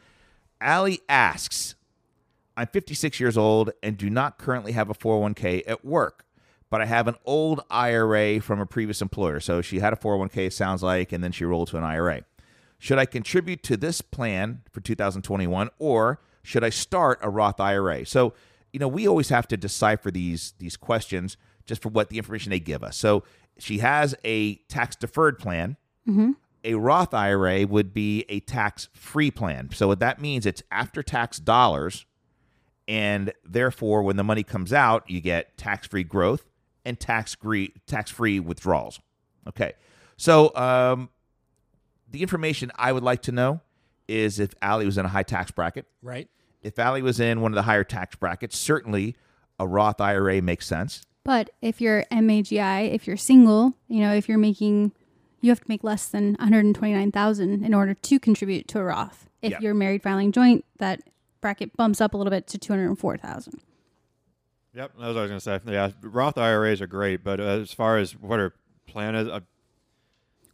Allie 0.60 1.00
asks, 1.08 1.74
I'm 2.56 2.66
56 2.66 3.18
years 3.18 3.36
old 3.36 3.72
and 3.82 3.96
do 3.96 4.10
not 4.10 4.38
currently 4.38 4.72
have 4.72 4.90
a 4.90 4.94
401k 4.94 5.62
at 5.66 5.84
work, 5.84 6.26
but 6.70 6.82
I 6.82 6.86
have 6.86 7.08
an 7.08 7.16
old 7.24 7.62
IRA 7.70 8.40
from 8.40 8.60
a 8.60 8.66
previous 8.66 9.00
employer. 9.00 9.40
So 9.40 9.62
she 9.62 9.80
had 9.80 9.92
a 9.92 9.96
401k, 9.96 10.52
sounds 10.52 10.82
like, 10.82 11.10
and 11.10 11.24
then 11.24 11.32
she 11.32 11.44
rolled 11.44 11.68
to 11.68 11.78
an 11.78 11.84
IRA. 11.84 12.22
Should 12.78 12.98
I 12.98 13.06
contribute 13.06 13.62
to 13.62 13.76
this 13.78 14.02
plan 14.02 14.60
for 14.70 14.80
2021 14.80 15.70
or 15.78 16.20
should 16.44 16.62
I 16.62 16.70
start 16.70 17.18
a 17.22 17.28
Roth 17.28 17.58
IRA? 17.58 18.06
So, 18.06 18.34
you 18.72 18.78
know, 18.78 18.86
we 18.86 19.08
always 19.08 19.30
have 19.30 19.48
to 19.48 19.56
decipher 19.56 20.12
these 20.12 20.54
these 20.58 20.76
questions 20.76 21.36
just 21.66 21.82
for 21.82 21.88
what 21.88 22.10
the 22.10 22.18
information 22.18 22.50
they 22.50 22.60
give 22.60 22.84
us. 22.84 22.96
So, 22.96 23.24
she 23.58 23.78
has 23.78 24.14
a 24.24 24.56
tax 24.68 24.94
deferred 24.94 25.38
plan. 25.40 25.76
A 26.64 26.74
Roth 26.74 27.12
IRA 27.14 27.66
would 27.66 27.92
be 27.92 28.24
a 28.28 28.40
tax 28.40 28.88
free 28.92 29.30
plan. 29.30 29.70
So, 29.72 29.88
what 29.88 30.00
that 30.00 30.20
means 30.20 30.46
it's 30.46 30.62
after 30.70 31.02
tax 31.02 31.38
dollars 31.38 32.06
and 32.86 33.32
therefore 33.44 34.02
when 34.02 34.16
the 34.16 34.24
money 34.24 34.42
comes 34.42 34.72
out, 34.72 35.08
you 35.08 35.20
get 35.20 35.56
tax-free 35.56 36.04
growth 36.04 36.44
and 36.84 37.00
tax-free 37.00 37.72
tax-free 37.86 38.40
withdrawals. 38.40 39.00
Okay. 39.48 39.72
So, 40.16 40.54
um 40.54 41.08
the 42.10 42.22
information 42.22 42.70
I 42.76 42.92
would 42.92 43.02
like 43.02 43.22
to 43.22 43.32
know 43.32 43.60
is 44.08 44.38
if 44.38 44.54
Allie 44.62 44.86
was 44.86 44.98
in 44.98 45.04
a 45.04 45.08
high 45.08 45.22
tax 45.22 45.50
bracket. 45.50 45.86
Right? 46.02 46.28
If 46.62 46.78
Allie 46.78 47.02
was 47.02 47.20
in 47.20 47.40
one 47.40 47.52
of 47.52 47.56
the 47.56 47.62
higher 47.62 47.84
tax 47.84 48.16
brackets, 48.16 48.56
certainly 48.58 49.16
a 49.58 49.66
Roth 49.66 50.00
IRA 50.00 50.40
makes 50.42 50.66
sense. 50.66 51.02
But 51.24 51.50
if 51.62 51.80
you're 51.80 52.04
MAGI, 52.10 52.92
if 52.92 53.06
you're 53.06 53.16
single, 53.16 53.74
you 53.88 54.00
know, 54.00 54.12
if 54.14 54.28
you're 54.28 54.38
making, 54.38 54.92
you 55.40 55.50
have 55.50 55.60
to 55.60 55.66
make 55.68 55.82
less 55.84 56.06
than 56.08 56.34
129,000 56.38 57.64
in 57.64 57.74
order 57.74 57.94
to 57.94 58.18
contribute 58.18 58.68
to 58.68 58.78
a 58.80 58.84
Roth. 58.84 59.28
If 59.42 59.52
Yeah. 59.52 59.58
you're 59.60 59.74
married 59.74 60.02
filing 60.02 60.32
joint, 60.32 60.64
that 60.78 61.00
bracket 61.40 61.76
bumps 61.76 62.00
up 62.00 62.14
a 62.14 62.16
little 62.16 62.30
bit 62.30 62.46
to 62.48 62.58
204,000. 62.58 63.60
Yep, 64.74 64.92
that's 64.98 64.98
what 64.98 65.04
I 65.16 65.20
was 65.20 65.28
going 65.30 65.40
to 65.40 65.40
say. 65.40 65.60
Yeah, 65.72 65.90
Roth 66.02 66.36
IRAs 66.36 66.80
are 66.80 66.86
great, 66.86 67.22
but 67.22 67.40
uh, 67.40 67.44
as 67.60 67.72
far 67.72 67.98
as 67.98 68.12
what 68.16 68.38
her 68.38 68.54
plan 68.86 69.14
is, 69.14 69.28
uh, 69.28 69.40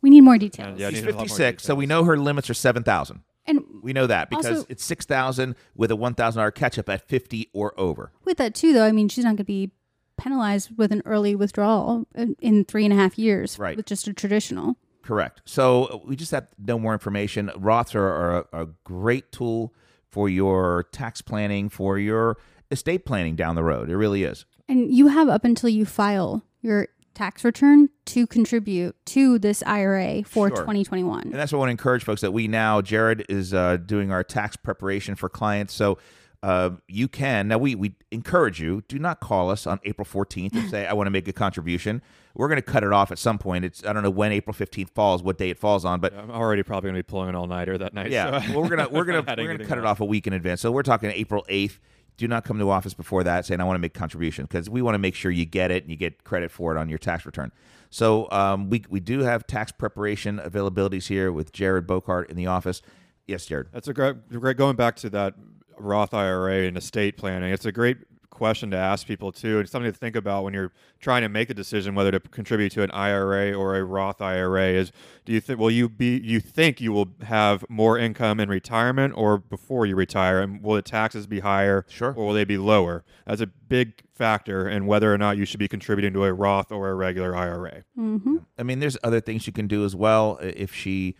We 0.02 0.10
need 0.10 0.20
more 0.22 0.38
details. 0.38 0.78
Yeah, 0.78 0.90
She's 0.90 1.02
need 1.02 1.08
a 1.10 1.12
lot 1.12 1.18
more 1.20 1.26
56, 1.28 1.62
so 1.62 1.74
we 1.74 1.86
know 1.86 2.04
her 2.04 2.16
limits 2.16 2.50
are 2.50 2.54
7,000. 2.54 3.22
And 3.46 3.64
We 3.82 3.92
know 3.92 4.06
that 4.06 4.28
because 4.30 4.46
Also- 4.46 4.66
it's 4.68 4.84
6,000 4.84 5.54
with 5.74 5.90
a 5.90 5.96
$1,000 5.96 6.50
catch 6.54 6.78
up 6.78 6.88
at 6.88 7.08
50 7.08 7.48
or 7.52 7.78
over. 7.80 8.12
with 8.24 8.36
that 8.38 8.54
too, 8.54 8.72
though, 8.72 8.84
I 8.84 8.92
mean, 8.92 9.08
she's 9.08 9.24
not 9.24 9.30
going 9.30 9.36
to 9.38 9.44
be 9.44 9.72
penalized 10.16 10.76
with 10.76 10.92
an 10.92 11.02
early 11.06 11.34
withdrawal 11.34 12.06
in- 12.14 12.64
three 12.66 12.84
and 12.84 12.92
a 12.92 12.96
half 12.96 13.18
years 13.18 13.58
Right. 13.58 13.76
with 13.76 13.86
just 13.86 14.06
a 14.06 14.12
traditional. 14.12 14.76
Correct. 15.02 15.40
So 15.46 15.84
uh, 15.86 15.98
we 16.04 16.14
just 16.14 16.30
have 16.32 16.46
no 16.58 16.78
more 16.78 16.92
information. 16.92 17.50
Roths 17.56 17.94
are, 17.94 18.06
are 18.06 18.46
a, 18.52 18.62
a 18.64 18.68
great 18.84 19.32
tool 19.32 19.72
for 20.10 20.28
your 20.28 20.84
tax 20.92 21.22
planning, 21.22 21.70
for 21.70 21.98
your 21.98 22.36
estate 22.70 23.06
planning 23.06 23.34
down 23.34 23.54
the 23.54 23.64
road. 23.64 23.88
It 23.88 23.96
really 23.96 24.24
is. 24.24 24.44
And 24.68 24.92
you 24.94 25.08
have 25.08 25.28
up 25.28 25.44
until 25.44 25.70
you 25.70 25.86
file 25.86 26.44
your 26.60 26.88
tax 27.20 27.44
return 27.44 27.90
to 28.06 28.26
contribute 28.26 28.96
to 29.04 29.38
this 29.38 29.62
IRA 29.66 30.22
for 30.22 30.48
Sure. 30.48 30.56
2021. 30.56 31.24
And 31.24 31.32
that's 31.34 31.52
what 31.52 31.58
I 31.58 31.60
want 31.60 31.68
to 31.68 31.72
encourage 31.72 32.02
folks 32.02 32.22
that 32.22 32.32
we 32.32 32.48
now, 32.48 32.80
Jared 32.80 33.26
is 33.28 33.52
uh, 33.52 33.76
doing 33.76 34.10
our 34.10 34.24
tax 34.24 34.56
preparation 34.56 35.14
for 35.16 35.28
clients. 35.28 35.74
So 35.74 35.98
uh, 36.42 36.70
you 36.88 37.08
can, 37.08 37.48
now 37.48 37.58
we, 37.58 37.74
we 37.74 37.92
encourage 38.10 38.58
you, 38.58 38.82
do 38.88 38.98
not 38.98 39.20
call 39.20 39.50
us 39.50 39.66
on 39.66 39.80
April 39.84 40.06
14th 40.06 40.54
and 40.54 40.70
say, 40.74 40.86
I 40.86 40.94
want 40.94 41.08
to 41.08 41.10
make 41.10 41.28
a 41.28 41.32
contribution. 41.34 42.00
We're 42.34 42.48
going 42.48 42.56
to 42.56 42.62
cut 42.62 42.84
it 42.84 42.92
off 42.94 43.12
at 43.12 43.18
some 43.18 43.36
point. 43.36 43.66
It's, 43.66 43.84
I 43.84 43.92
don't 43.92 44.02
know 44.02 44.08
when 44.08 44.32
April 44.32 44.54
15th 44.54 44.88
falls, 44.88 45.22
what 45.22 45.36
day 45.36 45.50
it 45.50 45.58
falls 45.58 45.84
on, 45.84 46.00
but 46.00 46.14
I'm 46.14 46.30
already 46.30 46.62
probably 46.62 46.88
going 46.88 47.02
to 47.02 47.06
be 47.06 47.10
pulling 47.10 47.28
an 47.28 47.34
all 47.34 47.46
nighter 47.48 47.76
that 47.76 47.92
night. 47.92 48.10
yeah, 48.10 48.40
so 48.40 48.52
well, 48.52 48.62
we're 48.62 48.74
gonna 48.74 48.88
we're 48.88 49.04
gonna 49.04 49.18
I'm 49.28 49.36
we're 49.36 49.58
gonna 49.58 49.66
cut 49.66 49.76
it 49.76 49.84
off 49.84 50.00
a 50.00 50.06
week 50.06 50.26
in 50.26 50.32
advance. 50.32 50.62
So 50.62 50.72
we're 50.72 50.84
talking 50.84 51.10
April 51.10 51.44
eighth. 51.50 51.80
Do 52.16 52.28
not 52.28 52.44
come 52.44 52.58
to 52.58 52.70
office 52.70 52.94
before 52.94 53.24
that 53.24 53.46
saying 53.46 53.60
I 53.60 53.64
want 53.64 53.76
to 53.76 53.80
make 53.80 53.94
contribution 53.94 54.44
because 54.44 54.68
we 54.68 54.82
want 54.82 54.94
to 54.94 54.98
make 54.98 55.14
sure 55.14 55.30
you 55.30 55.46
get 55.46 55.70
it 55.70 55.84
and 55.84 55.90
you 55.90 55.96
get 55.96 56.24
credit 56.24 56.50
for 56.50 56.74
it 56.74 56.78
on 56.78 56.88
your 56.88 56.98
tax 56.98 57.24
return. 57.24 57.50
So 57.90 58.30
um, 58.30 58.70
we 58.70 58.84
we 58.88 59.00
do 59.00 59.20
have 59.20 59.46
tax 59.46 59.72
preparation 59.72 60.38
availabilities 60.38 61.08
here 61.08 61.32
with 61.32 61.52
Jared 61.52 61.86
Bocart 61.86 62.30
in 62.30 62.36
the 62.36 62.46
office. 62.46 62.82
Yes, 63.26 63.46
Jared. 63.46 63.68
That's 63.72 63.88
a 63.88 63.94
great, 63.94 64.28
great. 64.28 64.56
Going 64.56 64.76
back 64.76 64.96
to 64.96 65.10
that 65.10 65.34
Roth 65.78 66.14
IRA 66.14 66.66
and 66.66 66.76
estate 66.76 67.16
planning, 67.16 67.52
it's 67.52 67.64
a 67.64 67.72
great 67.72 67.98
question 68.40 68.70
to 68.70 68.76
ask 68.78 69.06
people 69.06 69.30
too, 69.32 69.58
and 69.58 69.68
something 69.68 69.92
to 69.92 69.96
think 69.98 70.16
about 70.16 70.44
when 70.44 70.54
you're 70.54 70.72
trying 70.98 71.20
to 71.20 71.28
make 71.28 71.50
a 71.50 71.54
decision 71.54 71.94
whether 71.94 72.10
to 72.10 72.18
contribute 72.20 72.72
to 72.72 72.82
an 72.82 72.90
IRA 72.92 73.52
or 73.52 73.76
a 73.76 73.84
Roth 73.84 74.22
IRA. 74.22 74.68
Is 74.68 74.92
do 75.26 75.32
you 75.34 75.40
think 75.42 75.58
will 75.60 75.70
you 75.70 75.90
be 75.90 76.18
you 76.18 76.40
think 76.40 76.80
you 76.80 76.90
will 76.90 77.08
have 77.22 77.66
more 77.68 77.98
income 77.98 78.40
in 78.40 78.48
retirement 78.48 79.12
or 79.14 79.36
before 79.36 79.84
you 79.84 79.94
retire, 79.94 80.40
and 80.40 80.62
will 80.62 80.74
the 80.76 80.80
taxes 80.82 81.26
be 81.26 81.40
higher 81.40 81.84
Sure. 81.88 82.14
or 82.16 82.26
will 82.28 82.32
they 82.32 82.44
be 82.46 82.56
lower? 82.56 83.04
That's 83.26 83.42
a 83.42 83.46
big 83.46 84.02
factor 84.14 84.66
in 84.66 84.86
whether 84.86 85.12
or 85.12 85.18
not 85.18 85.36
you 85.36 85.44
should 85.44 85.60
be 85.60 85.68
contributing 85.68 86.14
to 86.14 86.24
a 86.24 86.32
Roth 86.32 86.72
or 86.72 86.88
a 86.88 86.94
regular 86.94 87.36
IRA. 87.36 87.84
hmm 87.94 88.38
I 88.58 88.62
mean, 88.62 88.80
there's 88.80 88.96
other 89.04 89.20
things 89.20 89.46
you 89.46 89.52
can 89.52 89.66
do 89.66 89.84
as 89.84 89.94
well. 89.94 90.38
If 90.40 90.74
she 90.74 91.14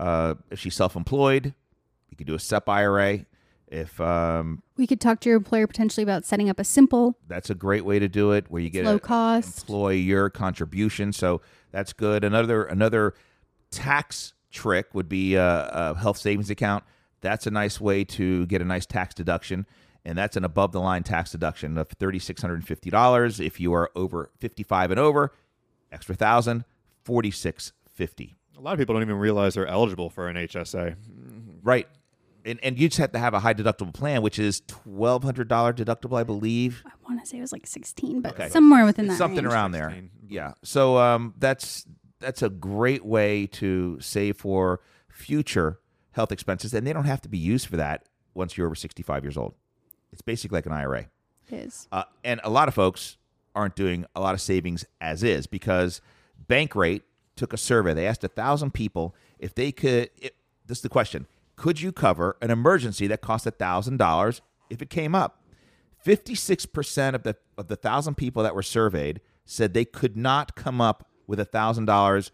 uh, 0.00 0.34
if 0.50 0.58
she's 0.58 0.74
self-employed, 0.74 1.54
you 2.10 2.16
could 2.16 2.26
do 2.26 2.34
a 2.34 2.38
SEP 2.40 2.68
IRA. 2.68 3.26
If 3.68 4.00
um, 4.00 4.62
We 4.76 4.86
could 4.86 5.00
talk 5.00 5.20
to 5.20 5.28
your 5.28 5.36
employer 5.38 5.66
potentially 5.66 6.02
about 6.04 6.24
setting 6.24 6.48
up 6.50 6.60
a 6.60 6.64
simple, 6.64 7.16
that's 7.26 7.50
a 7.50 7.54
great 7.54 7.84
way 7.84 7.98
to 7.98 8.08
do 8.08 8.32
it, 8.32 8.46
where 8.48 8.62
you 8.62 8.70
get 8.70 8.84
low 8.84 8.96
a 8.96 9.00
cost. 9.00 9.60
employer 9.62 10.30
contribution. 10.30 11.12
So 11.12 11.40
that's 11.72 11.92
good. 11.92 12.24
Another 12.24 12.64
another 12.64 13.14
tax 13.70 14.34
trick 14.50 14.94
would 14.94 15.08
be 15.08 15.34
a, 15.34 15.68
a 15.72 15.94
health 15.98 16.18
savings 16.18 16.50
account. 16.50 16.84
That's 17.20 17.46
a 17.46 17.50
nice 17.50 17.80
way 17.80 18.04
to 18.04 18.46
get 18.46 18.60
a 18.60 18.64
nice 18.64 18.86
tax 18.86 19.14
deduction, 19.14 19.66
and 20.04 20.16
that's 20.16 20.36
an 20.36 20.44
above 20.44 20.72
the 20.72 20.80
line 20.80 21.02
tax 21.02 21.32
deduction 21.32 21.78
of 21.78 21.88
thirty 21.88 22.18
six 22.18 22.42
hundred 22.42 22.56
and 22.56 22.66
fifty 22.66 22.90
dollars. 22.90 23.40
If 23.40 23.58
you 23.58 23.72
are 23.74 23.90
over 23.96 24.30
fifty 24.38 24.62
five 24.62 24.90
and 24.90 25.00
over, 25.00 25.32
extra 25.90 26.14
thousand, 26.14 26.64
forty 27.02 27.30
six 27.30 27.72
fifty. 27.92 28.34
A 28.56 28.60
lot 28.60 28.72
of 28.74 28.78
people 28.78 28.94
don't 28.94 29.02
even 29.02 29.16
realize 29.16 29.54
they're 29.54 29.66
eligible 29.66 30.10
for 30.10 30.28
an 30.28 30.36
HSA. 30.36 30.94
Right. 31.62 31.88
And, 32.46 32.58
and 32.62 32.78
you 32.78 32.88
just 32.88 32.98
have 32.98 33.12
to 33.12 33.18
have 33.18 33.32
a 33.32 33.40
high 33.40 33.54
deductible 33.54 33.94
plan, 33.94 34.20
which 34.22 34.38
is 34.38 34.60
twelve 34.66 35.22
hundred 35.24 35.48
dollar 35.48 35.72
deductible, 35.72 36.18
I 36.18 36.24
believe. 36.24 36.82
I 36.86 36.90
want 37.08 37.22
to 37.22 37.26
say 37.26 37.38
it 37.38 37.40
was 37.40 37.52
like 37.52 37.66
16, 37.66 38.20
but 38.20 38.32
Okay. 38.34 38.48
somewhere 38.50 38.84
within 38.84 39.06
that 39.06 39.16
something 39.16 39.44
range. 39.44 39.52
around 39.54 39.72
there. 39.72 39.90
16. 39.90 40.10
Yeah. 40.28 40.52
So 40.62 40.98
um, 40.98 41.34
that's 41.38 41.86
that's 42.20 42.42
a 42.42 42.50
great 42.50 43.04
way 43.04 43.46
to 43.46 43.98
save 44.00 44.36
for 44.36 44.80
future 45.08 45.78
health 46.12 46.32
expenses, 46.32 46.74
and 46.74 46.86
they 46.86 46.92
don't 46.92 47.04
have 47.06 47.20
to 47.22 47.28
be 47.28 47.38
used 47.38 47.66
for 47.66 47.76
that 47.76 48.08
once 48.34 48.56
you're 48.56 48.66
over 48.66 48.74
65 48.74 49.24
years 49.24 49.36
old. 49.36 49.54
It's 50.12 50.22
basically 50.22 50.56
like 50.58 50.66
an 50.66 50.72
IRA. 50.72 51.06
It 51.50 51.54
is. 51.54 51.88
Uh, 51.92 52.04
and 52.24 52.40
a 52.44 52.50
lot 52.50 52.68
of 52.68 52.74
folks 52.74 53.16
aren't 53.54 53.74
doing 53.76 54.04
a 54.14 54.20
lot 54.20 54.34
of 54.34 54.40
savings 54.40 54.84
as 55.00 55.22
is 55.22 55.46
because 55.46 56.00
Bankrate 56.48 57.02
took 57.36 57.52
a 57.52 57.56
survey. 57.56 57.94
They 57.94 58.06
asked 58.06 58.24
a 58.24 58.28
thousand 58.28 58.74
people 58.74 59.14
if 59.38 59.54
they 59.54 59.72
could. 59.72 60.10
It, 60.18 60.36
this 60.66 60.78
is 60.78 60.82
the 60.82 60.88
question: 60.88 61.26
Could 61.56 61.80
you 61.80 61.92
cover 61.92 62.36
an 62.42 62.50
emergency 62.50 63.06
that 63.06 63.20
cost 63.20 63.46
a 63.46 63.50
thousand 63.50 63.98
dollars 63.98 64.42
if 64.70 64.82
it 64.82 64.90
came 64.90 65.14
up? 65.14 65.42
Fifty-six 65.98 66.66
percent 66.66 67.16
of 67.16 67.22
the 67.22 67.36
of 67.56 67.68
the 67.68 67.76
thousand 67.76 68.16
people 68.16 68.42
that 68.42 68.54
were 68.54 68.62
surveyed 68.62 69.20
said 69.44 69.72
they 69.72 69.84
could 69.84 70.16
not 70.16 70.56
come 70.56 70.80
up 70.80 71.08
with 71.26 71.40
a 71.40 71.44
thousand 71.44 71.86
dollars 71.86 72.30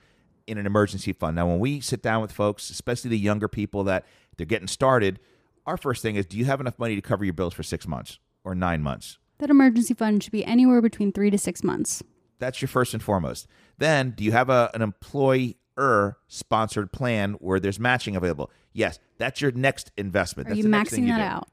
in 0.46 0.58
an 0.58 0.66
emergency 0.66 1.12
fund. 1.12 1.36
Now, 1.36 1.46
when 1.46 1.60
we 1.60 1.80
sit 1.80 2.02
down 2.02 2.22
with 2.22 2.32
folks, 2.32 2.70
especially 2.70 3.10
the 3.10 3.18
younger 3.18 3.46
people 3.46 3.84
that 3.84 4.04
they're 4.36 4.46
getting 4.46 4.66
started, 4.66 5.20
our 5.66 5.76
first 5.76 6.02
thing 6.02 6.16
is, 6.16 6.26
do 6.26 6.36
you 6.36 6.46
have 6.46 6.60
enough 6.60 6.78
money 6.78 6.96
to 6.96 7.02
cover 7.02 7.24
your 7.24 7.34
bills 7.34 7.54
for 7.54 7.62
six 7.62 7.86
months 7.86 8.18
or 8.42 8.54
nine 8.54 8.82
months? 8.82 9.18
That 9.38 9.50
emergency 9.50 9.94
fund 9.94 10.22
should 10.22 10.32
be 10.32 10.44
anywhere 10.44 10.82
between 10.82 11.12
three 11.12 11.30
to 11.30 11.38
six 11.38 11.62
months. 11.62 12.02
That's 12.40 12.60
your 12.60 12.68
first 12.68 12.94
and 12.94 13.02
foremost. 13.02 13.46
Then, 13.78 14.10
do 14.16 14.24
you 14.24 14.32
have 14.32 14.50
a, 14.50 14.70
an 14.74 14.82
employer 14.82 16.16
sponsored 16.26 16.90
plan 16.90 17.34
where 17.34 17.60
there's 17.60 17.78
matching 17.78 18.16
available? 18.16 18.50
Yes, 18.72 18.98
that's 19.18 19.40
your 19.40 19.52
next 19.52 19.90
investment. 19.96 20.48
Are 20.48 20.50
That's 20.50 20.58
you 20.58 20.62
the 20.64 20.68
next 20.68 20.90
thing 20.90 21.04
maxing 21.04 21.06
you 21.08 21.12
that 21.14 21.18
do. 21.18 21.22
out? 21.36 21.48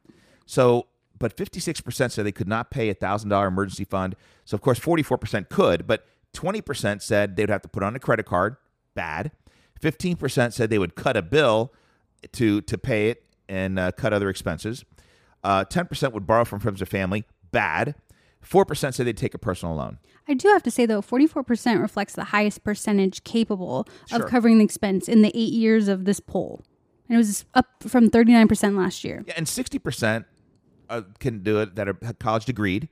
So, 0.45 0.88
but 1.20 1.36
56% 1.36 2.11
said 2.11 2.26
they 2.26 2.32
could 2.32 2.47
not 2.47 2.70
pay 2.70 2.89
a 2.89 2.95
$1,000 2.95 3.47
emergency 3.47 3.84
fund. 3.86 4.15
So, 4.45 4.55
of 4.55 4.61
course, 4.61 4.80
44% 4.80 5.49
could, 5.49 5.88
but 5.88 6.05
20% 6.34 7.01
said 7.01 7.36
they'd 7.36 7.49
have 7.49 7.63
to 7.63 7.68
put 7.70 7.82
on 7.84 7.95
a 7.95 7.99
credit 7.99 8.26
card. 8.28 8.57
Bad. 8.93 9.32
15% 9.82 10.53
said 10.53 10.70
they 10.70 10.78
would 10.80 10.95
cut 10.95 11.18
a 11.18 11.22
bill 11.22 11.74
to, 12.34 12.61
to 12.61 12.78
pay 12.78 13.09
it 13.09 13.24
and 13.49 13.80
uh, 13.80 13.91
cut 13.93 14.13
other 14.13 14.30
expenses. 14.30 14.86
Uh, 15.43 15.63
10% 15.65 16.13
would 16.13 16.28
borrow 16.28 16.45
from 16.45 16.59
friends 16.59 16.82
or 16.82 16.86
family. 16.86 17.26
Bad. 17.51 17.95
4% 18.45 18.93
said 18.93 19.05
they'd 19.07 19.18
take 19.18 19.34
a 19.34 19.38
personal 19.39 19.76
loan. 19.76 19.97
I 20.28 20.34
do 20.34 20.47
have 20.49 20.63
to 20.63 20.72
say 20.72 20.86
though, 20.86 21.01
44% 21.01 21.82
reflects 21.82 22.13
the 22.13 22.26
highest 22.26 22.63
percentage 22.63 23.24
capable 23.24 23.88
Sure. 24.07 24.24
of 24.24 24.30
covering 24.30 24.57
the 24.59 24.65
expense 24.65 25.07
in 25.07 25.22
the 25.22 25.30
eight 25.36 25.53
years 25.53 25.88
of 25.88 26.05
this 26.05 26.20
poll. 26.20 26.61
And 27.08 27.16
it 27.16 27.18
was 27.18 27.45
up 27.53 27.68
from 27.88 28.10
39% 28.10 28.78
last 28.78 29.03
year. 29.03 29.24
Yeah, 29.28 29.34
and 29.38 29.47
sixty 29.47 29.80
percent 29.80 30.26
uh, 30.89 31.01
can 31.20 31.39
do 31.43 31.60
it 31.60 31.76
that 31.76 31.88
are 31.88 31.93
college 32.20 32.45
degreed, 32.45 32.89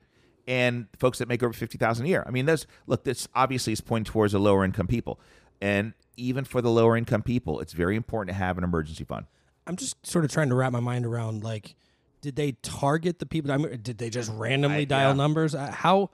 and 0.47 0.88
folks 0.97 1.20
that 1.20 1.28
make 1.28 1.43
over 1.43 1.53
fifty 1.53 1.78
thousand 1.78 2.05
a 2.05 2.09
year. 2.09 2.24
I 2.26 2.32
mean, 2.32 2.45
this 2.45 2.66
look, 2.88 3.03
this 3.03 3.28
obviously 3.36 3.74
is 3.74 3.82
pointing 3.82 4.11
towards 4.11 4.34
the 4.34 4.39
lower 4.39 4.63
income 4.63 4.88
people, 4.88 5.20
and 5.61 5.93
even 6.18 6.45
for 6.45 6.61
the 6.61 6.70
lower 6.70 6.95
income 6.95 7.24
people, 7.24 7.59
it's 7.59 7.74
very 7.74 7.95
important 7.95 8.34
to 8.34 8.36
have 8.36 8.57
an 8.57 8.63
emergency 8.63 9.03
fund. 9.03 9.26
I'm 9.68 9.76
just 9.76 10.05
sort 10.05 10.24
of 10.26 10.32
trying 10.32 10.49
to 10.49 10.55
wrap 10.55 10.72
my 10.72 10.80
mind 10.80 11.05
around 11.05 11.43
like, 11.43 11.76
did 12.22 12.36
they 12.36 12.53
target 12.61 13.20
the 13.20 13.26
people? 13.26 13.51
I 13.51 13.57
mean, 13.57 13.80
did 13.82 13.97
they 13.97 14.09
just 14.09 14.32
randomly 14.32 14.82
I- 14.82 14.86
dial 14.86 15.09
yeah. 15.09 15.16
numbers? 15.16 15.55
Uh, 15.55 15.72
how 15.72 16.11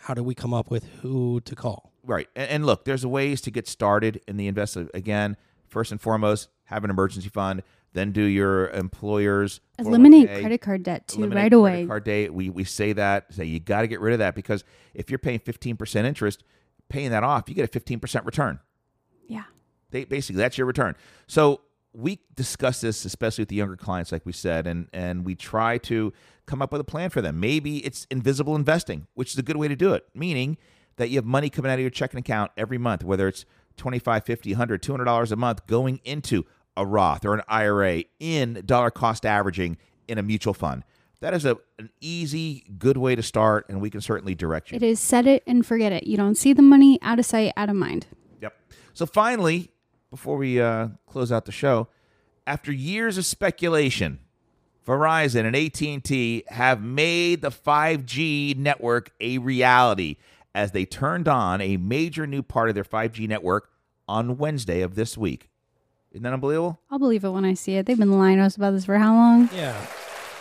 how 0.00 0.14
do 0.14 0.22
we 0.22 0.34
come 0.34 0.54
up 0.54 0.70
with 0.70 0.84
who 1.02 1.40
to 1.42 1.54
call? 1.54 1.92
Right, 2.02 2.28
and, 2.34 2.50
and 2.50 2.66
look, 2.66 2.84
there's 2.84 3.04
ways 3.04 3.40
to 3.42 3.50
get 3.50 3.68
started 3.68 4.22
in 4.26 4.38
the 4.38 4.46
investment. 4.46 4.90
Again, 4.94 5.36
first 5.68 5.92
and 5.92 6.00
foremost, 6.00 6.48
have 6.70 6.84
an 6.84 6.90
emergency 6.90 7.28
fund. 7.28 7.62
Then 7.92 8.12
do 8.12 8.22
your 8.22 8.68
employer's 8.68 9.60
Eliminate 9.78 10.28
401k. 10.28 10.40
credit 10.40 10.60
oh 10.62 10.64
card 10.64 10.82
debt 10.84 11.08
too 11.08 11.18
eliminate 11.18 11.36
right 11.36 11.50
credit 11.50 11.56
away. 11.56 11.86
Card 11.86 12.04
date. 12.04 12.32
We 12.32 12.48
we 12.48 12.62
say 12.62 12.92
that 12.92 13.34
say 13.34 13.44
you 13.44 13.58
got 13.58 13.80
to 13.80 13.88
get 13.88 14.00
rid 14.00 14.12
of 14.12 14.20
that 14.20 14.36
because 14.36 14.62
if 14.94 15.10
you're 15.10 15.18
paying 15.18 15.40
15% 15.40 16.04
interest, 16.04 16.44
paying 16.88 17.10
that 17.10 17.24
off, 17.24 17.48
you 17.48 17.54
get 17.54 17.74
a 17.74 17.80
15% 17.80 18.24
return. 18.24 18.60
Yeah. 19.26 19.42
They, 19.90 20.04
basically, 20.04 20.38
that's 20.40 20.56
your 20.56 20.68
return. 20.68 20.94
So 21.26 21.62
we 21.92 22.20
discuss 22.36 22.80
this, 22.80 23.04
especially 23.04 23.42
with 23.42 23.48
the 23.48 23.56
younger 23.56 23.76
clients, 23.76 24.12
like 24.12 24.24
we 24.24 24.32
said, 24.32 24.68
and 24.68 24.88
and 24.92 25.24
we 25.24 25.34
try 25.34 25.76
to 25.78 26.12
come 26.46 26.62
up 26.62 26.70
with 26.70 26.80
a 26.80 26.84
plan 26.84 27.10
for 27.10 27.20
them. 27.20 27.40
Maybe 27.40 27.78
it's 27.78 28.06
invisible 28.08 28.54
investing, 28.54 29.08
which 29.14 29.32
is 29.32 29.38
a 29.38 29.42
good 29.42 29.56
way 29.56 29.66
to 29.66 29.76
do 29.76 29.94
it, 29.94 30.06
meaning 30.14 30.58
that 30.96 31.10
you 31.10 31.16
have 31.16 31.24
money 31.24 31.50
coming 31.50 31.72
out 31.72 31.74
of 31.74 31.80
your 31.80 31.90
checking 31.90 32.20
account 32.20 32.52
every 32.56 32.78
month, 32.78 33.02
whether 33.02 33.26
it's 33.26 33.44
25 33.76 34.24
50 34.24 34.50
100 34.52 34.82
$200 34.82 35.32
a 35.32 35.36
month 35.36 35.66
going 35.66 36.00
into 36.04 36.44
a 36.76 36.86
Roth 36.86 37.24
or 37.24 37.34
an 37.34 37.42
IRA 37.48 38.04
in 38.18 38.62
dollar 38.64 38.90
cost 38.90 39.26
averaging 39.26 39.76
in 40.08 40.18
a 40.18 40.22
mutual 40.22 40.54
fund. 40.54 40.84
That 41.20 41.34
is 41.34 41.44
a, 41.44 41.58
an 41.78 41.90
easy, 42.00 42.64
good 42.78 42.96
way 42.96 43.14
to 43.14 43.22
start, 43.22 43.66
and 43.68 43.80
we 43.80 43.90
can 43.90 44.00
certainly 44.00 44.34
direct 44.34 44.70
you. 44.70 44.76
It 44.76 44.82
is 44.82 44.98
set 44.98 45.26
it 45.26 45.42
and 45.46 45.66
forget 45.66 45.92
it. 45.92 46.06
You 46.06 46.16
don't 46.16 46.34
see 46.34 46.54
the 46.54 46.62
money 46.62 46.98
out 47.02 47.18
of 47.18 47.26
sight, 47.26 47.52
out 47.56 47.68
of 47.68 47.76
mind. 47.76 48.06
Yep. 48.40 48.56
So 48.94 49.04
finally, 49.04 49.70
before 50.10 50.38
we 50.38 50.60
uh, 50.60 50.88
close 51.06 51.30
out 51.30 51.44
the 51.44 51.52
show, 51.52 51.88
after 52.46 52.72
years 52.72 53.18
of 53.18 53.26
speculation, 53.26 54.18
Verizon 54.86 55.44
and 55.44 55.54
AT&T 55.54 56.44
have 56.48 56.82
made 56.82 57.42
the 57.42 57.50
5G 57.50 58.56
network 58.56 59.12
a 59.20 59.36
reality 59.38 60.16
as 60.54 60.72
they 60.72 60.86
turned 60.86 61.28
on 61.28 61.60
a 61.60 61.76
major 61.76 62.26
new 62.26 62.42
part 62.42 62.70
of 62.70 62.74
their 62.74 62.82
5G 62.82 63.28
network 63.28 63.70
on 64.08 64.38
Wednesday 64.38 64.80
of 64.80 64.94
this 64.94 65.18
week. 65.18 65.49
Isn't 66.12 66.24
that 66.24 66.32
unbelievable? 66.32 66.80
I'll 66.90 66.98
believe 66.98 67.24
it 67.24 67.30
when 67.30 67.44
I 67.44 67.54
see 67.54 67.76
it. 67.76 67.86
They've 67.86 67.98
been 67.98 68.18
lying 68.18 68.38
to 68.38 68.42
us 68.42 68.56
about 68.56 68.72
this 68.72 68.84
for 68.84 68.98
how 68.98 69.14
long? 69.14 69.48
Yeah, 69.54 69.80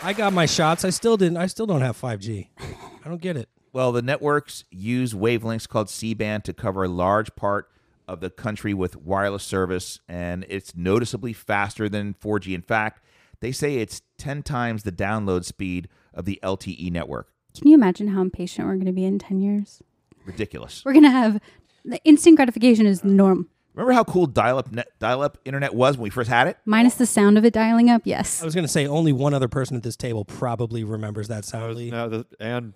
I 0.02 0.14
got 0.14 0.34
my 0.34 0.46
shots. 0.46 0.84
I 0.84 0.90
still 0.90 1.16
didn't. 1.16 1.38
I 1.38 1.46
still 1.48 1.68
don't 1.68 1.82
have 1.82 2.00
5G. 2.00 2.48
I 2.60 3.08
don't 3.08 3.22
get 3.22 3.38
it. 3.38 3.50
Well, 3.72 3.92
the 3.92 4.02
networks 4.02 4.64
use 4.72 5.14
wavelengths 5.14 5.68
called 5.68 5.90
C-band 5.90 6.44
to 6.46 6.54
cover 6.54 6.84
a 6.84 6.88
large 6.88 7.36
part 7.36 7.70
of 8.08 8.20
the 8.20 8.32
country 8.32 8.74
with 8.74 8.96
wireless 8.96 9.44
service, 9.44 10.00
and 10.10 10.44
it's 10.50 10.76
noticeably 10.76 11.34
faster 11.34 11.88
than 11.88 12.16
4G. 12.16 12.56
In 12.56 12.64
fact, 12.64 13.04
they 13.40 13.52
say 13.52 13.76
it's 13.76 14.02
10 14.18 14.42
times 14.42 14.82
the 14.82 14.92
download 14.92 15.46
speed 15.46 15.88
of 16.16 16.26
the 16.26 16.40
LTE 16.42 16.92
network. 16.92 17.32
Can 17.56 17.68
you 17.68 17.76
imagine 17.76 18.08
how 18.08 18.22
impatient 18.22 18.68
we're 18.68 18.74
going 18.74 18.88
to 18.88 18.92
be 18.92 19.06
in 19.06 19.20
10 19.20 19.40
years? 19.40 19.84
Ridiculous. 20.26 20.84
We're 20.84 20.94
going 20.94 21.04
to 21.04 21.12
have 21.12 21.40
the 21.86 22.04
instant 22.04 22.38
gratification 22.38 22.88
is 22.88 23.02
the 23.02 23.10
norm. 23.10 23.50
Remember 23.74 23.94
how 23.94 24.04
cool 24.04 24.26
dial-up 24.26 24.72
net, 24.72 24.90
dial-up 25.00 25.38
internet 25.46 25.74
was 25.74 25.96
when 25.98 26.04
we 26.04 26.10
first 26.10 26.30
had 26.30 26.48
it? 26.48 26.58
Minus 26.66 26.96
the 26.96 27.06
sound 27.06 27.38
of 27.38 27.46
it 27.46 27.54
dialing 27.54 27.90
up, 27.90 28.02
yes. 28.06 28.42
I 28.42 28.46
was 28.46 28.54
going 28.56 28.66
to 28.66 28.72
say 28.72 28.88
only 28.88 29.14
one 29.14 29.34
other 29.34 29.48
person 29.48 29.78
at 29.78 29.84
this 29.84 29.96
table 29.96 30.26
probably 30.26 30.84
remembers 30.84 31.28
that 31.30 31.46
sound. 31.46 31.76
Lee. 31.76 31.92
No, 31.92 32.10
the, 32.10 32.26
and 32.40 32.74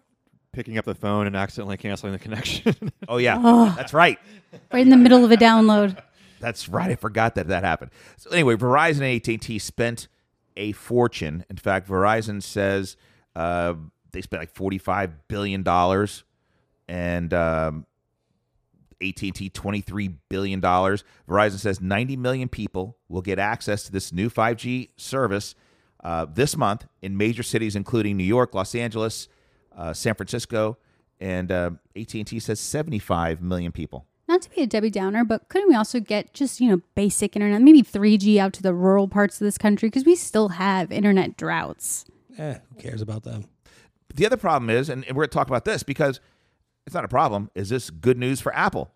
picking 0.53 0.77
up 0.77 0.85
the 0.85 0.95
phone 0.95 1.25
and 1.27 1.35
accidentally 1.35 1.77
canceling 1.77 2.13
the 2.13 2.19
connection. 2.19 2.75
Oh 3.09 3.17
yeah, 3.17 3.37
Oh. 3.43 3.73
that's 3.75 3.93
right. 3.93 4.17
Right 4.71 4.81
in 4.81 4.89
the 4.89 4.97
middle 4.97 5.25
of 5.25 5.31
a 5.31 5.35
download. 5.35 5.97
That's 6.39 6.69
right. 6.69 6.91
I 6.91 6.95
forgot 6.95 7.35
that 7.35 7.47
that 7.49 7.63
happened. 7.63 7.91
So 8.17 8.29
anyway, 8.29 8.55
Verizon 8.55 9.01
and 9.01 9.37
AT&T 9.39 9.59
spent 9.59 10.07
a 10.55 10.71
fortune. 10.73 11.43
In 11.49 11.57
fact, 11.57 11.87
Verizon 11.89 12.41
says 12.41 12.95
uh, 13.35 13.73
they 14.11 14.21
spent 14.21 14.41
like 14.41 14.51
forty-five 14.51 15.27
billion 15.27 15.63
dollars, 15.63 16.23
and 16.87 17.33
um, 17.33 17.85
AT&T 19.04 19.49
twenty-three 19.49 20.10
billion 20.30 20.60
dollars. 20.60 21.04
Verizon 21.28 21.60
says 21.60 21.82
ninety 21.82 22.16
million 22.16 22.47
people 22.47 22.97
will 23.10 23.22
get 23.22 23.39
access 23.39 23.84
to 23.84 23.91
this 23.91 24.12
new 24.14 24.30
five 24.30 24.58
G 24.58 24.91
service 24.97 25.56
uh, 26.04 26.26
this 26.26 26.56
month 26.58 26.86
in 27.01 27.18
major 27.18 27.43
cities, 27.43 27.76
including 27.76 28.18
New 28.18 28.24
York, 28.24 28.54
Los 28.54 28.76
Angeles, 28.76 29.28
uh, 29.76 29.93
San 29.93 30.16
Francisco, 30.16 30.78
and 31.20 31.51
uh, 31.51 31.72
AT&T 31.95 32.39
says 32.39 32.60
seventy-five 32.60 33.41
million 33.41 33.72
people. 33.72 34.06
Not 34.28 34.41
to 34.43 34.49
be 34.49 34.62
a 34.62 34.68
Debbie 34.68 34.89
Downer, 34.89 35.26
but 35.26 35.49
couldn't 35.49 35.68
we 35.68 35.76
also 35.76 35.99
get 35.99 36.34
just, 36.34 36.62
you 36.62 36.70
know, 36.70 36.82
basic 36.95 37.36
internet, 37.36 37.62
maybe 37.62 37.84
3G 37.84 38.38
out 38.38 38.54
to 38.54 38.64
the 38.64 38.74
rural 38.74 39.08
parts 39.08 39.39
of 39.39 39.45
this 39.45 39.58
country? 39.58 39.89
Because 39.89 40.06
we 40.06 40.16
still 40.16 40.49
have 40.49 40.91
internet 40.93 41.36
droughts. 41.36 42.06
Eh, 42.38 42.58
who 42.70 42.82
cares 42.82 43.01
about 43.01 43.24
them? 43.24 43.45
The 44.16 44.26
other 44.26 44.38
problem 44.38 44.70
is, 44.70 44.89
and 44.89 45.04
we're 45.10 45.14
going 45.14 45.30
to 45.30 45.34
talk 45.34 45.47
about 45.47 45.66
this 45.66 45.84
because 45.84 46.22
it's 46.86 46.93
not 46.93 47.05
a 47.05 47.09
problem, 47.09 47.49
is 47.55 47.69
this 47.69 47.89
good 47.89 48.17
news 48.17 48.41
for 48.41 48.53
Apple? 48.55 48.91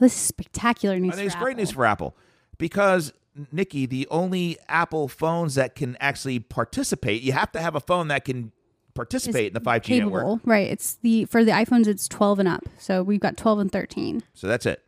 This 0.00 0.14
is 0.14 0.20
spectacular 0.20 0.98
news. 0.98 1.12
I 1.12 1.16
think 1.16 1.26
it's 1.26 1.34
for 1.34 1.42
great 1.42 1.56
news 1.56 1.70
for 1.70 1.84
Apple 1.84 2.16
because 2.58 3.12
Nikki, 3.50 3.86
the 3.86 4.06
only 4.10 4.58
Apple 4.68 5.08
phones 5.08 5.54
that 5.54 5.74
can 5.74 5.96
actually 6.00 6.40
participate. 6.40 7.22
You 7.22 7.32
have 7.32 7.52
to 7.52 7.60
have 7.60 7.74
a 7.74 7.80
phone 7.80 8.08
that 8.08 8.24
can 8.24 8.52
participate 8.94 9.48
in 9.48 9.54
the 9.54 9.60
5G 9.60 9.82
capable, 9.84 10.16
network. 10.16 10.40
right? 10.44 10.68
It's 10.68 10.94
the 10.94 11.24
for 11.26 11.44
the 11.44 11.52
iPhones, 11.52 11.86
it's 11.86 12.08
12 12.08 12.40
and 12.40 12.48
up. 12.48 12.64
So 12.78 13.02
we've 13.02 13.20
got 13.20 13.36
12 13.36 13.58
and 13.60 13.72
13. 13.72 14.22
So 14.34 14.46
that's 14.46 14.66
it. 14.66 14.82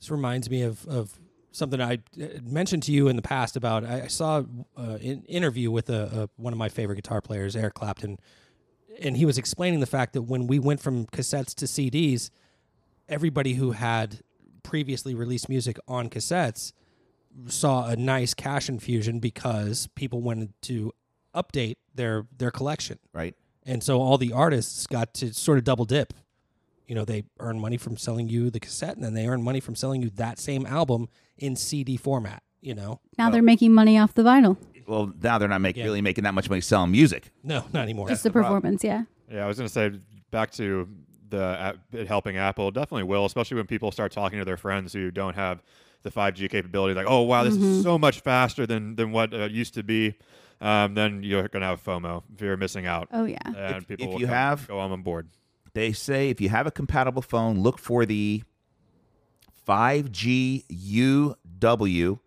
This 0.00 0.10
reminds 0.10 0.48
me 0.50 0.62
of, 0.62 0.86
of 0.86 1.18
something 1.52 1.80
I 1.80 1.94
uh, 2.20 2.26
mentioned 2.42 2.84
to 2.84 2.92
you 2.92 3.08
in 3.08 3.16
the 3.16 3.22
past 3.22 3.56
about 3.56 3.84
I, 3.84 4.02
I 4.02 4.06
saw 4.06 4.44
uh, 4.76 4.98
an 5.00 5.24
interview 5.28 5.70
with 5.70 5.90
a, 5.90 6.22
a, 6.22 6.42
one 6.42 6.52
of 6.52 6.58
my 6.58 6.68
favorite 6.68 6.96
guitar 6.96 7.20
players, 7.20 7.56
Eric 7.56 7.74
Clapton, 7.74 8.18
and 9.00 9.16
he 9.16 9.24
was 9.24 9.38
explaining 9.38 9.80
the 9.80 9.86
fact 9.86 10.12
that 10.12 10.22
when 10.22 10.46
we 10.46 10.58
went 10.58 10.80
from 10.80 11.06
cassettes 11.06 11.54
to 11.56 11.66
CDs, 11.66 12.30
everybody 13.08 13.54
who 13.54 13.72
had 13.72 14.20
previously 14.62 15.14
released 15.14 15.48
music 15.48 15.78
on 15.86 16.10
cassettes 16.10 16.72
saw 17.46 17.86
a 17.86 17.96
nice 17.96 18.34
cash 18.34 18.68
infusion 18.68 19.20
because 19.20 19.86
people 19.94 20.20
wanted 20.20 20.52
to 20.62 20.92
update 21.34 21.76
their 21.94 22.26
their 22.36 22.50
collection. 22.50 22.98
Right. 23.12 23.34
And 23.64 23.82
so 23.82 24.00
all 24.00 24.18
the 24.18 24.32
artists 24.32 24.86
got 24.86 25.14
to 25.14 25.32
sort 25.34 25.58
of 25.58 25.64
double 25.64 25.84
dip. 25.84 26.14
You 26.86 26.94
know, 26.94 27.04
they 27.04 27.24
earn 27.38 27.60
money 27.60 27.76
from 27.76 27.98
selling 27.98 28.28
you 28.28 28.50
the 28.50 28.60
cassette 28.60 28.96
and 28.96 29.04
then 29.04 29.12
they 29.12 29.26
earn 29.26 29.42
money 29.42 29.60
from 29.60 29.74
selling 29.74 30.02
you 30.02 30.10
that 30.10 30.38
same 30.38 30.64
album 30.64 31.08
in 31.36 31.54
CD 31.54 31.98
format, 31.98 32.42
you 32.62 32.74
know? 32.74 33.00
Now 33.18 33.28
they're 33.28 33.42
making 33.42 33.74
money 33.74 33.98
off 33.98 34.14
the 34.14 34.22
vinyl, 34.22 34.56
Well, 34.88 35.12
now 35.22 35.38
they're 35.38 35.48
not 35.48 35.60
make, 35.60 35.76
Yeah. 35.76 35.84
really 35.84 36.00
making 36.00 36.24
that 36.24 36.34
much 36.34 36.48
money 36.48 36.60
selling 36.62 36.90
music. 36.90 37.30
No, 37.44 37.64
not 37.72 37.82
anymore. 37.82 38.08
just 38.08 38.22
the 38.24 38.30
performance. 38.30 38.82
Yeah. 38.82 39.04
Yeah, 39.30 39.44
I 39.44 39.46
was 39.46 39.58
going 39.58 39.68
to 39.68 39.72
say 39.72 39.92
back 40.30 40.50
to 40.52 40.88
the 41.28 41.56
app, 41.60 41.76
it 41.92 42.06
helping 42.08 42.36
Apple. 42.38 42.70
Definitely 42.70 43.02
will, 43.04 43.26
especially 43.26 43.56
when 43.58 43.66
people 43.66 43.92
start 43.92 44.10
talking 44.12 44.38
to 44.38 44.44
their 44.46 44.56
friends 44.56 44.92
who 44.94 45.10
don't 45.10 45.34
have 45.34 45.62
the 46.02 46.10
5G 46.10 46.48
capability. 46.50 46.94
Like, 46.94 47.06
oh 47.08 47.20
wow, 47.22 47.44
this 47.44 47.54
is 47.56 47.82
so 47.82 47.98
much 47.98 48.20
faster 48.20 48.66
than 48.66 48.96
than 48.96 49.12
what 49.12 49.34
uh, 49.34 49.38
it 49.40 49.52
used 49.52 49.74
to 49.74 49.82
be. 49.82 50.14
Um, 50.60 50.94
then 50.94 51.22
you're 51.22 51.46
going 51.48 51.60
to 51.60 51.66
have 51.66 51.84
FOMO. 51.84 52.22
if 52.34 52.40
you're 52.40 52.56
missing 52.56 52.86
out. 52.86 53.08
Oh 53.12 53.24
yeah. 53.26 53.36
and 53.44 53.76
If- 53.82 53.88
people 53.88 54.06
if 54.06 54.12
will 54.14 54.20
you 54.20 54.26
come- 54.26 54.34
have- 54.34 54.68
go 54.68 54.78
on 54.80 55.02
board. 55.02 55.28
They 55.74 55.92
say 55.92 56.30
if 56.30 56.40
you 56.40 56.48
have 56.48 56.66
a 56.66 56.70
compatible 56.70 57.20
phone, 57.22 57.60
look 57.60 57.78
for 57.78 58.06
the 58.06 58.42
5G 59.68 60.64
UW. 60.70 62.18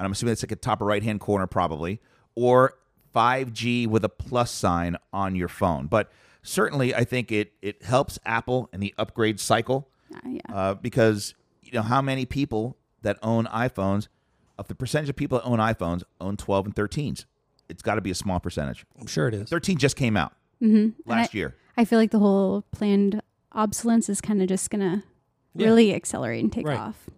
And 0.00 0.06
I'm 0.06 0.12
assuming 0.12 0.32
it's 0.32 0.42
like 0.42 0.50
a 0.52 0.56
top 0.56 0.80
right 0.80 1.02
hand 1.02 1.20
corner, 1.20 1.46
probably, 1.46 2.00
or 2.34 2.72
5G 3.14 3.86
with 3.86 4.02
a 4.02 4.08
plus 4.08 4.50
sign 4.50 4.96
on 5.12 5.36
your 5.36 5.48
phone. 5.48 5.88
But 5.88 6.10
certainly, 6.42 6.94
I 6.94 7.04
think 7.04 7.30
it 7.30 7.52
it 7.60 7.82
helps 7.82 8.18
Apple 8.24 8.70
in 8.72 8.80
the 8.80 8.94
upgrade 8.96 9.38
cycle 9.38 9.90
Uh, 10.14 10.20
yeah. 10.30 10.40
uh, 10.54 10.74
because 10.74 11.34
you 11.62 11.72
know 11.72 11.82
how 11.82 12.00
many 12.00 12.24
people 12.24 12.78
that 13.02 13.18
own 13.22 13.44
iPhones, 13.46 14.08
of 14.58 14.68
the 14.68 14.74
percentage 14.74 15.10
of 15.10 15.16
people 15.16 15.38
that 15.38 15.44
own 15.44 15.58
iPhones, 15.58 16.02
own 16.18 16.36
12 16.38 16.64
and 16.66 16.74
13s. 16.74 17.26
It's 17.68 17.82
got 17.82 17.96
to 17.96 18.00
be 18.00 18.10
a 18.10 18.14
small 18.14 18.40
percentage. 18.40 18.84
I'm 18.98 19.06
sure 19.06 19.28
it 19.28 19.34
is. 19.34 19.48
13 19.50 19.76
just 19.78 19.96
came 19.96 20.16
out 20.16 20.32
Mm-hmm. 20.62 21.08
last 21.10 21.34
year. 21.34 21.54
I 21.76 21.84
feel 21.84 21.98
like 21.98 22.10
the 22.10 22.18
whole 22.18 22.62
planned 22.72 23.22
obsolescence 23.52 24.08
is 24.08 24.20
kind 24.22 24.40
of 24.42 24.48
just 24.48 24.70
gonna 24.70 25.02
Yeah. 25.54 25.66
really 25.66 25.94
accelerate 25.94 26.42
and 26.42 26.50
take 26.52 26.66
Right. 26.66 26.78
off. 26.78 27.08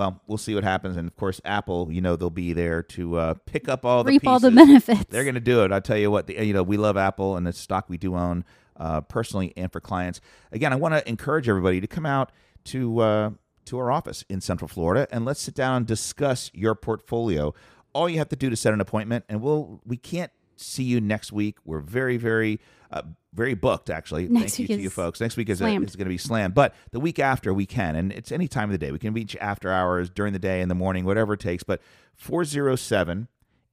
Well, 0.00 0.18
we'll 0.26 0.38
see 0.38 0.54
what 0.54 0.64
happens, 0.64 0.96
and 0.96 1.06
of 1.06 1.14
course, 1.14 1.42
Apple. 1.44 1.92
You 1.92 2.00
know, 2.00 2.16
they'll 2.16 2.30
be 2.30 2.54
there 2.54 2.82
to 2.84 3.18
uh, 3.18 3.34
pick 3.44 3.68
up 3.68 3.84
all 3.84 4.02
the 4.02 4.12
Reap 4.12 4.26
all 4.26 4.40
the 4.40 4.50
benefits. 4.50 5.04
They're 5.10 5.24
going 5.24 5.34
to 5.34 5.42
do 5.42 5.62
it. 5.62 5.72
I 5.72 5.80
tell 5.80 5.98
you 5.98 6.10
what, 6.10 6.26
the, 6.26 6.42
you 6.42 6.54
know, 6.54 6.62
we 6.62 6.78
love 6.78 6.96
Apple, 6.96 7.36
and 7.36 7.46
the 7.46 7.52
stock 7.52 7.90
we 7.90 7.98
do 7.98 8.14
own 8.14 8.46
uh, 8.78 9.02
personally 9.02 9.52
and 9.58 9.70
for 9.70 9.78
clients. 9.78 10.22
Again, 10.52 10.72
I 10.72 10.76
want 10.76 10.94
to 10.94 11.06
encourage 11.06 11.50
everybody 11.50 11.82
to 11.82 11.86
come 11.86 12.06
out 12.06 12.32
to 12.64 13.00
uh, 13.00 13.30
to 13.66 13.78
our 13.78 13.92
office 13.92 14.24
in 14.30 14.40
Central 14.40 14.68
Florida, 14.68 15.06
and 15.12 15.26
let's 15.26 15.42
sit 15.42 15.54
down 15.54 15.76
and 15.76 15.86
discuss 15.86 16.50
your 16.54 16.74
portfolio. 16.74 17.52
All 17.92 18.08
you 18.08 18.16
have 18.16 18.30
to 18.30 18.36
do 18.36 18.48
to 18.48 18.56
set 18.56 18.72
an 18.72 18.80
appointment, 18.80 19.26
and 19.28 19.42
we'll 19.42 19.82
we 19.84 19.98
can't 19.98 20.32
see 20.60 20.84
you 20.84 21.00
next 21.00 21.32
week. 21.32 21.58
We're 21.64 21.80
very, 21.80 22.16
very, 22.16 22.60
uh, 22.90 23.02
very 23.32 23.54
booked. 23.54 23.90
Actually, 23.90 24.28
Next 24.28 24.56
thank 24.56 24.58
you 24.58 24.62
week 24.64 24.78
to 24.78 24.82
you 24.82 24.86
is 24.88 24.92
folks. 24.92 25.20
Next 25.20 25.36
week 25.36 25.48
is, 25.48 25.60
is 25.60 25.60
going 25.60 25.88
to 25.88 26.04
be 26.04 26.18
slammed, 26.18 26.54
but 26.54 26.74
the 26.90 27.00
week 27.00 27.18
after 27.18 27.52
we 27.54 27.66
can, 27.66 27.96
and 27.96 28.12
it's 28.12 28.32
any 28.32 28.48
time 28.48 28.70
of 28.70 28.72
the 28.72 28.78
day. 28.78 28.90
We 28.92 28.98
can 28.98 29.14
reach 29.14 29.36
after 29.40 29.70
hours, 29.70 30.10
during 30.10 30.32
the 30.32 30.38
day, 30.38 30.60
in 30.60 30.68
the 30.68 30.74
morning, 30.74 31.04
whatever 31.04 31.34
it 31.34 31.40
takes. 31.40 31.62
But 31.62 31.80
407 32.14 33.28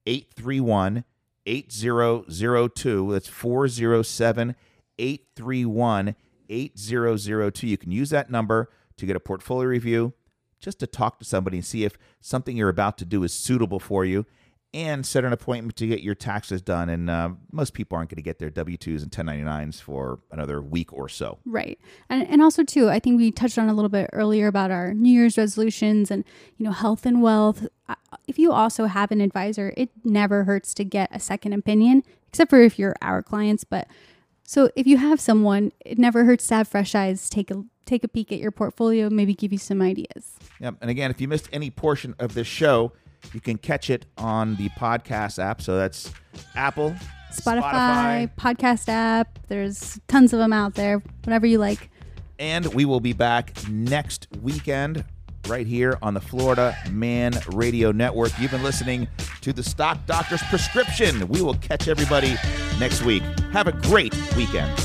831 0.06 1.04
8002. 1.46 3.12
That's 3.12 3.28
407 3.28 4.56
831 5.00 6.16
8002. 6.50 7.68
You 7.68 7.78
can 7.78 7.92
use 7.92 8.10
that 8.10 8.30
number 8.30 8.70
to 8.98 9.06
get 9.06 9.16
a 9.16 9.20
portfolio 9.20 9.68
review, 9.68 10.14
just 10.60 10.80
to 10.80 10.88
talk 10.88 11.20
to 11.20 11.26
somebody 11.26 11.58
and 11.58 11.66
see 11.66 11.84
if 11.84 11.98
something 12.20 12.58
you're 12.58 12.70
about 12.70 12.98
to 12.98 13.06
do 13.06 13.24
is 13.24 13.34
suitable 13.34 13.80
for 13.80 14.06
you, 14.06 14.26
and 14.74 15.06
set 15.06 15.24
an 15.24 15.34
appointment 15.34 15.76
to 15.78 15.88
get 15.88 16.02
your 16.02 16.16
taxes 16.16 16.62
done. 16.62 16.90
And 16.90 17.10
uh, 17.10 17.30
most 17.52 17.74
people 17.74 17.98
aren't 17.98 18.10
going 18.10 18.18
to 18.18 18.22
get 18.22 18.40
their 18.40 18.50
W 18.50 18.78
2s 18.78 19.02
and 19.02 19.12
1099s 19.12 19.82
for 19.82 20.20
another 20.32 20.62
week 20.62 20.92
or 20.94 21.08
so. 21.10 21.40
Right. 21.46 21.80
And 22.10 22.28
and 22.28 22.42
also 22.42 22.64
too, 22.64 22.90
I 22.90 23.00
think 23.00 23.18
we 23.18 23.32
touched 23.32 23.58
on 23.58 23.70
a 23.70 23.74
little 23.74 23.90
bit 23.90 24.10
earlier 24.14 24.48
about 24.48 24.72
our 24.72 24.94
New 24.94 25.12
Year's 25.12 25.38
resolutions 25.38 26.12
and 26.12 26.24
you 26.58 26.66
know 26.66 26.72
health 26.72 27.06
and 27.06 27.22
wealth. 27.22 27.68
If 28.28 28.38
you 28.38 28.52
also 28.52 28.86
have 28.86 29.12
an 29.12 29.22
advisor, 29.22 29.74
it 29.78 29.90
never 30.04 30.44
hurts 30.44 30.74
to 30.76 30.84
get 30.84 31.10
a 31.14 31.20
second 31.20 31.54
opinion, 31.54 32.04
except 32.28 32.50
for 32.50 32.62
if 32.62 32.78
you're 32.78 32.96
our 33.02 33.24
clients, 33.24 33.64
but 33.64 33.88
so 34.50 34.72
if 34.78 34.88
you 34.88 34.96
have 34.96 35.20
someone, 35.20 35.74
it 35.86 36.00
never 36.00 36.24
hurts 36.24 36.48
to 36.48 36.56
have 36.56 36.70
fresh 36.70 36.96
eyes 36.96 37.30
take 37.30 37.52
a 37.52 37.64
take 37.86 38.04
a 38.04 38.08
peek 38.08 38.32
at 38.32 38.40
your 38.40 38.52
portfolio, 38.52 39.10
maybe 39.10 39.34
give 39.34 39.52
you 39.52 39.58
some 39.58 39.82
ideas. 39.82 40.38
Yep. 40.60 40.76
And 40.82 40.90
again, 40.90 41.12
if 41.12 41.20
you 41.20 41.28
missed 41.28 41.50
any 41.52 41.70
portion 41.70 42.16
of 42.20 42.34
this 42.34 42.48
show, 42.48 42.94
you 43.34 43.42
can 43.42 43.58
catch 43.58 43.90
it 43.90 44.06
on 44.18 44.56
the 44.56 44.70
podcast 44.70 45.40
app. 45.44 45.62
So 45.62 45.78
that's 45.78 46.12
Apple, 46.56 46.96
Spotify, 47.32 48.30
podcast 48.38 48.90
app, 48.90 49.40
there's 49.48 50.00
tons 50.08 50.34
of 50.34 50.40
them 50.40 50.54
out 50.54 50.76
there, 50.76 51.02
whatever 51.24 51.46
you 51.46 51.58
like. 51.60 51.90
and 52.40 52.66
we 52.74 52.86
will 52.86 53.00
be 53.00 53.14
back 53.14 53.54
next 53.70 54.28
weekend 54.42 55.04
right 55.48 55.66
here 55.68 55.98
on 56.02 56.14
the 56.14 56.20
Florida 56.22 56.76
Man 56.92 57.34
Radio 57.54 57.92
Network. 57.92 58.32
You've 58.40 58.52
been 58.52 58.64
listening 58.64 59.08
to 59.42 59.54
the 59.54 59.64
Stock 59.64 60.06
Doctor's 60.06 60.44
Prescription. 60.44 61.28
We 61.30 61.42
will 61.42 61.56
catch 61.56 61.88
everybody 61.88 62.36
next 62.80 63.04
week. 63.04 63.24
Have 63.54 63.68
a 63.68 63.72
great 63.72 64.14
weekend. 64.36 64.78